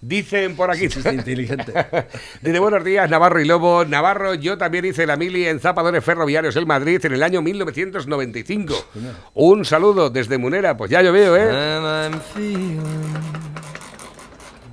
Dicen 0.00 0.54
por 0.56 0.70
aquí. 0.70 0.88
Chiste 0.88 1.12
inteligente. 1.12 1.72
Dice 2.42 2.58
buenos 2.58 2.84
días, 2.84 3.10
Navarro 3.10 3.40
y 3.40 3.44
Lobo. 3.44 3.84
Navarro, 3.84 4.34
yo 4.34 4.58
también 4.58 4.84
hice 4.84 5.06
la 5.06 5.16
mili 5.16 5.46
en 5.46 5.58
Zapadores 5.58 6.04
Ferroviarios 6.04 6.54
el 6.56 6.66
Madrid 6.66 7.04
en 7.04 7.14
el 7.14 7.22
año 7.22 7.42
1995. 7.42 8.74
Un 9.34 9.64
saludo 9.64 10.10
desde 10.10 10.38
Munera, 10.38 10.76
pues 10.76 10.90
ya 10.90 11.02
llovió, 11.02 11.34
¿eh? 11.36 11.50
And 11.50 12.14
I'm 12.14 12.20
feeling 12.20 12.80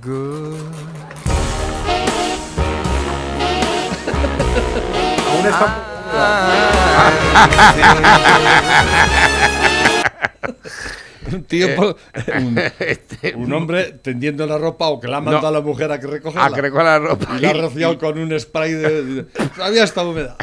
good. 0.02 0.83
Aún 4.54 5.46
está. 5.46 5.74
un 11.32 11.44
tío, 11.44 11.74
po- 11.74 11.96
un, 12.36 12.58
Este, 12.78 13.34
un 13.34 13.52
hombre 13.52 13.84
tendiendo 14.02 14.46
la 14.46 14.58
ropa 14.58 14.86
o 14.88 15.00
que 15.00 15.08
la 15.08 15.16
ha 15.16 15.20
mandado 15.20 15.42
No. 15.42 15.48
a 15.48 15.52
la 15.52 15.60
mujer 15.60 15.90
a 15.90 15.98
que 15.98 16.06
recoja. 16.06 16.44
Ah, 16.44 16.50
que 16.54 16.60
recoja 16.60 16.84
la 16.84 16.98
ropa. 16.98 17.26
Y 17.36 17.40
la 17.40 17.50
ha 17.50 17.52
rociado 17.54 17.98
con 17.98 18.18
un 18.18 18.38
spray 18.38 18.72
de. 18.72 19.02
de- 19.04 19.22
Todavía 19.24 19.84
está 19.84 20.02
húmeda. 20.02 20.36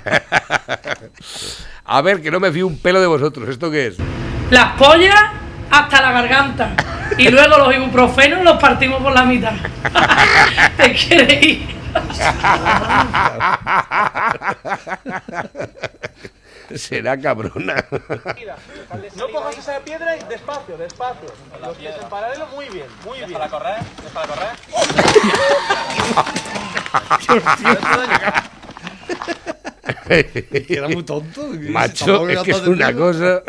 A 1.86 2.02
ver, 2.02 2.22
que 2.22 2.32
no 2.32 2.40
me 2.40 2.52
fío 2.52 2.68
un 2.68 2.78
pelo 2.80 3.00
de 3.00 3.08
vosotros. 3.08 3.48
¿Esto 3.50 3.70
qué 3.72 3.88
es? 3.88 3.98
Las 4.50 4.74
pollas 4.78 5.16
hasta 5.70 6.02
la 6.02 6.12
garganta. 6.12 6.76
Y 7.18 7.30
luego 7.30 7.58
los 7.58 7.76
ibuprofenos 7.76 8.44
los 8.44 8.58
partimos 8.60 9.02
por 9.04 9.14
la 9.14 9.24
mitad. 9.24 9.54
¿Te 10.78 10.94
quieres 10.94 11.44
ir? 11.44 11.81
Será 16.76 17.20
cabrona. 17.20 17.86
No 19.16 19.30
cojas 19.30 19.58
esa 19.58 19.80
piedra 19.80 20.16
y 20.16 20.24
despacio, 20.24 20.78
despacio. 20.78 21.30
Los 21.60 21.76
pies 21.78 21.96
en 22.02 22.10
paralelo, 22.10 22.48
muy 22.48 22.70
bien, 22.70 22.88
muy 23.04 23.18
bien. 23.20 23.34
para 23.34 23.50
correr? 23.50 23.80
¿Es 24.06 24.12
para 24.12 24.28
correr? 24.28 24.52
Era 30.70 30.88
muy 30.90 31.04
tonto. 31.04 31.42
Macho, 31.70 32.28
es 32.30 32.40
que 32.40 32.52
es 32.52 32.68
una 32.68 32.94
cosa. 32.94 33.44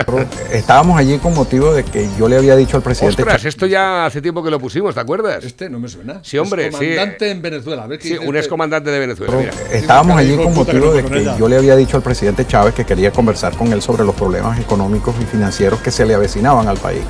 Estábamos 0.53 0.99
allí 0.99 1.19
con 1.19 1.35
motivo 1.35 1.73
de 1.73 1.85
que 1.85 2.09
yo 2.19 2.29
le 2.29 2.37
había 2.37 2.55
dicho 2.57 2.77
al 2.77 2.83
presidente 2.83 3.23
Ostras, 3.23 3.45
esto 3.45 3.67
ya 3.67 4.07
hace 4.07 4.23
tiempo 4.23 4.43
que 4.43 4.51
lo 4.51 4.59
pusimos, 4.61 4.95
¿te 4.95 5.01
acuerdas? 5.01 5.45
Este 5.45 5.69
no 5.69 5.79
me 5.81 5.89
suena. 5.89 6.21
Sí, 6.23 6.39
hombre, 6.39 6.71
sí. 6.71 6.79
comandante 6.79 7.31
en 7.31 7.43
Venezuela. 7.43 7.85
A 7.85 7.87
ver 7.87 7.99
qué 7.99 8.09
Sí, 8.09 8.15
un 8.15 8.27
este- 8.27 8.39
excomandante 8.39 8.91
de 8.91 8.99
Venezuela. 8.99 9.37
Mira. 9.37 9.53
Estábamos 9.73 10.17
allí 10.19 10.37
con 10.37 10.55
motivo 10.55 10.93
de 10.93 11.05
que 11.05 11.25
yo 11.39 11.49
le 11.49 11.57
había 11.57 11.77
dicho 11.77 11.97
al 11.97 12.03
presidente 12.03 12.47
Chávez 12.47 12.75
que 12.75 12.85
quería 12.85 13.11
conversar 13.11 13.57
con 13.57 13.73
él 13.73 13.83
sobre 13.83 14.05
los 14.05 14.15
problemas 14.15 14.59
económicos 14.59 15.15
y 15.21 15.25
financieros 15.25 15.81
que 15.81 15.91
se 15.91 16.07
le 16.07 16.15
avecinaban 16.15 16.69
al 16.69 16.77
país. 16.79 17.03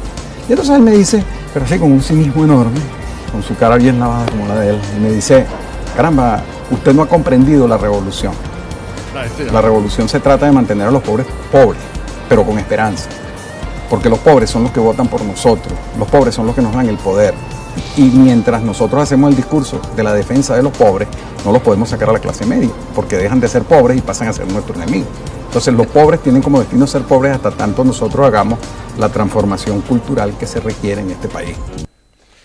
Y 0.49 0.53
entonces 0.53 0.75
él 0.77 0.83
me 0.83 0.93
dice, 0.93 1.23
pero 1.53 1.65
así 1.65 1.79
con 1.79 1.93
un 1.93 2.03
cinismo 2.03 2.45
enorme, 2.45 2.81
con 3.31 3.43
su 3.43 3.55
cara 3.57 3.77
bien 3.77 3.99
lavada 4.01 4.27
como 4.27 4.47
la 4.49 4.61
de 4.61 4.71
él, 4.71 4.79
y 4.97 5.01
me 5.01 5.11
dice, 5.11 5.45
caramba, 5.97 6.43
usted 6.71 6.93
no 6.95 7.03
ha 7.03 7.09
comprendido 7.09 7.69
la 7.69 7.77
revolución. 7.79 8.33
La 9.53 9.61
revolución 9.61 10.09
se 10.09 10.21
trata 10.21 10.47
de 10.47 10.53
mantener 10.53 10.89
a 10.89 10.91
los 10.91 11.03
pobres 11.03 11.27
pobres, 11.51 11.81
pero 12.29 12.45
con 12.45 12.59
esperanza. 12.59 13.09
Porque 13.91 14.09
los 14.09 14.19
pobres 14.21 14.49
son 14.49 14.63
los 14.63 14.73
que 14.73 14.81
votan 14.81 15.09
por 15.09 15.23
nosotros, 15.23 15.75
los 15.99 16.09
pobres 16.09 16.35
son 16.35 16.47
los 16.47 16.55
que 16.55 16.63
nos 16.63 16.73
dan 16.73 16.89
el 16.89 16.97
poder. 16.97 17.35
Y 17.97 18.03
mientras 18.03 18.63
nosotros 18.63 19.03
hacemos 19.03 19.31
el 19.31 19.37
discurso 19.37 19.81
de 19.97 20.03
la 20.03 20.15
defensa 20.15 20.57
de 20.57 20.63
los 20.63 20.73
pobres, 20.73 21.09
no 21.45 21.53
los 21.53 21.63
podemos 21.63 21.91
sacar 21.91 22.09
a 22.09 22.13
la 22.13 22.19
clase 22.19 22.47
media, 22.47 22.71
porque 22.95 23.17
dejan 23.17 23.41
de 23.41 23.49
ser 23.49 23.63
pobres 23.65 23.99
y 23.99 24.01
pasan 24.01 24.29
a 24.29 24.33
ser 24.33 24.51
nuestro 24.51 24.75
enemigo. 24.75 25.07
Entonces 25.47 25.75
los 25.75 25.87
pobres 25.87 26.23
tienen 26.23 26.41
como 26.41 26.61
destino 26.61 26.87
ser 26.87 27.03
pobres 27.03 27.35
hasta 27.35 27.51
tanto 27.51 27.85
nosotros 27.85 28.27
hagamos 28.27 28.59
la 28.99 29.11
transformación 29.11 29.83
cultural 29.83 30.35
que 30.39 30.47
se 30.47 30.61
requiere 30.61 31.03
en 31.03 31.11
este 31.11 31.29
país. 31.29 31.57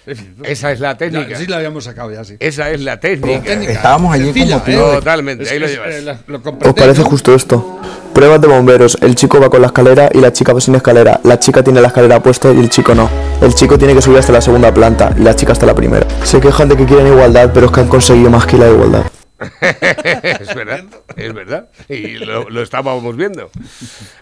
Esa 0.43 0.72
es 0.72 0.80
la 0.80 0.91
Ya, 0.93 0.98
técnica. 0.98 1.38
sí, 1.38 1.46
la 1.48 1.58
habíamos 1.58 1.84
sacado 1.84 2.12
ya, 2.12 2.24
sí. 2.24 2.36
Esa 2.39 2.70
es 2.72 2.82
la 2.82 3.00
técnica. 3.00 3.43
Técnica, 3.43 3.72
Estábamos 3.74 4.13
allí 4.13 4.24
sencilla, 4.26 4.58
motivo 4.58 4.91
¿eh? 4.91 4.96
Totalmente, 4.96 5.43
Es- 5.43 5.52
ahí 5.52 5.60
lo 5.60 5.67
llevas. 5.67 5.89
eh, 5.93 6.02
la- 6.02 6.20
lo 6.28 6.38
¿Os 6.38 6.74
parece 6.74 7.02
¿no? 7.04 7.10
justo 7.10 7.36
esto? 7.36 7.80
Pruebas 8.13 8.41
de 8.41 8.48
bomberos. 8.48 8.98
El 9.02 9.13
chico 9.15 9.39
va 9.39 9.50
con 9.50 9.62
la 9.62 9.67
escalera 9.67 10.10
y 10.13 10.20
la 10.20 10.34
chica 10.34 10.52
va 10.54 10.60
sin 10.62 10.74
escalera. 10.76 11.20
La 11.24 11.38
chica 11.38 11.63
tiene 11.63 11.82
la 11.82 11.88
escalera 11.89 12.22
puesta 12.24 12.52
y 12.52 12.58
el 12.60 12.70
chico 12.70 12.96
no. 12.96 13.10
El 13.41 13.54
chico 13.54 13.78
tiene 13.78 13.93
que 13.93 14.02
subir 14.02 14.17
hasta 14.17 14.32
la 14.32 14.41
segunda 14.41 14.74
planta 14.74 15.13
y 15.17 15.22
la 15.22 15.36
chica 15.36 15.52
hasta 15.54 15.65
la 15.67 15.76
primera. 15.76 16.08
Se 16.24 16.39
quejan 16.39 16.67
de 16.70 16.78
que 16.78 16.86
quieren 16.86 17.08
igualdad, 17.08 17.52
pero 17.54 17.67
es 17.67 17.72
que 17.72 17.82
han 17.82 17.88
conseguido 17.88 18.30
más 18.32 18.46
que 18.48 18.58
la 18.58 18.70
igualdad. 18.70 19.04
es 19.62 20.56
verdad, 20.56 20.86
es 21.15 21.34
verdad. 21.34 21.69
Y 21.89 22.17
lo, 22.17 22.62
estábamos 22.62 23.15
viendo. 23.15 23.52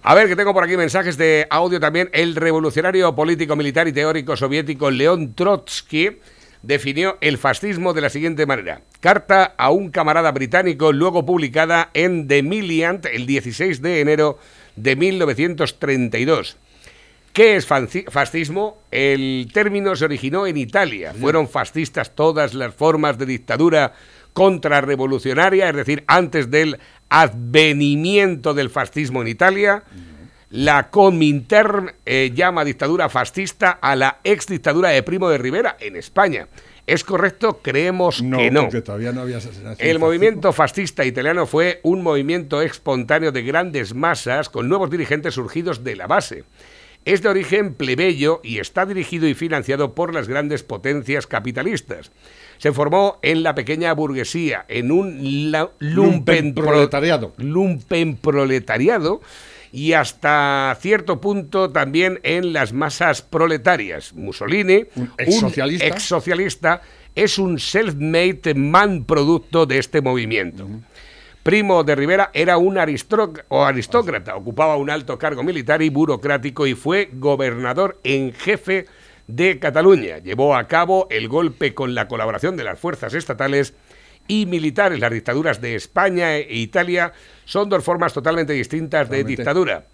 A 0.02 0.14
ver, 0.14 0.28
que 0.28 0.36
tengo 0.36 0.54
por 0.54 0.64
aquí 0.64 0.76
mensajes 0.76 1.18
de 1.18 1.48
audio 1.50 1.80
también. 1.80 2.10
El 2.12 2.36
revolucionario 2.36 3.16
político, 3.16 3.56
militar 3.56 3.88
y 3.88 3.94
teórico 3.94 4.36
soviético 4.36 4.92
León 4.92 5.34
Trotsky 5.34 6.20
definió 6.62 7.18
el 7.22 7.38
fascismo 7.38 7.94
de 7.94 8.02
la 8.02 8.10
siguiente 8.10 8.46
manera. 8.46 8.82
Carta 9.00 9.54
a 9.58 9.70
un 9.70 9.90
camarada 9.90 10.32
británico, 10.32 10.92
luego 10.92 11.26
publicada 11.26 11.92
en 11.94 12.28
The 12.28 12.44
Milliant 12.44 13.06
el 13.06 13.26
16 13.26 13.82
de 13.82 14.02
enero 14.02 14.40
de 14.76 14.96
1932. 14.96 16.58
¿Qué 17.32 17.58
es 17.58 17.66
fascismo? 17.66 18.78
El 18.92 19.50
término 19.54 19.96
se 19.96 20.06
originó 20.06 20.48
en 20.48 20.56
Italia. 20.56 21.14
Fueron 21.14 21.50
fascistas 21.50 22.16
todas 22.16 22.54
las 22.54 22.74
formas 22.74 23.18
de 23.18 23.26
dictadura 23.26 23.94
contrarrevolucionaria, 24.36 25.70
es 25.70 25.76
decir, 25.76 26.04
antes 26.08 26.52
del 26.52 26.78
advenimiento 27.10 28.54
del 28.54 28.70
fascismo 28.70 29.22
en 29.22 29.30
Italia. 29.30 29.84
La 30.52 30.90
Comintern 30.90 31.92
eh, 32.06 32.32
llama 32.36 32.64
dictadura 32.64 33.10
fascista 33.10 33.72
a 33.72 33.96
la 33.96 34.20
ex 34.24 34.46
dictadura 34.48 34.90
de 34.90 35.02
Primo 35.04 35.30
de 35.30 35.38
Rivera 35.38 35.78
en 35.80 35.96
España. 35.96 36.48
¿Es 36.86 37.04
correcto? 37.04 37.60
Creemos 37.64 38.22
No, 38.22 38.38
que 38.38 38.52
no. 38.52 38.62
porque 38.64 38.82
todavía 38.82 39.12
no 39.12 39.22
había 39.22 39.38
asesinación. 39.38 39.90
El 39.90 40.00
movimiento 40.00 40.54
fascista 40.54 41.04
italiano 41.06 41.48
fue 41.48 41.80
un 41.84 42.04
movimiento 42.04 42.62
espontáneo 42.62 43.32
de 43.32 43.42
grandes 43.42 43.96
masas 43.96 44.50
con 44.50 44.70
nuevos 44.70 44.90
dirigentes 44.92 45.34
surgidos 45.34 45.84
de 45.84 45.96
la 45.96 46.08
base. 46.08 46.44
Es 47.06 47.22
de 47.22 47.30
origen 47.30 47.74
plebeyo 47.74 48.40
y 48.44 48.60
está 48.60 48.86
dirigido 48.86 49.28
y 49.28 49.34
financiado 49.34 49.96
por 49.96 50.14
las 50.14 50.28
grandes 50.28 50.64
potencias 50.64 51.26
capitalistas. 51.26 52.12
Se 52.58 52.72
formó 52.72 53.20
en 53.22 53.44
la 53.44 53.54
pequeña 53.56 53.94
burguesía, 53.94 54.66
en 54.68 54.92
un 54.92 55.52
la- 55.52 55.70
lumpen 55.80 56.46
Lumpenproletariado. 56.56 57.34
lumpenproletariado 57.38 59.22
y 59.72 59.94
hasta 59.94 60.76
cierto 60.80 61.20
punto 61.20 61.70
también 61.70 62.20
en 62.24 62.54
las 62.54 62.72
masas 62.74 63.22
proletarias. 63.22 64.14
Mussolini, 64.14 64.86
Un 64.96 65.12
exsocialista. 65.18 65.86
exsocialista, 65.88 66.82
es 67.14 67.38
un 67.38 67.60
self-made 67.60 68.56
man 68.56 69.04
producto 69.06 69.66
de 69.66 69.78
este 69.78 70.02
movimiento. 70.02 70.68
Primo 71.44 71.84
de 71.84 71.94
Rivera 71.96 72.32
era 72.34 72.58
un 72.58 72.78
o 73.50 73.64
aristócrata, 73.64 74.36
ocupaba 74.36 74.78
un 74.78 74.90
alto 74.90 75.18
cargo 75.20 75.44
militar 75.44 75.82
y 75.82 75.90
burocrático 75.90 76.66
y 76.66 76.74
fue 76.74 77.10
gobernador 77.14 78.00
en 78.04 78.34
jefe 78.34 78.86
de 79.28 79.60
Cataluña. 79.60 80.20
Llevó 80.20 80.56
a 80.56 80.68
cabo 80.68 81.08
el 81.10 81.28
golpe 81.28 81.74
con 81.74 81.96
la 81.96 82.08
colaboración 82.08 82.58
de 82.58 82.64
las 82.64 82.80
fuerzas 82.80 83.14
estatales 83.14 83.74
y 84.28 84.46
militares. 84.46 85.00
Las 85.00 85.12
dictaduras 85.12 85.62
de 85.62 85.76
España 85.76 86.36
e 86.36 86.56
Italia 86.56 87.14
son 87.46 87.70
dos 87.70 87.84
formas 87.84 88.14
totalmente 88.14 88.54
distintas 88.54 89.10
de 89.10 89.24
dictadura. 89.24 89.86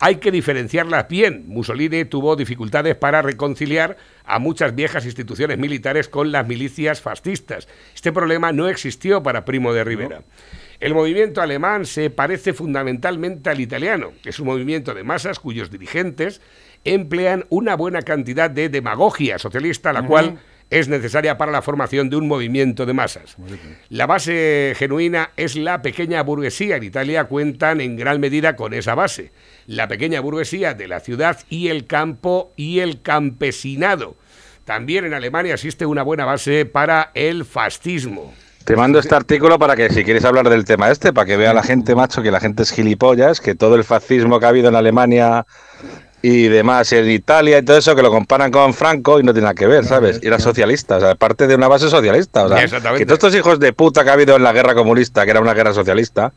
Hay 0.00 0.16
que 0.16 0.30
diferenciarlas 0.30 1.08
bien. 1.08 1.44
Mussolini 1.48 2.04
tuvo 2.04 2.36
dificultades 2.36 2.94
para 2.94 3.20
reconciliar 3.20 3.96
a 4.24 4.38
muchas 4.38 4.74
viejas 4.74 5.04
instituciones 5.04 5.58
militares 5.58 6.08
con 6.08 6.30
las 6.30 6.46
milicias 6.46 7.00
fascistas. 7.00 7.66
Este 7.94 8.12
problema 8.12 8.52
no 8.52 8.68
existió 8.68 9.24
para 9.24 9.44
Primo 9.44 9.72
de 9.72 9.82
Rivera. 9.82 10.22
El 10.78 10.94
movimiento 10.94 11.42
alemán 11.42 11.84
se 11.84 12.10
parece 12.10 12.52
fundamentalmente 12.52 13.50
al 13.50 13.58
italiano. 13.58 14.12
Es 14.24 14.38
un 14.38 14.46
movimiento 14.46 14.94
de 14.94 15.02
masas 15.02 15.40
cuyos 15.40 15.68
dirigentes 15.68 16.40
emplean 16.84 17.46
una 17.50 17.76
buena 17.76 18.02
cantidad 18.02 18.50
de 18.50 18.68
demagogia 18.68 19.38
socialista, 19.38 19.92
la 19.92 20.06
cual 20.06 20.38
es 20.70 20.88
necesaria 20.88 21.38
para 21.38 21.52
la 21.52 21.62
formación 21.62 22.10
de 22.10 22.16
un 22.16 22.28
movimiento 22.28 22.84
de 22.84 22.92
masas. 22.92 23.36
La 23.88 24.06
base 24.06 24.74
genuina 24.76 25.30
es 25.36 25.56
la 25.56 25.80
pequeña 25.82 26.22
burguesía. 26.22 26.76
En 26.76 26.82
Italia 26.82 27.24
cuentan 27.24 27.80
en 27.80 27.96
gran 27.96 28.20
medida 28.20 28.56
con 28.56 28.74
esa 28.74 28.94
base. 28.94 29.32
La 29.66 29.88
pequeña 29.88 30.20
burguesía 30.20 30.74
de 30.74 30.88
la 30.88 31.00
ciudad 31.00 31.38
y 31.48 31.68
el 31.68 31.86
campo 31.86 32.52
y 32.56 32.80
el 32.80 33.00
campesinado. 33.00 34.16
También 34.64 35.06
en 35.06 35.14
Alemania 35.14 35.54
existe 35.54 35.86
una 35.86 36.02
buena 36.02 36.26
base 36.26 36.66
para 36.66 37.10
el 37.14 37.46
fascismo. 37.46 38.34
Te 38.64 38.76
mando 38.76 38.98
este 38.98 39.14
artículo 39.14 39.58
para 39.58 39.74
que 39.74 39.88
si 39.88 40.04
quieres 40.04 40.26
hablar 40.26 40.50
del 40.50 40.66
tema 40.66 40.90
este, 40.90 41.14
para 41.14 41.24
que 41.24 41.38
vea 41.38 41.54
la 41.54 41.62
gente, 41.62 41.94
macho, 41.94 42.22
que 42.22 42.30
la 42.30 42.38
gente 42.38 42.64
es 42.64 42.70
gilipollas, 42.70 43.40
que 43.40 43.54
todo 43.54 43.76
el 43.76 43.84
fascismo 43.84 44.38
que 44.38 44.44
ha 44.44 44.50
habido 44.50 44.68
en 44.68 44.74
Alemania 44.74 45.46
y 46.20 46.48
demás, 46.48 46.92
en 46.92 47.08
Italia 47.10 47.58
y 47.58 47.62
todo 47.64 47.78
eso, 47.78 47.94
que 47.94 48.02
lo 48.02 48.10
comparan 48.10 48.50
con 48.50 48.74
Franco 48.74 49.20
y 49.20 49.22
no 49.22 49.32
tiene 49.32 49.44
nada 49.44 49.54
que 49.54 49.66
ver, 49.68 49.84
¿sabes? 49.84 50.18
Y 50.20 50.26
era 50.26 50.40
socialista, 50.40 50.96
o 50.96 51.00
sea, 51.00 51.14
parte 51.14 51.46
de 51.46 51.54
una 51.54 51.68
base 51.68 51.88
socialista, 51.88 52.44
o 52.44 52.48
sea, 52.48 52.62
Exactamente. 52.64 52.98
que 53.00 53.06
todos 53.06 53.18
estos 53.18 53.34
hijos 53.36 53.60
de 53.60 53.72
puta 53.72 54.02
que 54.02 54.10
ha 54.10 54.14
habido 54.14 54.34
en 54.34 54.42
la 54.42 54.52
guerra 54.52 54.74
comunista, 54.74 55.24
que 55.24 55.30
era 55.30 55.40
una 55.40 55.54
guerra 55.54 55.72
socialista, 55.72 56.32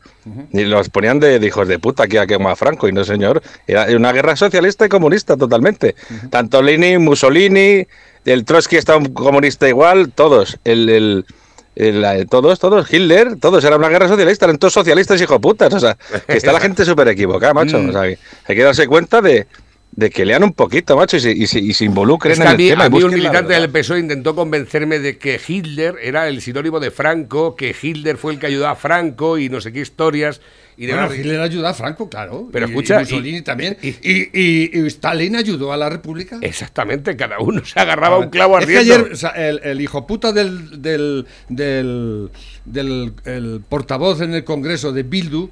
y 0.52 0.62
los 0.66 0.88
ponían 0.88 1.18
de, 1.18 1.40
de 1.40 1.46
hijos 1.48 1.66
de 1.66 1.80
puta 1.80 2.04
aquí 2.04 2.16
a 2.16 2.26
quemar 2.28 2.52
a 2.52 2.56
Franco, 2.56 2.86
y 2.86 2.92
no 2.92 3.02
señor, 3.04 3.42
era 3.66 3.86
una 3.96 4.12
guerra 4.12 4.36
socialista 4.36 4.86
y 4.86 4.88
comunista 4.88 5.36
totalmente. 5.36 5.96
Tanto 6.30 6.62
Lenin, 6.62 7.02
Mussolini, 7.02 7.84
el 8.24 8.44
Trotsky 8.44 8.76
está 8.76 8.96
un 8.96 9.06
comunista 9.12 9.68
igual, 9.68 10.12
todos, 10.14 10.58
el- 10.64 10.88
el 10.88 11.26
el- 11.74 12.26
todos, 12.28 12.58
todos, 12.60 12.92
Hitler, 12.92 13.36
todos, 13.40 13.64
era 13.64 13.76
una 13.76 13.88
guerra 13.88 14.06
socialista, 14.06 14.44
eran 14.44 14.58
todos 14.58 14.74
socialistas 14.74 15.18
hijo 15.22 15.40
putas, 15.40 15.72
o 15.72 15.80
sea, 15.80 15.96
que 16.26 16.36
está 16.36 16.52
la 16.52 16.60
gente 16.60 16.84
súper 16.84 17.08
equivocada, 17.08 17.54
macho, 17.54 17.78
o 17.78 17.90
sea, 17.92 18.02
que 18.02 18.18
hay 18.46 18.56
que 18.56 18.62
darse 18.62 18.86
cuenta 18.86 19.22
de, 19.22 19.46
de 19.94 20.08
que 20.08 20.24
lean 20.24 20.42
un 20.42 20.54
poquito, 20.54 20.96
macho, 20.96 21.18
y 21.18 21.20
se, 21.20 21.32
y 21.32 21.46
se- 21.46 21.60
y 21.60 21.74
se 21.74 21.84
involucren 21.84 22.32
Es 22.32 22.38
que 22.38 22.42
en 22.44 22.48
a 22.48 22.52
el 22.52 22.56
mí, 22.56 22.68
tema. 22.68 22.84
a 22.84 22.88
mí 22.88 23.02
un 23.02 23.12
militante 23.12 23.52
del 23.52 23.68
PSOE 23.70 23.98
intentó 24.00 24.34
convencerme 24.34 24.98
de 24.98 25.18
que 25.18 25.38
Hitler 25.46 25.96
era 26.02 26.28
el 26.28 26.40
sinónimo 26.40 26.80
de 26.80 26.90
Franco, 26.90 27.54
que 27.56 27.76
Hitler 27.80 28.16
fue 28.16 28.32
el 28.32 28.38
que 28.38 28.46
ayudó 28.46 28.68
a 28.68 28.74
Franco 28.76 29.36
y 29.36 29.50
no 29.50 29.60
sé 29.60 29.70
qué 29.72 29.80
historias. 29.80 30.40
Y 30.78 30.86
de 30.86 30.92
Bueno, 30.94 31.08
verdad- 31.10 31.20
Hitler 31.22 31.40
ayudó 31.42 31.68
a 31.68 31.74
Franco, 31.74 32.08
claro. 32.08 32.48
Pero 32.50 32.66
y- 32.66 32.70
escucha, 32.70 32.96
y 32.96 32.98
Mussolini 33.00 33.42
también. 33.42 33.76
Y, 33.82 33.88
y- 34.02 34.70
y 34.72 34.86
Stalin 34.86 35.36
ayudó 35.36 35.74
a 35.74 35.76
la 35.76 35.90
República. 35.90 36.38
Exactamente, 36.40 37.14
cada 37.14 37.38
uno 37.40 37.62
se 37.62 37.78
agarraba 37.78 38.16
un 38.18 38.30
clavo 38.30 38.58
Es 38.58 38.64
que 38.66 38.78
ayer 38.78 39.10
o 39.12 39.14
sea, 39.16 39.30
el, 39.32 39.60
el 39.62 39.80
hijo 39.82 40.06
puta 40.06 40.32
del, 40.32 40.80
del, 40.80 41.26
del, 41.50 42.30
del- 42.64 43.12
el 43.26 43.60
portavoz 43.68 44.22
en 44.22 44.32
el 44.32 44.44
Congreso 44.44 44.90
de 44.92 45.02
Bildu 45.02 45.50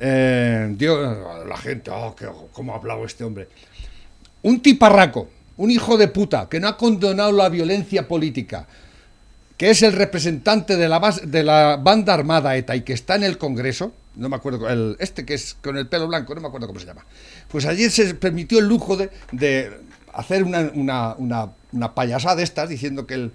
eh, 0.00 0.68
dio 0.76 0.98
a 1.30 1.44
la 1.46 1.56
gente, 1.56 1.90
oh, 1.90 2.14
qué- 2.16 2.28
cómo 2.52 2.74
ha 2.74 2.76
hablado 2.76 3.04
este 3.06 3.24
hombre. 3.24 3.48
Un 4.42 4.60
tiparraco, 4.60 5.28
un 5.56 5.70
hijo 5.70 5.96
de 5.96 6.08
puta 6.08 6.48
que 6.48 6.60
no 6.60 6.68
ha 6.68 6.76
condenado 6.76 7.32
la 7.32 7.48
violencia 7.48 8.06
política, 8.06 8.66
que 9.56 9.70
es 9.70 9.82
el 9.82 9.92
representante 9.92 10.76
de 10.76 10.88
la, 10.88 11.00
bas- 11.00 11.22
de 11.22 11.42
la 11.42 11.76
banda 11.76 12.14
armada 12.14 12.56
ETA 12.56 12.76
y 12.76 12.82
que 12.82 12.92
está 12.92 13.16
en 13.16 13.24
el 13.24 13.38
Congreso, 13.38 13.92
no 14.14 14.28
me 14.28 14.36
acuerdo, 14.36 14.68
el, 14.68 14.96
este 15.00 15.24
que 15.24 15.34
es 15.34 15.54
con 15.62 15.76
el 15.76 15.88
pelo 15.88 16.06
blanco, 16.06 16.34
no 16.34 16.40
me 16.40 16.46
acuerdo 16.48 16.68
cómo 16.68 16.78
se 16.78 16.86
llama, 16.86 17.04
pues 17.48 17.66
ayer 17.66 17.90
se 17.90 18.14
permitió 18.14 18.60
el 18.60 18.66
lujo 18.68 18.96
de, 18.96 19.10
hacer 20.12 20.44
una, 20.44 21.94
payasada 21.94 22.36
de 22.36 22.42
estas 22.44 22.68
diciendo 22.68 23.06
que, 23.06 23.30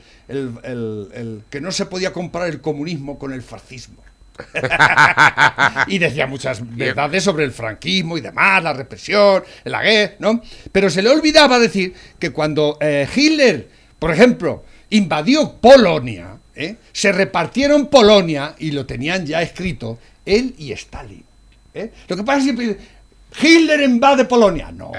que 1.49 1.61
no 1.61 1.71
se 1.71 1.85
podía 1.85 2.13
comparar 2.13 2.49
el 2.49 2.61
comunismo 2.61 3.19
con 3.19 3.33
el 3.33 3.41
fascismo. 3.41 4.01
y 5.87 5.99
decía 5.99 6.27
muchas 6.27 6.61
verdades 6.75 7.23
sobre 7.23 7.45
el 7.45 7.51
franquismo 7.51 8.17
y 8.17 8.21
demás, 8.21 8.63
la 8.63 8.73
represión, 8.73 9.43
la 9.63 9.83
guerra, 9.83 10.15
¿no? 10.19 10.41
Pero 10.71 10.89
se 10.89 11.01
le 11.01 11.09
olvidaba 11.09 11.59
decir 11.59 11.93
que 12.19 12.31
cuando 12.31 12.77
eh, 12.81 13.07
Hitler, 13.13 13.69
por 13.99 14.11
ejemplo, 14.11 14.63
invadió 14.89 15.53
Polonia, 15.53 16.37
¿eh? 16.55 16.75
se 16.91 17.11
repartieron 17.11 17.87
Polonia 17.87 18.55
y 18.59 18.71
lo 18.71 18.85
tenían 18.85 19.25
ya 19.25 19.41
escrito 19.41 19.99
él 20.25 20.55
y 20.57 20.71
Stalin. 20.71 21.23
¿eh? 21.73 21.91
Lo 22.07 22.15
que 22.15 22.23
pasa 22.23 22.49
es 22.49 22.55
que 22.55 22.77
Hitler 23.41 23.81
invade 23.81 24.25
Polonia. 24.25 24.71
No. 24.71 24.91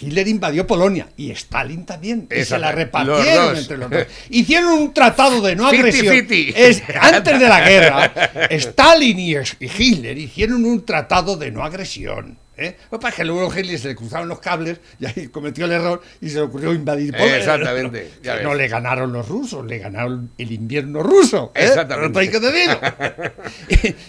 Hitler 0.00 0.28
invadió 0.28 0.66
Polonia 0.66 1.08
y 1.16 1.30
Stalin 1.30 1.84
también. 1.86 2.28
Y 2.34 2.44
se 2.44 2.58
la 2.58 2.72
repartieron 2.72 3.50
Los 3.50 3.58
entre 3.58 3.76
los 3.78 3.90
dos. 3.90 4.06
Hicieron 4.30 4.72
un 4.72 4.94
tratado 4.94 5.40
de 5.40 5.56
no 5.56 5.68
Fiti, 5.70 5.78
agresión. 5.82 6.14
fiti. 6.14 6.52
Es- 6.54 6.82
antes 7.00 7.38
de 7.38 7.48
la 7.48 7.60
guerra, 7.68 8.12
Stalin 8.50 9.18
y, 9.18 9.32
y 9.34 9.70
Hitler 9.78 10.18
hicieron 10.18 10.64
un 10.64 10.84
tratado 10.84 11.36
de 11.36 11.50
no 11.50 11.64
agresión. 11.64 12.38
¿Eh? 12.56 12.76
Lo 12.90 12.98
que 12.98 13.02
pasa 13.02 13.08
es 13.08 13.14
que 13.14 13.24
luego 13.24 13.52
Hitler 13.54 13.78
se 13.78 13.88
le 13.88 13.96
cruzaron 13.96 14.28
los 14.28 14.40
cables 14.40 14.80
y 14.98 15.06
ahí 15.06 15.28
cometió 15.28 15.66
el 15.66 15.72
error 15.72 16.02
y 16.20 16.28
se 16.28 16.36
le 16.36 16.42
ocurrió 16.42 16.72
invadir 16.72 17.12
Polonia. 17.12 17.38
Exactamente, 17.38 18.10
ya 18.22 18.42
no 18.42 18.54
le 18.54 18.68
ganaron 18.68 19.12
los 19.12 19.28
rusos, 19.28 19.64
le 19.66 19.78
ganaron 19.78 20.30
el 20.38 20.52
invierno 20.52 21.02
ruso. 21.02 21.52
¿eh? 21.54 21.66
Exactamente. 21.66 22.12
No 22.12 22.18
hay 22.18 22.28
que 22.28 22.40
decirlo. 22.40 22.80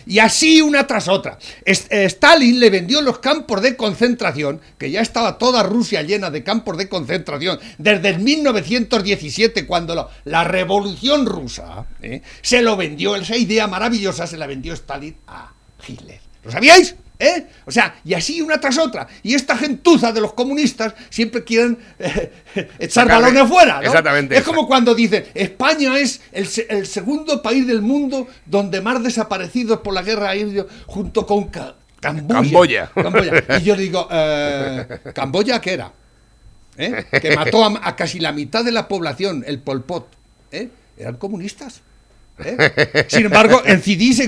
y 0.05 0.19
así 0.19 0.61
una 0.61 0.87
tras 0.87 1.07
otra. 1.07 1.37
Eh, 1.65 2.05
Stalin 2.05 2.59
le 2.59 2.69
vendió 2.69 3.01
los 3.01 3.19
campos 3.19 3.61
de 3.61 3.75
concentración, 3.75 4.61
que 4.77 4.91
ya 4.91 5.01
estaba 5.01 5.37
toda 5.37 5.63
Rusia 5.63 6.01
llena 6.01 6.29
de 6.29 6.43
campos 6.43 6.77
de 6.77 6.89
concentración, 6.89 7.59
desde 7.77 8.09
el 8.09 8.19
1917, 8.19 9.65
cuando 9.65 10.09
la 10.25 10.43
revolución 10.43 11.25
rusa 11.25 11.85
¿eh? 12.01 12.21
se 12.41 12.61
lo 12.61 12.77
vendió, 12.77 13.15
esa 13.15 13.37
idea 13.37 13.67
maravillosa 13.67 14.27
se 14.27 14.37
la 14.37 14.47
vendió 14.47 14.73
Stalin 14.73 15.15
a 15.27 15.53
Hitler. 15.85 16.19
¿Lo 16.43 16.51
sabíais? 16.51 16.95
¿Eh? 17.19 17.47
O 17.65 17.71
sea, 17.71 17.95
y 18.05 18.13
así 18.13 18.41
una 18.41 18.59
tras 18.59 18.77
otra. 18.77 19.07
Y 19.23 19.33
esta 19.33 19.57
gentuza 19.57 20.11
de 20.11 20.21
los 20.21 20.33
comunistas 20.33 20.93
siempre 21.09 21.43
quieren 21.43 21.77
eh, 21.97 22.31
echar 22.79 23.07
balones 23.07 23.47
fuera. 23.47 23.77
¿no? 23.77 23.87
Exactamente. 23.87 24.37
Es 24.37 24.43
como 24.43 24.67
cuando 24.67 24.93
dicen, 24.93 25.25
España 25.33 25.97
es 25.97 26.21
el, 26.31 26.47
el 26.69 26.85
segundo 26.85 27.41
país 27.41 27.65
del 27.65 27.81
mundo 27.81 28.27
donde 28.45 28.81
más 28.81 29.01
desaparecidos 29.03 29.79
por 29.79 29.93
la 29.95 30.03
guerra 30.03 30.35
ido 30.35 30.67
junto 30.85 31.25
con 31.25 31.45
Ca- 31.45 31.75
Camboya. 31.99 32.35
Camboya. 32.43 32.91
Camboya. 32.93 33.43
Y 33.59 33.63
yo 33.63 33.75
digo, 33.75 34.07
eh, 34.11 34.85
¿Camboya 35.15 35.59
qué 35.59 35.73
era? 35.73 35.91
¿Eh? 36.77 37.03
Que 37.19 37.35
mató 37.35 37.65
a, 37.65 37.79
a 37.81 37.95
casi 37.95 38.19
la 38.19 38.31
mitad 38.31 38.63
de 38.63 38.71
la 38.71 38.87
población, 38.87 39.43
el 39.47 39.57
Pol 39.59 39.83
Pot. 39.83 40.07
¿eh? 40.51 40.69
Eran 40.95 41.15
comunistas. 41.15 41.81
¿Eh? 42.43 43.05
Sin 43.07 43.25
embargo, 43.25 43.61
en 43.65 43.81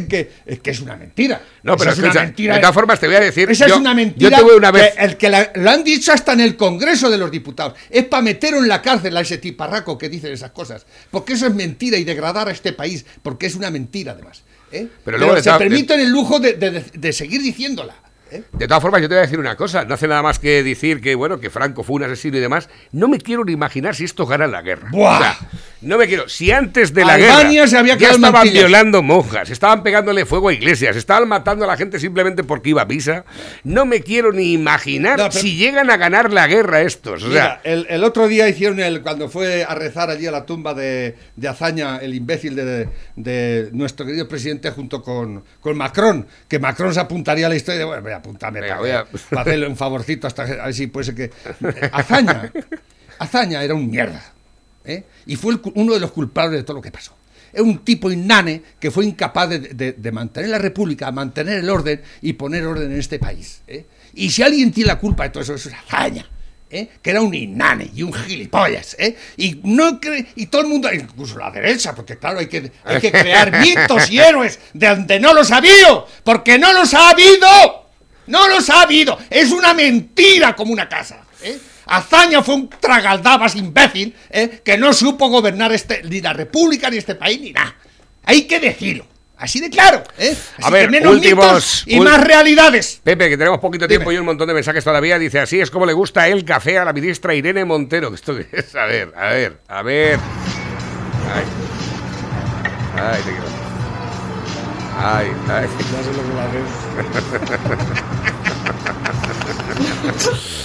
que, 0.08 0.32
es 0.46 0.60
que 0.60 0.72
es 0.72 0.80
una 0.80 0.96
mentira. 0.96 1.42
No, 1.64 1.76
pero 1.78 1.92
es 1.92 1.98
escucha, 1.98 2.12
una 2.20 2.24
mentira. 2.26 2.54
de 2.56 2.60
todas 2.62 2.74
formas 2.74 3.00
te 3.00 3.08
voy 3.08 3.16
a 3.18 3.20
decir, 3.20 3.50
Esa 3.50 3.68
yo- 3.68 3.76
es 3.76 3.80
una 3.80 3.92
yo 3.92 3.96
mentira. 3.96 4.40
tuve 4.40 4.56
una 4.56 4.72
vez- 4.72 4.94
que 4.96 5.04
el 5.04 5.18
que 5.18 5.30
la- 5.30 5.52
lo 5.56 5.70
han 5.70 5.84
dicho 5.84 6.12
hasta 6.12 6.34
en 6.34 6.40
el 6.42 6.56
Congreso 6.58 7.10
de 7.10 7.18
los 7.18 7.30
Diputados. 7.32 7.74
Es 7.90 8.06
para 8.06 8.24
meter 8.24 8.54
en 8.54 8.68
la 8.68 8.82
cárcel 8.82 9.16
a 9.18 9.22
ese 9.22 9.38
tiparraco 9.38 9.98
que 9.98 10.10
dice 10.10 10.32
esas 10.32 10.52
cosas. 10.52 10.86
Porque 11.12 11.34
eso 11.34 11.48
es 11.48 11.54
mentira 11.56 11.98
y 11.98 12.04
degradar 12.04 12.48
a 12.48 12.52
este 12.52 12.74
país. 12.74 13.06
Porque 13.22 13.46
es 13.48 13.56
una 13.56 13.70
mentira, 13.72 14.14
además. 14.14 14.44
¿eh? 14.72 14.88
Pero 15.04 15.18
luego 15.18 15.40
se 15.42 15.52
permiten 15.54 16.00
el 16.00 16.10
lujo 16.10 16.40
de, 16.40 16.54
de- 16.54 16.84
de 16.94 17.14
seguir 17.14 17.42
diciéndola. 17.42 17.96
¿Eh? 18.32 18.44
De 18.54 18.68
todas 18.68 18.82
formas, 18.82 19.02
yo 19.02 19.08
te 19.10 19.16
voy 19.16 19.20
a 19.20 19.26
decir 19.26 19.40
una 19.40 19.56
cosa. 19.56 19.86
No 19.86 19.94
hace 19.96 20.08
nada 20.08 20.22
más 20.22 20.40
que 20.40 20.64
decir 20.64 21.02
que, 21.02 21.16
bueno, 21.16 21.40
que 21.40 21.50
Franco 21.50 21.84
fue 21.84 21.96
un 21.98 22.04
asesino 22.04 22.38
y 22.38 22.40
demás. 22.40 22.70
No 22.92 23.08
me 23.08 23.18
quiero 23.20 23.44
ni 23.46 23.54
imaginar 23.54 23.96
si 23.96 24.06
estos 24.06 24.28
ganan 24.30 24.52
la 24.52 24.62
guerra. 24.62 24.90
¡Buah! 24.92 25.18
O 25.18 25.22
sea, 25.22 25.38
no 25.82 25.98
me 25.98 26.08
quiero. 26.08 26.28
Si 26.30 26.52
antes 26.52 26.94
de 26.94 27.06
la 27.06 27.14
Albania 27.14 27.50
guerra 27.62 27.68
se 27.68 27.78
había 27.78 27.96
ya 27.98 28.10
estaban 28.12 28.34
mantillas. 28.34 28.64
violando 28.66 29.02
monjas, 29.02 29.50
estaban 29.50 29.82
pegándole 29.84 30.26
fuego 30.26 30.50
a 30.50 30.54
iglesias, 30.54 30.96
estaban 30.96 31.28
matando 31.30 31.66
a 31.66 31.68
la 31.68 31.78
gente 31.78 32.00
simplemente 32.00 32.44
porque 32.44 32.70
iba 32.70 32.82
a 32.82 32.86
misa, 32.86 33.24
no 33.64 33.86
me 33.86 34.02
quiero 34.02 34.32
ni 34.34 34.52
imaginar 34.54 35.18
No, 35.18 35.30
pero- 35.30 35.40
si 35.42 35.56
llegan 35.56 35.90
a 35.90 35.98
ganar 35.98 36.34
la 36.34 36.48
guerra 36.48 36.82
estos. 36.82 37.24
O 37.24 37.32
sea, 37.32 37.60
Mira, 37.62 37.62
el, 37.64 37.88
el 37.90 38.04
otro 38.04 38.28
día 38.28 38.48
hicieron 38.50 38.80
el 38.80 39.02
cuando 39.02 39.30
fue 39.30 39.64
a 39.64 39.74
rezar 39.76 40.10
allí 40.10 40.28
a 40.28 40.32
la 40.32 40.46
tumba 40.46 40.74
de, 40.74 41.16
de 41.36 41.48
Azaña, 41.48 41.98
el 41.98 42.14
imbécil 42.14 42.56
de, 42.56 42.90
de 43.16 43.70
nuestro 43.72 44.06
querido 44.06 44.28
presidente 44.28 44.72
junto 44.72 45.02
con, 45.02 45.44
con 45.62 45.78
Macron, 45.78 46.28
que 46.48 46.60
Macron 46.60 46.94
se 46.94 47.00
apuntaría 47.00 47.46
a 47.46 47.50
la 47.50 47.56
historia 47.56 47.80
de 47.80 47.86
bueno, 47.86 48.04
apuntarme 48.20 48.62
Venga, 48.62 48.76
para, 48.78 48.82
voy 48.82 48.92
a- 48.92 49.06
para 49.30 49.42
hacerle 49.42 49.68
un 49.68 49.76
favorcito 49.76 50.28
hasta 50.28 50.44
a 50.44 50.66
ver 50.66 50.74
si 50.74 50.88
puede 50.88 51.06
ser 51.06 51.16
que 51.16 51.32
Azaña, 51.92 52.52
Azaña 53.18 53.64
era 53.64 53.74
un 53.74 53.90
mierda, 53.90 54.24
¿eh? 54.86 55.04
y 55.26 55.36
fue 55.36 55.54
el 55.54 55.62
uno 55.76 55.94
de 55.94 56.00
los 56.00 56.12
culpables 56.12 56.60
de 56.60 56.64
todo 56.64 56.78
lo 56.78 56.82
que 56.82 56.92
pasó. 56.92 57.16
Es 57.52 57.62
un 57.62 57.80
tipo 57.80 58.12
inane 58.12 58.62
que 58.80 58.92
fue 58.92 59.06
incapaz 59.06 59.50
de, 59.50 59.60
de- 59.60 59.94
de 59.94 60.12
mantener 60.12 60.50
la 60.52 60.60
república, 60.60 61.12
mantener 61.12 61.60
el 61.60 61.70
orden 61.70 62.02
y 62.22 62.34
poner 62.34 62.66
orden 62.66 62.92
en 62.92 63.00
este 63.00 63.18
país. 63.18 63.62
¿eh? 63.68 63.86
Y 64.14 64.30
si 64.30 64.44
alguien 64.44 64.72
tiene 64.72 64.88
la 64.90 65.00
culpa 65.00 65.24
de 65.24 65.30
todo 65.32 65.42
eso, 65.44 65.56
eso 65.56 65.70
es 65.70 65.76
Azaña. 65.76 66.30
¿eh? 66.72 66.88
que 67.02 67.10
era 67.10 67.20
un 67.22 67.34
inane 67.34 67.90
y 67.96 68.04
un 68.04 68.14
gilipollas, 68.14 68.96
¿eh? 69.00 69.18
y 69.38 69.60
no 69.64 70.00
cre- 70.00 70.28
y 70.36 70.46
todo 70.46 70.62
el 70.62 70.68
mundo, 70.68 70.88
incluso 70.94 71.40
la 71.40 71.50
derecha, 71.50 71.96
porque 71.96 72.20
claro, 72.20 72.38
hay 72.38 72.46
que, 72.46 72.72
hay 72.84 73.02
que 73.02 73.12
crear 73.12 73.60
mitos 73.60 74.12
y 74.12 74.20
héroes 74.20 74.60
de 74.76 74.88
donde 74.88 75.20
no 75.20 75.34
los 75.34 75.52
ha 75.52 75.58
habido, 75.58 76.08
porque 76.24 76.60
no 76.60 76.72
los 76.72 76.94
ha 76.94 77.10
habido, 77.10 77.89
no 78.30 78.48
los 78.48 78.70
ha 78.70 78.84
habido, 78.84 79.18
es 79.30 79.52
una 79.52 79.74
mentira 79.74 80.56
como 80.56 80.72
una 80.72 80.88
casa. 80.88 81.24
¿eh? 81.44 81.58
Azaña 81.86 82.42
fue 82.44 82.56
un 82.56 82.70
tragaldabas 82.70 83.56
imbécil 83.56 84.16
¿eh? 84.30 84.62
que 84.64 84.78
no 84.78 84.94
supo 84.94 85.28
gobernar 85.28 85.72
este, 85.74 86.04
ni 86.04 86.22
la 86.22 86.34
república, 86.34 86.90
ni 86.90 86.98
este 86.98 87.16
país, 87.16 87.42
ni 87.42 87.52
nada. 87.52 87.76
Hay 88.24 88.44
que 88.44 88.60
decirlo, 88.60 89.08
así 89.38 89.60
de 89.60 89.70
claro. 89.72 90.04
¿eh? 90.20 90.36
Así 90.58 90.64
A 90.64 90.70
ver, 90.70 90.86
que 90.86 90.92
menos 90.92 91.14
últimos- 91.16 91.84
y 91.88 92.00
más 92.00 92.22
realidades. 92.24 93.02
Pepe, 93.04 93.28
que 93.30 93.38
tenemos 93.38 93.60
poquito 93.60 93.88
tiempo 93.88 94.12
y 94.12 94.18
un 94.18 94.26
montón 94.26 94.48
de 94.48 94.54
mensajes 94.54 94.84
todavía, 94.84 95.18
dice 95.18 95.40
así 95.40 95.60
es 95.60 95.72
como 95.72 95.86
le 95.88 95.94
gusta 95.94 96.28
el 96.28 96.46
café 96.46 96.78
a 96.78 96.86
la 96.86 96.94
ministra 96.94 97.34
Irene 97.34 97.66
Montero. 97.66 98.14
¿Esto 98.14 98.38
es? 98.38 98.76
A 98.76 98.86
ver, 98.86 99.12
a 99.18 99.30
ver, 99.30 99.60
a 99.68 99.82
ver. 99.82 100.20
Ay, 101.34 101.44
ay, 102.96 103.22
te 103.24 103.32
quiero. 103.32 103.59
Ay, 105.02 105.32
ay. 105.48 105.68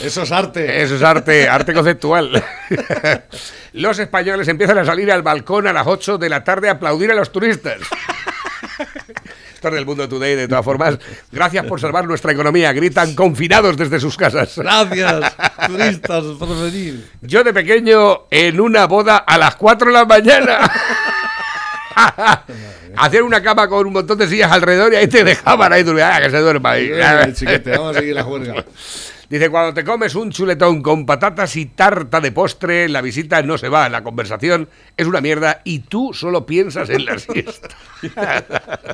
Eso 0.03 0.22
es 0.22 0.32
arte. 0.32 0.82
Eso 0.82 0.97
es 0.97 1.03
arte, 1.03 1.49
arte 1.49 1.72
conceptual. 1.72 2.43
Los 3.72 3.99
españoles 3.99 4.49
empiezan 4.49 4.78
a 4.78 4.85
salir 4.85 5.11
al 5.11 5.22
balcón 5.22 5.66
a 5.66 5.72
las 5.72 5.87
8 5.87 6.18
de 6.18 6.28
la 6.28 6.45
tarde 6.45 6.68
a 6.68 6.72
aplaudir 6.72 7.11
a 7.11 7.14
los 7.14 7.32
turistas. 7.32 7.78
Del 9.62 9.87
Mundo 9.87 10.07
Today, 10.07 10.37
de 10.37 10.47
todas 10.47 10.62
formas. 10.62 10.99
Gracias 11.32 11.64
por 11.64 11.80
salvar 11.80 12.07
nuestra 12.07 12.32
economía. 12.32 12.70
Gritan 12.74 13.14
confinados 13.14 13.78
desde 13.78 13.99
sus 13.99 14.14
casas. 14.14 14.59
Gracias, 14.59 15.37
turistas, 15.66 16.22
por 16.39 16.49
venir. 16.49 17.09
Yo 17.22 17.43
de 17.43 17.55
pequeño 17.55 18.26
en 18.30 18.61
una 18.61 18.87
boda 18.87 19.16
a 19.16 19.39
las 19.39 19.57
4 19.57 19.87
de 19.87 19.93
la 19.95 20.05
mañana. 20.05 20.70
Hacer 22.97 23.22
una 23.22 23.42
cama 23.42 23.68
con 23.68 23.86
un 23.86 23.92
montón 23.92 24.18
de 24.18 24.28
sillas 24.28 24.53
alrededor 24.53 24.92
y 24.92 24.97
ahí 24.97 25.07
te 25.07 25.24
dejaban 25.24 25.72
ahí 25.72 25.82
durmiendo. 25.82 26.14
Ah, 26.14 26.20
que 26.20 26.30
se 26.30 26.38
duerma 26.38 26.72
ahí. 26.72 26.90
Chiquete, 27.34 27.70
vamos 27.70 27.97
a 27.97 28.01
seguir 28.01 28.14
la 28.14 28.22
juerga. 28.22 28.64
Dice, 29.28 29.49
cuando 29.49 29.72
te 29.72 29.84
comes 29.84 30.14
un 30.14 30.30
chuletón 30.30 30.82
con 30.82 31.07
patatas 31.07 31.57
y 31.57 31.66
tarta 31.66 32.20
de 32.20 32.30
postre, 32.30 32.88
la 32.88 33.01
visita 33.01 33.42
no 33.42 33.57
se 33.57 33.68
va, 33.68 33.88
la 33.88 34.05
conversación 34.05 34.68
es 34.97 35.07
una 35.07 35.20
mierda 35.20 35.62
y 35.64 35.80
tú 35.80 36.12
solo 36.12 36.45
piensas 36.45 36.90
en 36.90 37.07
la 37.07 37.18
siesta. 37.18 37.68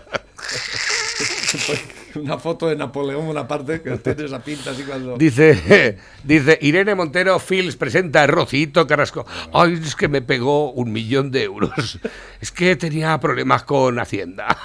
una 2.17 2.39
foto 2.39 2.69
de 2.69 2.77
Napoleón 2.77 3.27
Bonaparte 3.27 3.81
que 3.83 3.91
tiene 3.99 4.25
esa 4.25 4.41
pinta 4.41 4.71
así 4.71 4.83
cuando... 4.83 5.17
Dice, 5.17 5.97
dice 6.25 6.59
Irene 6.61 6.95
Montero 6.95 7.39
Fils 7.39 7.77
presenta 7.77 8.23
a 8.23 8.27
Rocito 8.27 8.87
Carrasco. 8.87 9.27
Ay, 9.53 9.81
es 9.85 9.95
que 9.97 10.09
me 10.09 10.23
pegó 10.23 10.73
un 10.73 10.93
millón 10.93 11.31
de 11.31 11.45
euros. 11.45 11.99
Es 12.41 12.51
que 12.51 12.77
tenía 12.77 13.19
problemas 13.21 13.63
con 13.65 13.99
Hacienda. 13.99 14.57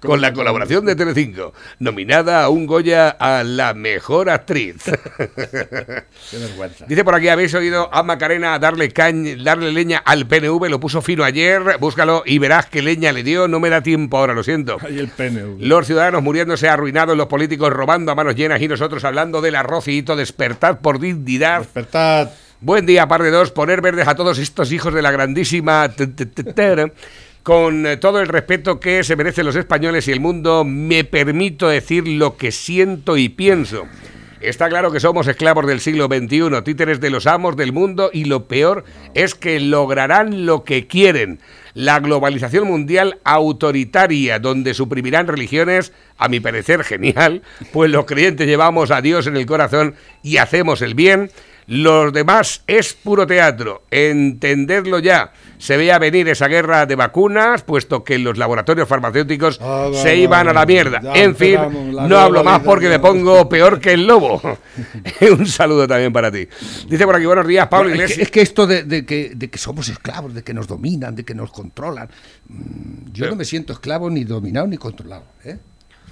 con 0.00 0.20
la 0.20 0.32
colaboración 0.32 0.84
de 0.86 0.96
Telecinco. 0.96 1.52
Nominada 1.78 2.44
a 2.44 2.48
un 2.48 2.66
Goya 2.66 3.08
a 3.10 3.42
la 3.44 3.74
mejor 3.74 4.30
actriz. 4.30 4.84
Qué 4.86 6.38
vergüenza. 6.38 6.86
Dice 6.86 7.04
por 7.04 7.14
aquí, 7.14 7.28
habéis 7.28 7.54
oído 7.54 7.92
a 7.92 8.02
Macarena 8.02 8.58
darle, 8.58 8.92
cañ- 8.92 9.42
darle 9.42 9.72
leña 9.72 9.98
al 10.04 10.26
PNV, 10.26 10.68
lo 10.68 10.80
puso 10.80 11.02
fino 11.02 11.24
ayer, 11.24 11.78
búscalo 11.80 12.22
y 12.26 12.38
verás 12.38 12.66
qué 12.66 12.82
leña 12.82 13.12
le 13.12 13.22
dio, 13.22 13.48
no 13.48 13.60
me 13.60 13.70
da 13.70 13.82
tiempo 13.82 14.18
ahora, 14.18 14.34
lo 14.34 14.42
siento. 14.42 14.76
Ahí 14.80 14.98
el 14.98 15.08
PNV. 15.08 15.56
Los 15.60 15.88
ciudadanos 15.98 16.22
muriéndose 16.22 16.68
arruinados, 16.68 17.16
los 17.16 17.26
políticos 17.26 17.72
robando 17.72 18.12
a 18.12 18.14
manos 18.14 18.36
llenas 18.36 18.62
y 18.62 18.68
nosotros 18.68 19.02
hablando 19.02 19.40
del 19.40 19.56
arrocito, 19.56 20.14
despertad 20.14 20.78
por 20.78 21.00
dignidad. 21.00 21.58
Despertad. 21.58 22.30
Buen 22.60 22.86
día, 22.86 23.08
par 23.08 23.24
de 23.24 23.32
dos, 23.32 23.50
poner 23.50 23.80
verdes 23.80 24.06
a 24.06 24.14
todos 24.14 24.38
estos 24.38 24.70
hijos 24.70 24.94
de 24.94 25.02
la 25.02 25.10
grandísima... 25.10 25.92
Con 27.42 27.86
eh, 27.86 27.96
todo 27.96 28.20
el 28.20 28.28
respeto 28.28 28.78
que 28.78 29.02
se 29.02 29.16
merecen 29.16 29.46
los 29.46 29.56
españoles 29.56 30.06
y 30.06 30.12
el 30.12 30.20
mundo, 30.20 30.64
me 30.64 31.02
permito 31.02 31.66
decir 31.66 32.06
lo 32.06 32.36
que 32.36 32.52
siento 32.52 33.16
y 33.16 33.28
pienso. 33.30 33.86
Está 34.40 34.68
claro 34.68 34.92
que 34.92 35.00
somos 35.00 35.26
esclavos 35.26 35.66
del 35.66 35.80
siglo 35.80 36.06
XXI, 36.06 36.62
títeres 36.62 37.00
de 37.00 37.10
los 37.10 37.26
amos 37.26 37.56
del 37.56 37.72
mundo 37.72 38.10
y 38.12 38.26
lo 38.26 38.46
peor 38.46 38.84
es 39.14 39.34
que 39.34 39.58
lograrán 39.58 40.46
lo 40.46 40.62
que 40.62 40.86
quieren. 40.86 41.40
La 41.78 42.00
globalización 42.00 42.66
mundial 42.66 43.20
autoritaria, 43.22 44.40
donde 44.40 44.74
suprimirán 44.74 45.28
religiones, 45.28 45.92
a 46.16 46.28
mi 46.28 46.40
parecer 46.40 46.82
genial, 46.82 47.42
pues 47.72 47.88
los 47.88 48.04
creyentes 48.04 48.48
llevamos 48.48 48.90
a 48.90 49.00
Dios 49.00 49.28
en 49.28 49.36
el 49.36 49.46
corazón 49.46 49.94
y 50.24 50.38
hacemos 50.38 50.82
el 50.82 50.96
bien. 50.96 51.30
Los 51.68 52.14
demás 52.14 52.62
es 52.66 52.94
puro 52.94 53.26
teatro. 53.26 53.82
Entenderlo 53.90 54.98
ya. 55.00 55.32
Se 55.58 55.76
veía 55.76 55.98
venir 55.98 56.26
esa 56.28 56.48
guerra 56.48 56.86
de 56.86 56.94
vacunas, 56.94 57.62
puesto 57.62 58.02
que 58.04 58.18
los 58.18 58.38
laboratorios 58.38 58.88
farmacéuticos 58.88 59.58
Ah, 59.60 59.90
se 59.92 60.16
iban 60.16 60.48
a 60.48 60.54
la 60.54 60.64
mierda. 60.64 61.00
Ya 61.02 61.12
En 61.14 61.36
fin, 61.36 61.58
no 62.08 62.16
hablo 62.18 62.42
más 62.42 62.62
porque 62.62 62.88
me 62.88 62.98
pongo 62.98 63.48
peor 63.50 63.80
que 63.80 63.92
el 63.92 64.06
lobo. 64.06 64.40
Un 65.38 65.46
saludo 65.46 65.86
también 65.86 66.12
para 66.12 66.32
ti. 66.32 66.48
Dice 66.88 67.04
por 67.04 67.16
aquí, 67.16 67.26
buenos 67.26 67.46
días, 67.46 67.68
Pablo 67.68 67.90
Bueno, 67.90 68.02
es, 68.04 68.08
que, 68.08 68.14
Iglesias. 68.14 68.26
es 68.28 68.30
que 68.32 68.40
esto 68.40 68.66
de, 68.66 68.84
de 68.84 69.04
que, 69.04 69.32
de 69.34 69.50
que 69.50 69.58
somos 69.58 69.88
esclavos, 69.90 70.32
de 70.32 70.42
que 70.42 70.54
nos 70.54 70.66
dominan, 70.68 71.14
de 71.14 71.24
que 71.24 71.34
nos 71.34 71.50
controlan, 71.50 72.08
mm, 72.48 73.12
yo 73.12 73.28
no 73.28 73.36
me 73.36 73.44
siento 73.44 73.74
esclavo 73.74 74.08
ni 74.08 74.24
dominado 74.24 74.66
ni 74.68 74.78
controlado. 74.78 75.24
¿eh? 75.44 75.58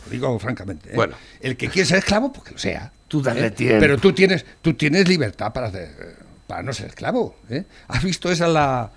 Lo 0.06 0.10
digo 0.10 0.38
francamente. 0.38 0.90
¿eh? 0.90 0.94
Bueno. 0.94 1.14
El 1.40 1.56
que 1.56 1.68
quiere 1.68 1.86
ser 1.86 1.98
esclavo, 1.98 2.32
pues 2.32 2.44
que 2.46 2.52
lo 2.52 2.58
sea. 2.58 2.92
Tú 3.08 3.22
dale 3.22 3.46
¿eh? 3.46 3.50
tiempo. 3.50 3.80
Pero 3.80 3.98
tú 3.98 4.12
tienes, 4.12 4.44
tú 4.62 4.74
tienes 4.74 5.06
libertad 5.08 5.52
para, 5.52 5.68
hacer- 5.68 6.16
para 6.46 6.62
no 6.62 6.72
ser 6.72 6.86
esclavo. 6.88 7.36
¿eh? 7.50 7.64
¿Has 7.88 8.02
visto 8.02 8.30
esa 8.30 8.48
la 8.48 8.90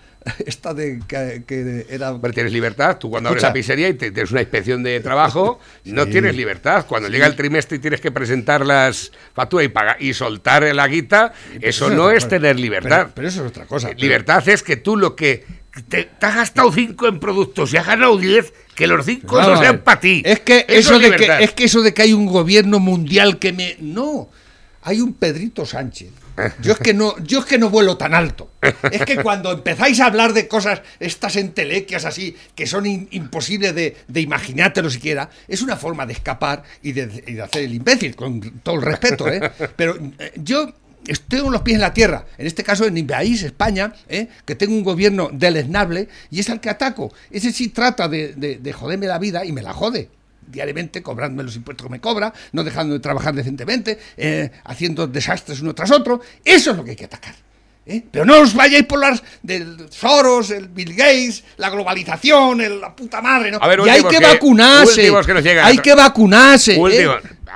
esta 0.45 0.74
de 0.74 0.99
que, 1.07 1.43
que 1.47 1.86
era 1.89 2.12
Hombre, 2.12 2.34
tienes 2.34 2.51
libertad. 2.51 2.97
Tú 2.97 3.10
cuando 3.10 3.30
abres 3.30 3.41
la 3.41 3.53
pizzería 3.53 3.88
y 3.88 3.93
te- 3.93 4.12
tienes 4.12 4.30
una 4.32 4.41
inspección 4.41 4.84
de 4.84 4.99
trabajo, 4.99 5.60
no 5.86 6.07
tienes 6.07 6.36
libertad. 6.36 6.86
Cuando 6.88 7.07
llega 7.07 7.26
el 7.26 7.36
trimestre 7.38 7.78
y 7.78 7.80
tienes 7.80 8.01
que 8.01 8.12
presentar 8.12 8.66
las 8.66 9.12
facturas 9.34 9.66
y 9.66 9.70
pagar 9.70 9.95
y 10.01 10.14
soltar 10.14 10.64
la 10.76 10.88
guita, 10.88 11.34
eso 11.62 11.88
eso 11.88 11.89
no 11.91 12.12
es 12.12 12.28
tener 12.28 12.60
libertad. 12.60 13.03
pero- 13.03 13.12
pero 13.16 13.28
eso 13.30 13.43
es 13.45 13.49
otra 13.51 13.66
cosa, 13.66 13.88
pero- 13.89 13.99
Libertad 14.01 14.47
es 14.49 14.62
que 14.62 14.76
tú 14.76 14.97
lo 14.97 15.16
que 15.16 15.45
te, 15.84 16.04
te 16.06 16.26
has 16.26 16.36
gastado 16.36 16.72
cinco 16.72 17.08
en 17.08 17.20
productos 17.20 17.74
y 17.74 17.78
has 17.78 17.86
ganado 17.88 18.18
10, 18.18 18.54
que 18.76 18.88
los 18.88 19.06
cinco 19.06 19.36
Vamos 19.38 19.54
no 19.54 19.60
a 19.60 19.64
sean 19.64 19.80
para 19.80 20.00
ti. 20.00 20.22
Es 20.26 20.40
que 20.40 20.66
eso, 20.68 20.96
es 20.96 21.02
de 21.02 21.10
libertad. 21.12 21.38
que 21.40 21.44
es 21.44 21.52
que 21.54 21.64
eso 21.66 21.82
de 21.82 21.94
que 21.94 22.02
hay 22.02 22.14
un 22.14 22.26
gobierno 22.26 22.80
mundial 22.80 23.40
que 23.40 23.54
me 23.54 23.76
no, 23.80 24.30
hay 24.82 25.02
un 25.02 25.14
Pedrito 25.14 25.66
Sánchez. 25.66 26.10
Yo 26.62 26.72
es 26.72 26.80
que 26.80 26.94
no, 26.94 27.18
yo 27.22 27.40
es 27.40 27.46
que 27.46 27.58
no 27.58 27.70
vuelo 27.70 27.98
tan 27.98 28.14
alto. 28.14 28.50
Es 28.92 29.04
que 29.04 29.18
cuando 29.22 29.52
empezáis 29.52 30.00
a 30.00 30.06
hablar 30.06 30.32
de 30.32 30.48
cosas 30.48 30.82
estas 31.02 31.36
entelequias 31.36 32.06
así 32.06 32.34
que 32.56 32.66
son 32.66 32.86
in- 32.86 33.10
imposibles 33.12 33.76
de, 33.76 33.98
de 34.08 34.22
imaginártelo 34.22 34.90
siquiera, 34.90 35.30
es 35.50 35.62
una 35.62 35.76
forma 35.76 36.06
de 36.06 36.14
escapar 36.14 36.64
y 36.82 36.94
de, 36.94 37.24
y 37.28 37.34
de 37.34 37.42
hacer 37.42 37.64
el 37.64 37.74
imbécil, 37.74 38.16
con 38.16 38.40
todo 38.64 38.76
el 38.76 38.84
respeto, 38.84 39.28
¿eh? 39.28 39.52
Pero 39.76 39.98
eh, 40.18 40.32
yo 40.38 40.72
estoy 41.12 41.41
con 41.41 41.51
los 41.51 41.62
pies 41.62 41.76
en 41.76 41.82
la 41.82 41.93
tierra, 41.93 42.26
en 42.38 42.47
este 42.47 42.64
caso 42.64 42.86
en 42.86 42.93
mi 42.93 43.03
país, 43.03 43.43
España, 43.43 43.93
¿eh? 44.07 44.28
que 44.45 44.55
tengo 44.55 44.74
un 44.76 44.84
gobierno 44.84 45.30
deleznable 45.32 46.07
y 46.32 46.39
es 46.39 46.49
al 46.49 46.60
que 46.62 46.70
ataco. 46.70 47.12
Ese 47.32 47.51
sí 47.51 47.70
trata 47.70 48.07
de, 48.07 48.34
de- 48.36 48.57
de 48.57 48.74
joderme 48.74 49.07
la 49.07 49.20
vida 49.20 49.43
y 49.45 49.51
me 49.51 49.62
la 49.62 49.74
jode 49.74 50.10
diariamente 50.47 51.03
cobrándome 51.03 51.43
los 51.43 51.55
impuestos 51.55 51.86
que 51.86 51.91
me 51.91 52.01
cobra, 52.01 52.34
no 52.53 52.64
dejando 52.64 52.95
de 52.95 52.99
trabajar 52.99 53.36
decentemente, 53.36 53.99
eh, 54.18 54.49
haciendo 54.64 55.05
desastres 55.05 55.62
uno 55.62 55.76
tras 55.76 55.91
otro. 55.91 56.22
Eso 56.43 56.72
es 56.72 56.78
lo 56.78 56.84
que 56.84 56.91
hay 56.91 56.95
que 56.95 57.05
atacar. 57.05 57.36
¿Eh? 57.90 58.04
Pero 58.12 58.24
no 58.26 58.40
os 58.42 58.54
vayáis 58.54 58.86
por 58.86 59.00
las 59.00 59.22
del 59.42 59.88
Soros, 59.90 60.52
el 60.52 60.68
Bill 60.70 60.94
Gates, 60.96 61.44
la 61.58 61.70
globalización, 61.70 62.62
el- 62.62 62.80
la 62.80 62.96
puta 62.96 63.22
madre. 63.22 63.52
¿no? 63.52 63.58
A 63.62 63.68
ver, 63.68 63.80
y 63.86 63.90
hay 63.90 64.04
que, 64.04 64.18
que- 64.18 64.26
vacunarse. 64.26 65.12
que 65.26 65.34
nos 65.34 65.44
llegan. 65.44 65.66
hay 65.66 65.78
que 65.80 65.94
vacunarse. 65.96 66.76
¿eh? 66.76 67.10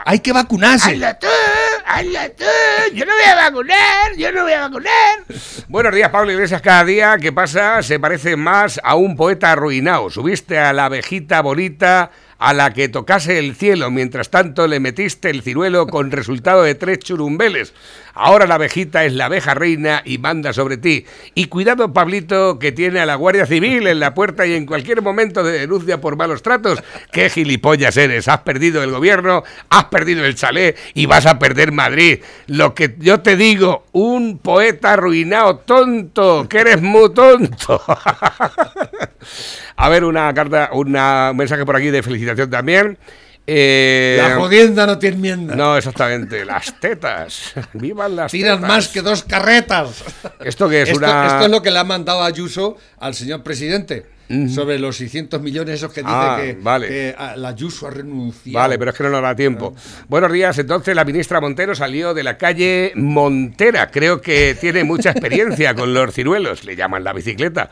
Hay 0.05 0.19
que 0.19 0.33
vacunarse. 0.33 0.91
¡Hazlo 0.91 1.07
tú! 1.21 1.27
¡Hazlo 1.85 2.19
tú! 2.37 2.95
¡Yo 2.95 3.05
no 3.05 3.13
voy 3.13 3.23
a 3.31 3.35
vacunar! 3.35 4.15
¡Yo 4.17 4.31
no 4.31 4.43
voy 4.43 4.53
a 4.53 4.61
vacunar! 4.61 4.91
Buenos 5.67 5.93
días, 5.93 6.09
Pablo 6.09 6.31
Iglesias. 6.31 6.61
Cada 6.61 6.83
día 6.83 7.17
que 7.21 7.31
pasa 7.31 7.81
se 7.83 7.99
parece 7.99 8.35
más 8.35 8.81
a 8.83 8.95
un 8.95 9.15
poeta 9.15 9.51
arruinado. 9.51 10.09
Subiste 10.09 10.57
a 10.57 10.73
la 10.73 10.85
abejita 10.85 11.41
bonita 11.41 12.09
a 12.37 12.53
la 12.53 12.73
que 12.73 12.89
tocase 12.89 13.39
el 13.39 13.55
cielo. 13.55 13.91
Mientras 13.91 14.29
tanto 14.29 14.67
le 14.67 14.79
metiste 14.79 15.29
el 15.29 15.41
ciruelo 15.41 15.87
con 15.87 16.11
resultado 16.11 16.63
de 16.63 16.75
tres 16.75 16.99
churumbeles. 16.99 17.73
Ahora 18.15 18.45
la 18.45 18.55
abejita 18.55 19.05
es 19.05 19.13
la 19.13 19.25
abeja 19.25 19.55
reina 19.55 20.03
y 20.05 20.19
manda 20.19 20.53
sobre 20.53 20.77
ti. 20.77 21.05
Y 21.33 21.45
cuidado, 21.45 21.93
Pablito, 21.93 22.59
que 22.59 22.71
tiene 22.71 22.99
a 22.99 23.07
la 23.07 23.15
Guardia 23.15 23.47
Civil 23.47 23.87
en 23.87 23.99
la 23.99 24.13
puerta 24.13 24.45
y 24.45 24.53
en 24.53 24.67
cualquier 24.67 25.01
momento 25.01 25.43
de 25.43 25.59
denuncia 25.59 25.99
por 25.99 26.15
malos 26.15 26.43
tratos. 26.43 26.83
¡Qué 27.11 27.29
gilipollas 27.29 27.97
eres! 27.97 28.27
Has 28.27 28.41
perdido 28.41 28.83
el 28.83 28.91
gobierno, 28.91 29.43
has 29.69 29.85
perdido 29.85 30.25
el 30.25 30.35
chalet 30.35 30.77
y 30.93 31.07
vas 31.07 31.25
a 31.25 31.39
perder 31.39 31.71
Madrid. 31.71 32.19
Lo 32.47 32.75
que 32.75 32.95
yo 32.99 33.21
te 33.21 33.35
digo, 33.35 33.85
un 33.93 34.37
poeta 34.37 34.93
arruinado, 34.93 35.57
tonto, 35.57 36.47
que 36.47 36.59
eres 36.59 36.81
muy 36.81 37.11
tonto. 37.13 37.81
a 39.75 39.89
ver, 39.89 40.03
una 40.03 40.33
carta, 40.33 40.69
una, 40.73 41.29
un 41.31 41.37
mensaje 41.37 41.65
por 41.65 41.75
aquí 41.75 41.89
de 41.91 42.03
felicitación 42.03 42.49
también. 42.49 42.97
Eh, 43.45 44.17
La 44.21 44.35
jodienda 44.35 44.85
no 44.87 44.97
tiene 44.99 45.15
enmienda. 45.17 45.53
no, 45.55 45.75
exactamente, 45.75 46.45
las 46.45 46.79
tetas. 46.79 47.53
¡Vivan 47.73 48.15
las 48.15 48.31
Tiran 48.31 48.57
tetas! 48.59 48.67
más 48.69 48.87
que 48.87 49.01
dos 49.01 49.23
carretas. 49.23 50.03
¿Esto 50.45 50.69
que 50.69 50.83
es 50.83 50.89
esto, 50.89 50.99
una- 50.99 51.27
esto 51.27 51.45
es 51.45 51.51
lo 51.51 51.61
que 51.61 51.69
le 51.71 51.79
ha 51.79 51.83
mandado 51.83 52.23
Ayuso 52.23 52.77
al 52.99 53.13
señor 53.13 53.43
presidente. 53.43 54.05
Sobre 54.49 54.79
los 54.79 54.97
600 54.97 55.39
millones 55.41 55.75
esos 55.75 55.93
que 55.93 56.01
dice 56.01 56.11
Ah, 56.11 56.39
que, 56.41 56.57
vale. 56.59 56.87
que 56.87 57.15
la 57.35 57.49
Ayuso 57.49 57.85
ha 57.85 57.91
renunciado. 57.91 58.57
Vale, 58.57 58.79
pero 58.79 58.89
es 58.89 58.97
que 58.97 59.03
no 59.03 59.09
nos 59.11 59.21
da 59.21 59.35
tiempo. 59.35 59.75
Buenos 60.07 60.31
días, 60.31 60.57
entonces 60.57 60.95
la 60.95 61.05
ministra 61.05 61.39
Montero 61.39 61.75
salió 61.75 62.15
de 62.15 62.23
la 62.23 62.35
calle 62.35 62.93
Montera. 62.95 63.91
Creo 63.91 64.21
que 64.21 64.57
tiene 64.59 64.85
mucha 64.85 65.11
experiencia 65.11 65.75
con 65.75 65.93
los 65.93 66.11
ciruelos, 66.15 66.63
le 66.63 66.75
llaman 66.75 67.03
la 67.03 67.13
bicicleta. 67.13 67.69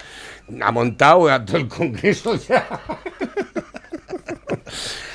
Ha 0.61 0.71
montado 0.71 1.29
a 1.29 1.45
todo 1.45 1.57
el 1.57 1.67
Congreso 1.67 2.35
ya. 2.35 2.67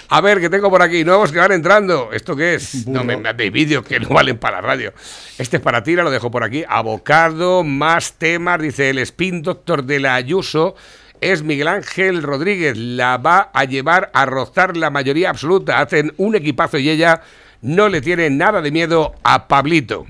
A 0.08 0.20
ver, 0.20 0.40
que 0.40 0.48
tengo 0.48 0.70
por 0.70 0.82
aquí 0.82 1.04
nuevos 1.04 1.32
que 1.32 1.38
van 1.38 1.52
entrando. 1.52 2.10
¿Esto 2.12 2.36
qué 2.36 2.54
es? 2.54 2.86
No 2.86 3.02
me 3.02 3.16
mandéis 3.16 3.50
vídeos 3.50 3.84
que 3.84 3.98
no 3.98 4.08
valen 4.10 4.38
para 4.38 4.60
la 4.60 4.62
radio. 4.62 4.92
Este 5.36 5.56
es 5.56 5.62
para 5.62 5.82
tira, 5.82 6.04
lo 6.04 6.10
dejo 6.10 6.30
por 6.30 6.44
aquí. 6.44 6.64
Abocado, 6.68 7.64
más 7.64 8.12
temas, 8.14 8.60
dice 8.60 8.90
el 8.90 8.98
spin 8.98 9.42
doctor 9.42 9.84
de 9.84 9.98
la 9.98 10.14
Ayuso. 10.14 10.76
Es 11.20 11.42
Miguel 11.42 11.68
Ángel 11.68 12.22
Rodríguez. 12.22 12.76
La 12.76 13.16
va 13.16 13.50
a 13.52 13.64
llevar 13.64 14.10
a 14.14 14.26
rozar 14.26 14.76
la 14.76 14.90
mayoría 14.90 15.30
absoluta. 15.30 15.80
Hacen 15.80 16.12
un 16.18 16.36
equipazo 16.36 16.78
y 16.78 16.88
ella 16.88 17.22
no 17.66 17.88
le 17.88 18.00
tiene 18.00 18.30
nada 18.30 18.62
de 18.62 18.70
miedo 18.70 19.12
a 19.24 19.48
Pablito. 19.48 20.06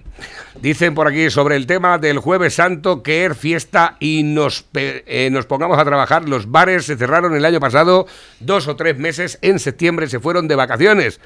Dicen 0.60 0.94
por 0.94 1.08
aquí 1.08 1.30
sobre 1.30 1.56
el 1.56 1.66
tema 1.66 1.96
del 1.98 2.18
Jueves 2.18 2.54
Santo 2.54 3.02
que 3.02 3.24
es 3.24 3.36
fiesta 3.36 3.96
y 3.98 4.22
nos, 4.22 4.66
eh, 4.74 5.28
nos 5.32 5.46
pongamos 5.46 5.78
a 5.78 5.84
trabajar. 5.84 6.28
Los 6.28 6.50
bares 6.50 6.84
se 6.84 6.96
cerraron 6.96 7.34
el 7.34 7.44
año 7.44 7.58
pasado, 7.58 8.06
dos 8.40 8.68
o 8.68 8.76
tres 8.76 8.98
meses, 8.98 9.38
en 9.40 9.58
septiembre 9.58 10.06
se 10.08 10.20
fueron 10.20 10.48
de 10.48 10.54
vacaciones. 10.54 11.18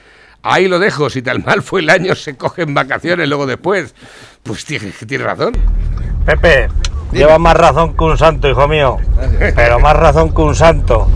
Ahí 0.43 0.69
lo 0.69 0.79
dejo, 0.79 1.11
si 1.11 1.21
tal 1.21 1.45
mal 1.45 1.63
fue 1.63 1.81
el 1.81 1.91
año, 1.91 2.15
se 2.15 2.37
cogen 2.37 2.75
vacaciones 2.75 3.29
luego 3.29 3.47
después. 3.47 3.95
Pues 4.45 4.65
tiene, 4.65 4.93
tiene 5.07 5.25
razón. 5.25 5.53
Pepe, 6.25 6.69
llevas 7.13 7.41
más 7.41 7.57
razón 7.57 7.97
que 7.97 8.05
un 8.05 8.17
santo, 8.17 8.49
hijo 8.49 8.69
mío. 8.69 8.99
Pero 9.57 9.81
más 9.81 9.97
razón 9.97 10.33
que 10.33 10.43
un 10.43 10.55
santo. 10.55 11.09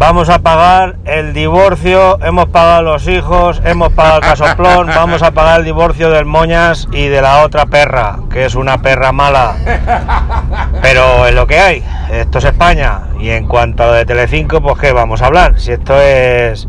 Vamos 0.00 0.30
a 0.30 0.38
pagar 0.38 0.96
el 1.04 1.34
divorcio, 1.34 2.18
hemos 2.24 2.48
pagado 2.48 2.80
los 2.80 3.06
hijos, 3.06 3.60
hemos 3.66 3.92
pagado 3.92 4.16
el 4.16 4.22
casoplón, 4.22 4.86
vamos 4.96 5.22
a 5.22 5.32
pagar 5.32 5.60
el 5.60 5.66
divorcio 5.66 6.08
del 6.08 6.24
Moñas 6.24 6.88
y 6.90 7.08
de 7.08 7.20
la 7.20 7.42
otra 7.42 7.66
perra, 7.66 8.18
que 8.32 8.46
es 8.46 8.54
una 8.54 8.80
perra 8.80 9.12
mala. 9.12 9.56
Pero 10.80 11.26
es 11.26 11.34
lo 11.34 11.46
que 11.46 11.58
hay, 11.58 11.84
esto 12.10 12.38
es 12.38 12.44
España. 12.46 13.08
Y 13.20 13.28
en 13.28 13.46
cuanto 13.46 13.82
a 13.82 13.86
lo 13.88 13.92
de 13.92 14.06
Telecinco, 14.06 14.62
pues 14.62 14.78
qué 14.78 14.92
vamos 14.92 15.20
a 15.20 15.26
hablar. 15.26 15.60
Si 15.60 15.70
esto 15.70 16.00
es 16.00 16.66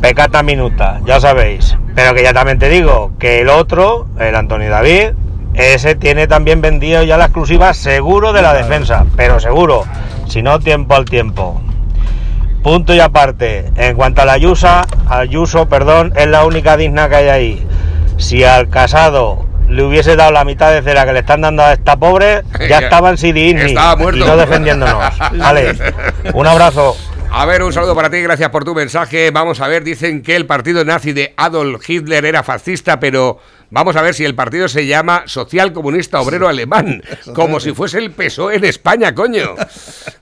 pecata 0.00 0.42
minuta, 0.42 1.00
ya 1.04 1.20
sabéis. 1.20 1.76
Pero 1.94 2.14
que 2.14 2.22
ya 2.22 2.32
también 2.32 2.58
te 2.58 2.70
digo 2.70 3.12
que 3.18 3.42
el 3.42 3.50
otro, 3.50 4.06
el 4.18 4.34
Antonio 4.34 4.70
David, 4.70 5.10
ese 5.52 5.94
tiene 5.94 6.26
también 6.26 6.62
vendido 6.62 7.02
ya 7.02 7.18
la 7.18 7.26
exclusiva 7.26 7.74
seguro 7.74 8.32
de 8.32 8.40
la 8.40 8.54
defensa, 8.54 9.04
pero 9.14 9.40
seguro, 9.40 9.84
si 10.26 10.40
no 10.40 10.58
tiempo 10.58 10.94
al 10.94 11.04
tiempo. 11.04 11.60
Punto 12.66 12.92
y 12.92 12.98
aparte, 12.98 13.70
en 13.76 13.94
cuanto 13.94 14.22
a 14.22 14.24
la 14.24 14.32
Ayusa, 14.32 14.88
Ayuso, 15.08 15.68
perdón, 15.68 16.12
es 16.16 16.26
la 16.26 16.44
única 16.44 16.76
digna 16.76 17.08
que 17.08 17.14
hay 17.14 17.28
ahí. 17.28 17.66
Si 18.16 18.42
al 18.42 18.68
casado 18.68 19.46
le 19.68 19.84
hubiese 19.84 20.16
dado 20.16 20.32
la 20.32 20.44
mitad 20.44 20.72
de 20.72 20.82
cera 20.82 21.06
que 21.06 21.12
le 21.12 21.20
están 21.20 21.42
dando 21.42 21.62
a 21.62 21.74
esta 21.74 21.94
pobre, 21.94 22.42
ya 22.68 22.78
estaba 22.82 23.10
en 23.10 23.18
CD 23.18 23.50
Estaba 23.50 23.94
muerto. 23.94 24.18
y 24.18 24.26
no 24.26 24.36
defendiéndonos. 24.36 24.98
Vale, 25.38 25.76
un 26.34 26.44
abrazo. 26.44 26.96
A 27.38 27.44
ver, 27.44 27.62
un 27.62 27.70
saludo 27.70 27.94
para 27.94 28.08
ti, 28.08 28.22
gracias 28.22 28.48
por 28.48 28.64
tu 28.64 28.74
mensaje. 28.74 29.30
Vamos 29.30 29.60
a 29.60 29.68
ver, 29.68 29.84
dicen 29.84 30.22
que 30.22 30.36
el 30.36 30.46
partido 30.46 30.86
nazi 30.86 31.12
de 31.12 31.34
Adolf 31.36 31.86
Hitler 31.86 32.24
era 32.24 32.42
fascista, 32.42 32.98
pero 32.98 33.38
vamos 33.68 33.94
a 33.94 34.00
ver 34.00 34.14
si 34.14 34.24
el 34.24 34.34
partido 34.34 34.68
se 34.68 34.86
llama 34.86 35.24
Social 35.26 35.74
Comunista 35.74 36.18
Obrero 36.22 36.48
Alemán, 36.48 37.02
como 37.34 37.60
si 37.60 37.74
fuese 37.74 37.98
el 37.98 38.12
PSOE 38.12 38.56
en 38.56 38.64
España, 38.64 39.14
coño. 39.14 39.54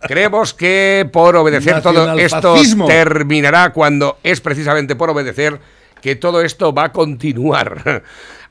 Creemos 0.00 0.54
que 0.54 1.08
por 1.12 1.36
obedecer 1.36 1.82
todo 1.82 2.18
esto 2.18 2.56
terminará 2.88 3.72
cuando 3.72 4.18
es 4.24 4.40
precisamente 4.40 4.96
por 4.96 5.10
obedecer 5.10 5.60
que 6.00 6.16
todo 6.16 6.40
esto 6.40 6.74
va 6.74 6.86
a 6.86 6.92
continuar. 6.92 8.02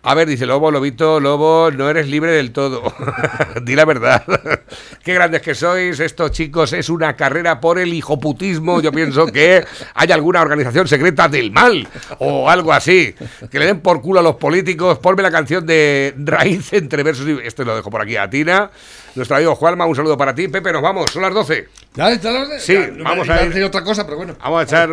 A 0.05 0.15
ver, 0.15 0.27
dice 0.27 0.45
Lobo, 0.45 0.69
Lobito, 0.69 1.21
Lobo, 1.21 1.71
no 1.71 1.89
eres 1.89 2.09
libre 2.09 2.31
del 2.33 2.51
todo. 2.51 2.83
Di 3.63 3.73
la 3.73 3.85
verdad. 3.85 4.21
Qué 5.03 5.13
grandes 5.13 5.41
que 5.41 5.55
sois. 5.55 5.97
Esto, 6.01 6.27
chicos, 6.27 6.73
es 6.73 6.89
una 6.89 7.15
carrera 7.15 7.61
por 7.61 7.79
el 7.79 7.93
hijoputismo. 7.93 8.81
Yo 8.81 8.91
pienso 8.91 9.27
que 9.27 9.63
hay 9.93 10.11
alguna 10.11 10.41
organización 10.41 10.89
secreta 10.89 11.29
del 11.29 11.51
mal 11.51 11.87
o 12.19 12.49
algo 12.49 12.73
así. 12.73 13.15
Que 13.49 13.59
le 13.59 13.65
den 13.65 13.79
por 13.79 14.01
culo 14.01 14.19
a 14.19 14.23
los 14.23 14.35
políticos. 14.35 14.99
Ponme 14.99 15.23
la 15.23 15.31
canción 15.31 15.65
de 15.65 16.13
Raíz 16.17 16.73
entre 16.73 17.01
versos 17.01 17.25
y... 17.25 17.37
Este 17.47 17.63
lo 17.63 17.73
dejo 17.73 17.89
por 17.89 18.01
aquí 18.01 18.17
a 18.17 18.29
Tina. 18.29 18.71
Nuestro 19.15 19.37
amigo 19.37 19.55
Juanma, 19.55 19.85
un 19.85 19.95
saludo 19.95 20.17
para 20.17 20.35
ti. 20.35 20.49
Pepe, 20.49 20.73
nos 20.73 20.81
vamos. 20.81 21.11
Son 21.11 21.21
las 21.21 21.33
12. 21.33 21.69
¿Ya 21.95 22.11
está? 22.11 22.59
Sí, 22.59 22.73
Ya, 22.73 22.91
vamos 23.03 23.29
a 23.29 23.41
ir. 23.41 23.47
decir 23.49 23.63
otra 23.63 23.81
cosa, 23.85 24.03
pero 24.05 24.17
bueno. 24.17 24.35
Vamos 24.43 24.59
a 24.59 24.63
echar... 24.63 24.89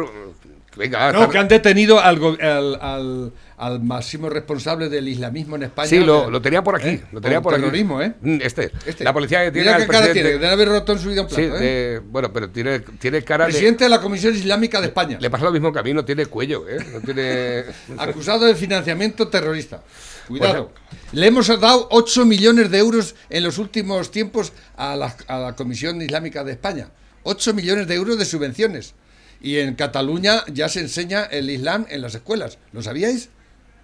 Venga, 0.77 1.11
No, 1.13 1.29
que 1.29 1.37
han 1.37 1.49
detenido 1.49 1.99
al, 2.01 2.21
al, 2.41 2.79
al- 2.81 3.33
al 3.61 3.83
máximo 3.83 4.31
responsable 4.31 4.89
del 4.89 5.07
islamismo 5.07 5.55
en 5.57 5.65
España. 5.65 5.89
Sí, 5.89 5.99
lo, 5.99 6.25
de- 6.25 6.31
lo 6.31 6.41
tenía 6.41 6.63
por 6.65 6.77
aquí. 6.77 6.89
¿Eh? 6.89 7.03
Lo 7.13 7.21
tenía 7.21 7.43
por, 7.43 7.53
aquí. 7.53 7.61
terrorismo, 7.63 8.01
¿eh? 8.01 8.15
Mm, 8.23 8.39
Este. 8.41 8.73
Este. 8.87 9.05
La 9.05 9.13
policía 9.13 9.45
que 9.45 9.51
tiene 9.53 9.67
Mira 9.71 9.85
qué 9.85 9.87
cara 9.87 10.13
tiene, 10.13 10.31
debe 10.31 10.49
haber 10.49 10.69
roto 10.69 10.93
en 10.93 10.99
su 10.99 11.11
vida 11.11 11.21
un 11.23 11.29
plato, 11.29 11.43
Sí, 11.43 11.49
¿eh? 11.49 11.59
de- 11.59 11.99
bueno, 11.99 12.33
pero 12.33 12.49
tiene, 12.49 12.81
tiene 12.81 13.23
cara 13.23 13.45
de... 13.45 13.51
Presidente 13.53 13.85
de 13.85 13.91
la 13.91 14.01
Comisión 14.01 14.35
Islámica 14.35 14.81
de 14.81 14.87
España. 14.87 15.19
Le 15.21 15.29
pasa 15.29 15.45
lo 15.45 15.53
mismo 15.53 15.73
que 15.73 15.79
a 15.79 15.83
mí, 15.83 15.93
no 15.93 16.05
tiene 16.07 16.25
cuello, 16.27 16.67
¿eh? 16.69 16.79
No 16.93 17.01
tiene... 17.03 17.65
Acusado 17.99 18.47
de 18.47 18.55
financiamiento 18.55 19.29
terrorista. 19.29 19.83
Cuidado. 20.27 20.73
Le 21.13 21.27
hemos 21.27 21.49
dado 21.61 21.87
8 21.91 22.25
millones 22.25 22.71
de 22.71 22.79
euros 22.79 23.15
en 23.29 23.43
los 23.43 23.59
últimos 23.59 24.11
tiempos 24.11 24.53
a 24.77 24.97
la, 24.97 25.15
a 25.27 25.39
la 25.39 25.55
Comisión 25.55 26.01
Islámica 26.01 26.45
de 26.45 26.53
España. 26.53 26.89
8 27.25 27.53
millones 27.53 27.87
de 27.89 27.95
euros 27.97 28.19
de 28.19 28.25
subvenciones. 28.25 28.95
Y 29.43 29.59
en 29.59 29.75
Cataluña 29.75 30.45
ya 30.53 30.69
se 30.69 30.81
enseña 30.81 31.25
el 31.25 31.51
Islam 31.51 31.85
en 31.91 32.01
las 32.03 32.15
escuelas. 32.15 32.59
¿Lo 32.73 32.83
sabíais? 32.83 33.29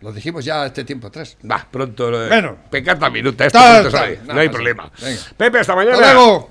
Lo 0.03 0.13
dijimos 0.13 0.45
ya 0.45 0.67
este 0.67 0.85
tiempo 0.85 1.07
atrás. 1.09 1.37
Va, 1.51 1.67
pronto... 1.71 2.11
de- 2.11 2.29
Bueno. 2.29 2.57
Pecata 2.71 3.09
minuta, 3.11 3.47
esto 3.47 3.59
Tal, 3.59 3.81
pronto 3.83 3.97
tal. 3.97 4.01
sale, 4.07 4.19
Nada 4.23 4.35
no 4.35 4.41
hay 4.41 4.49
problema. 4.49 4.91
Venga. 5.01 5.21
Pepe, 5.37 5.59
hasta 5.61 5.75
mañana. 5.75 5.97
Hasta 5.97 6.13
luego. 6.15 6.51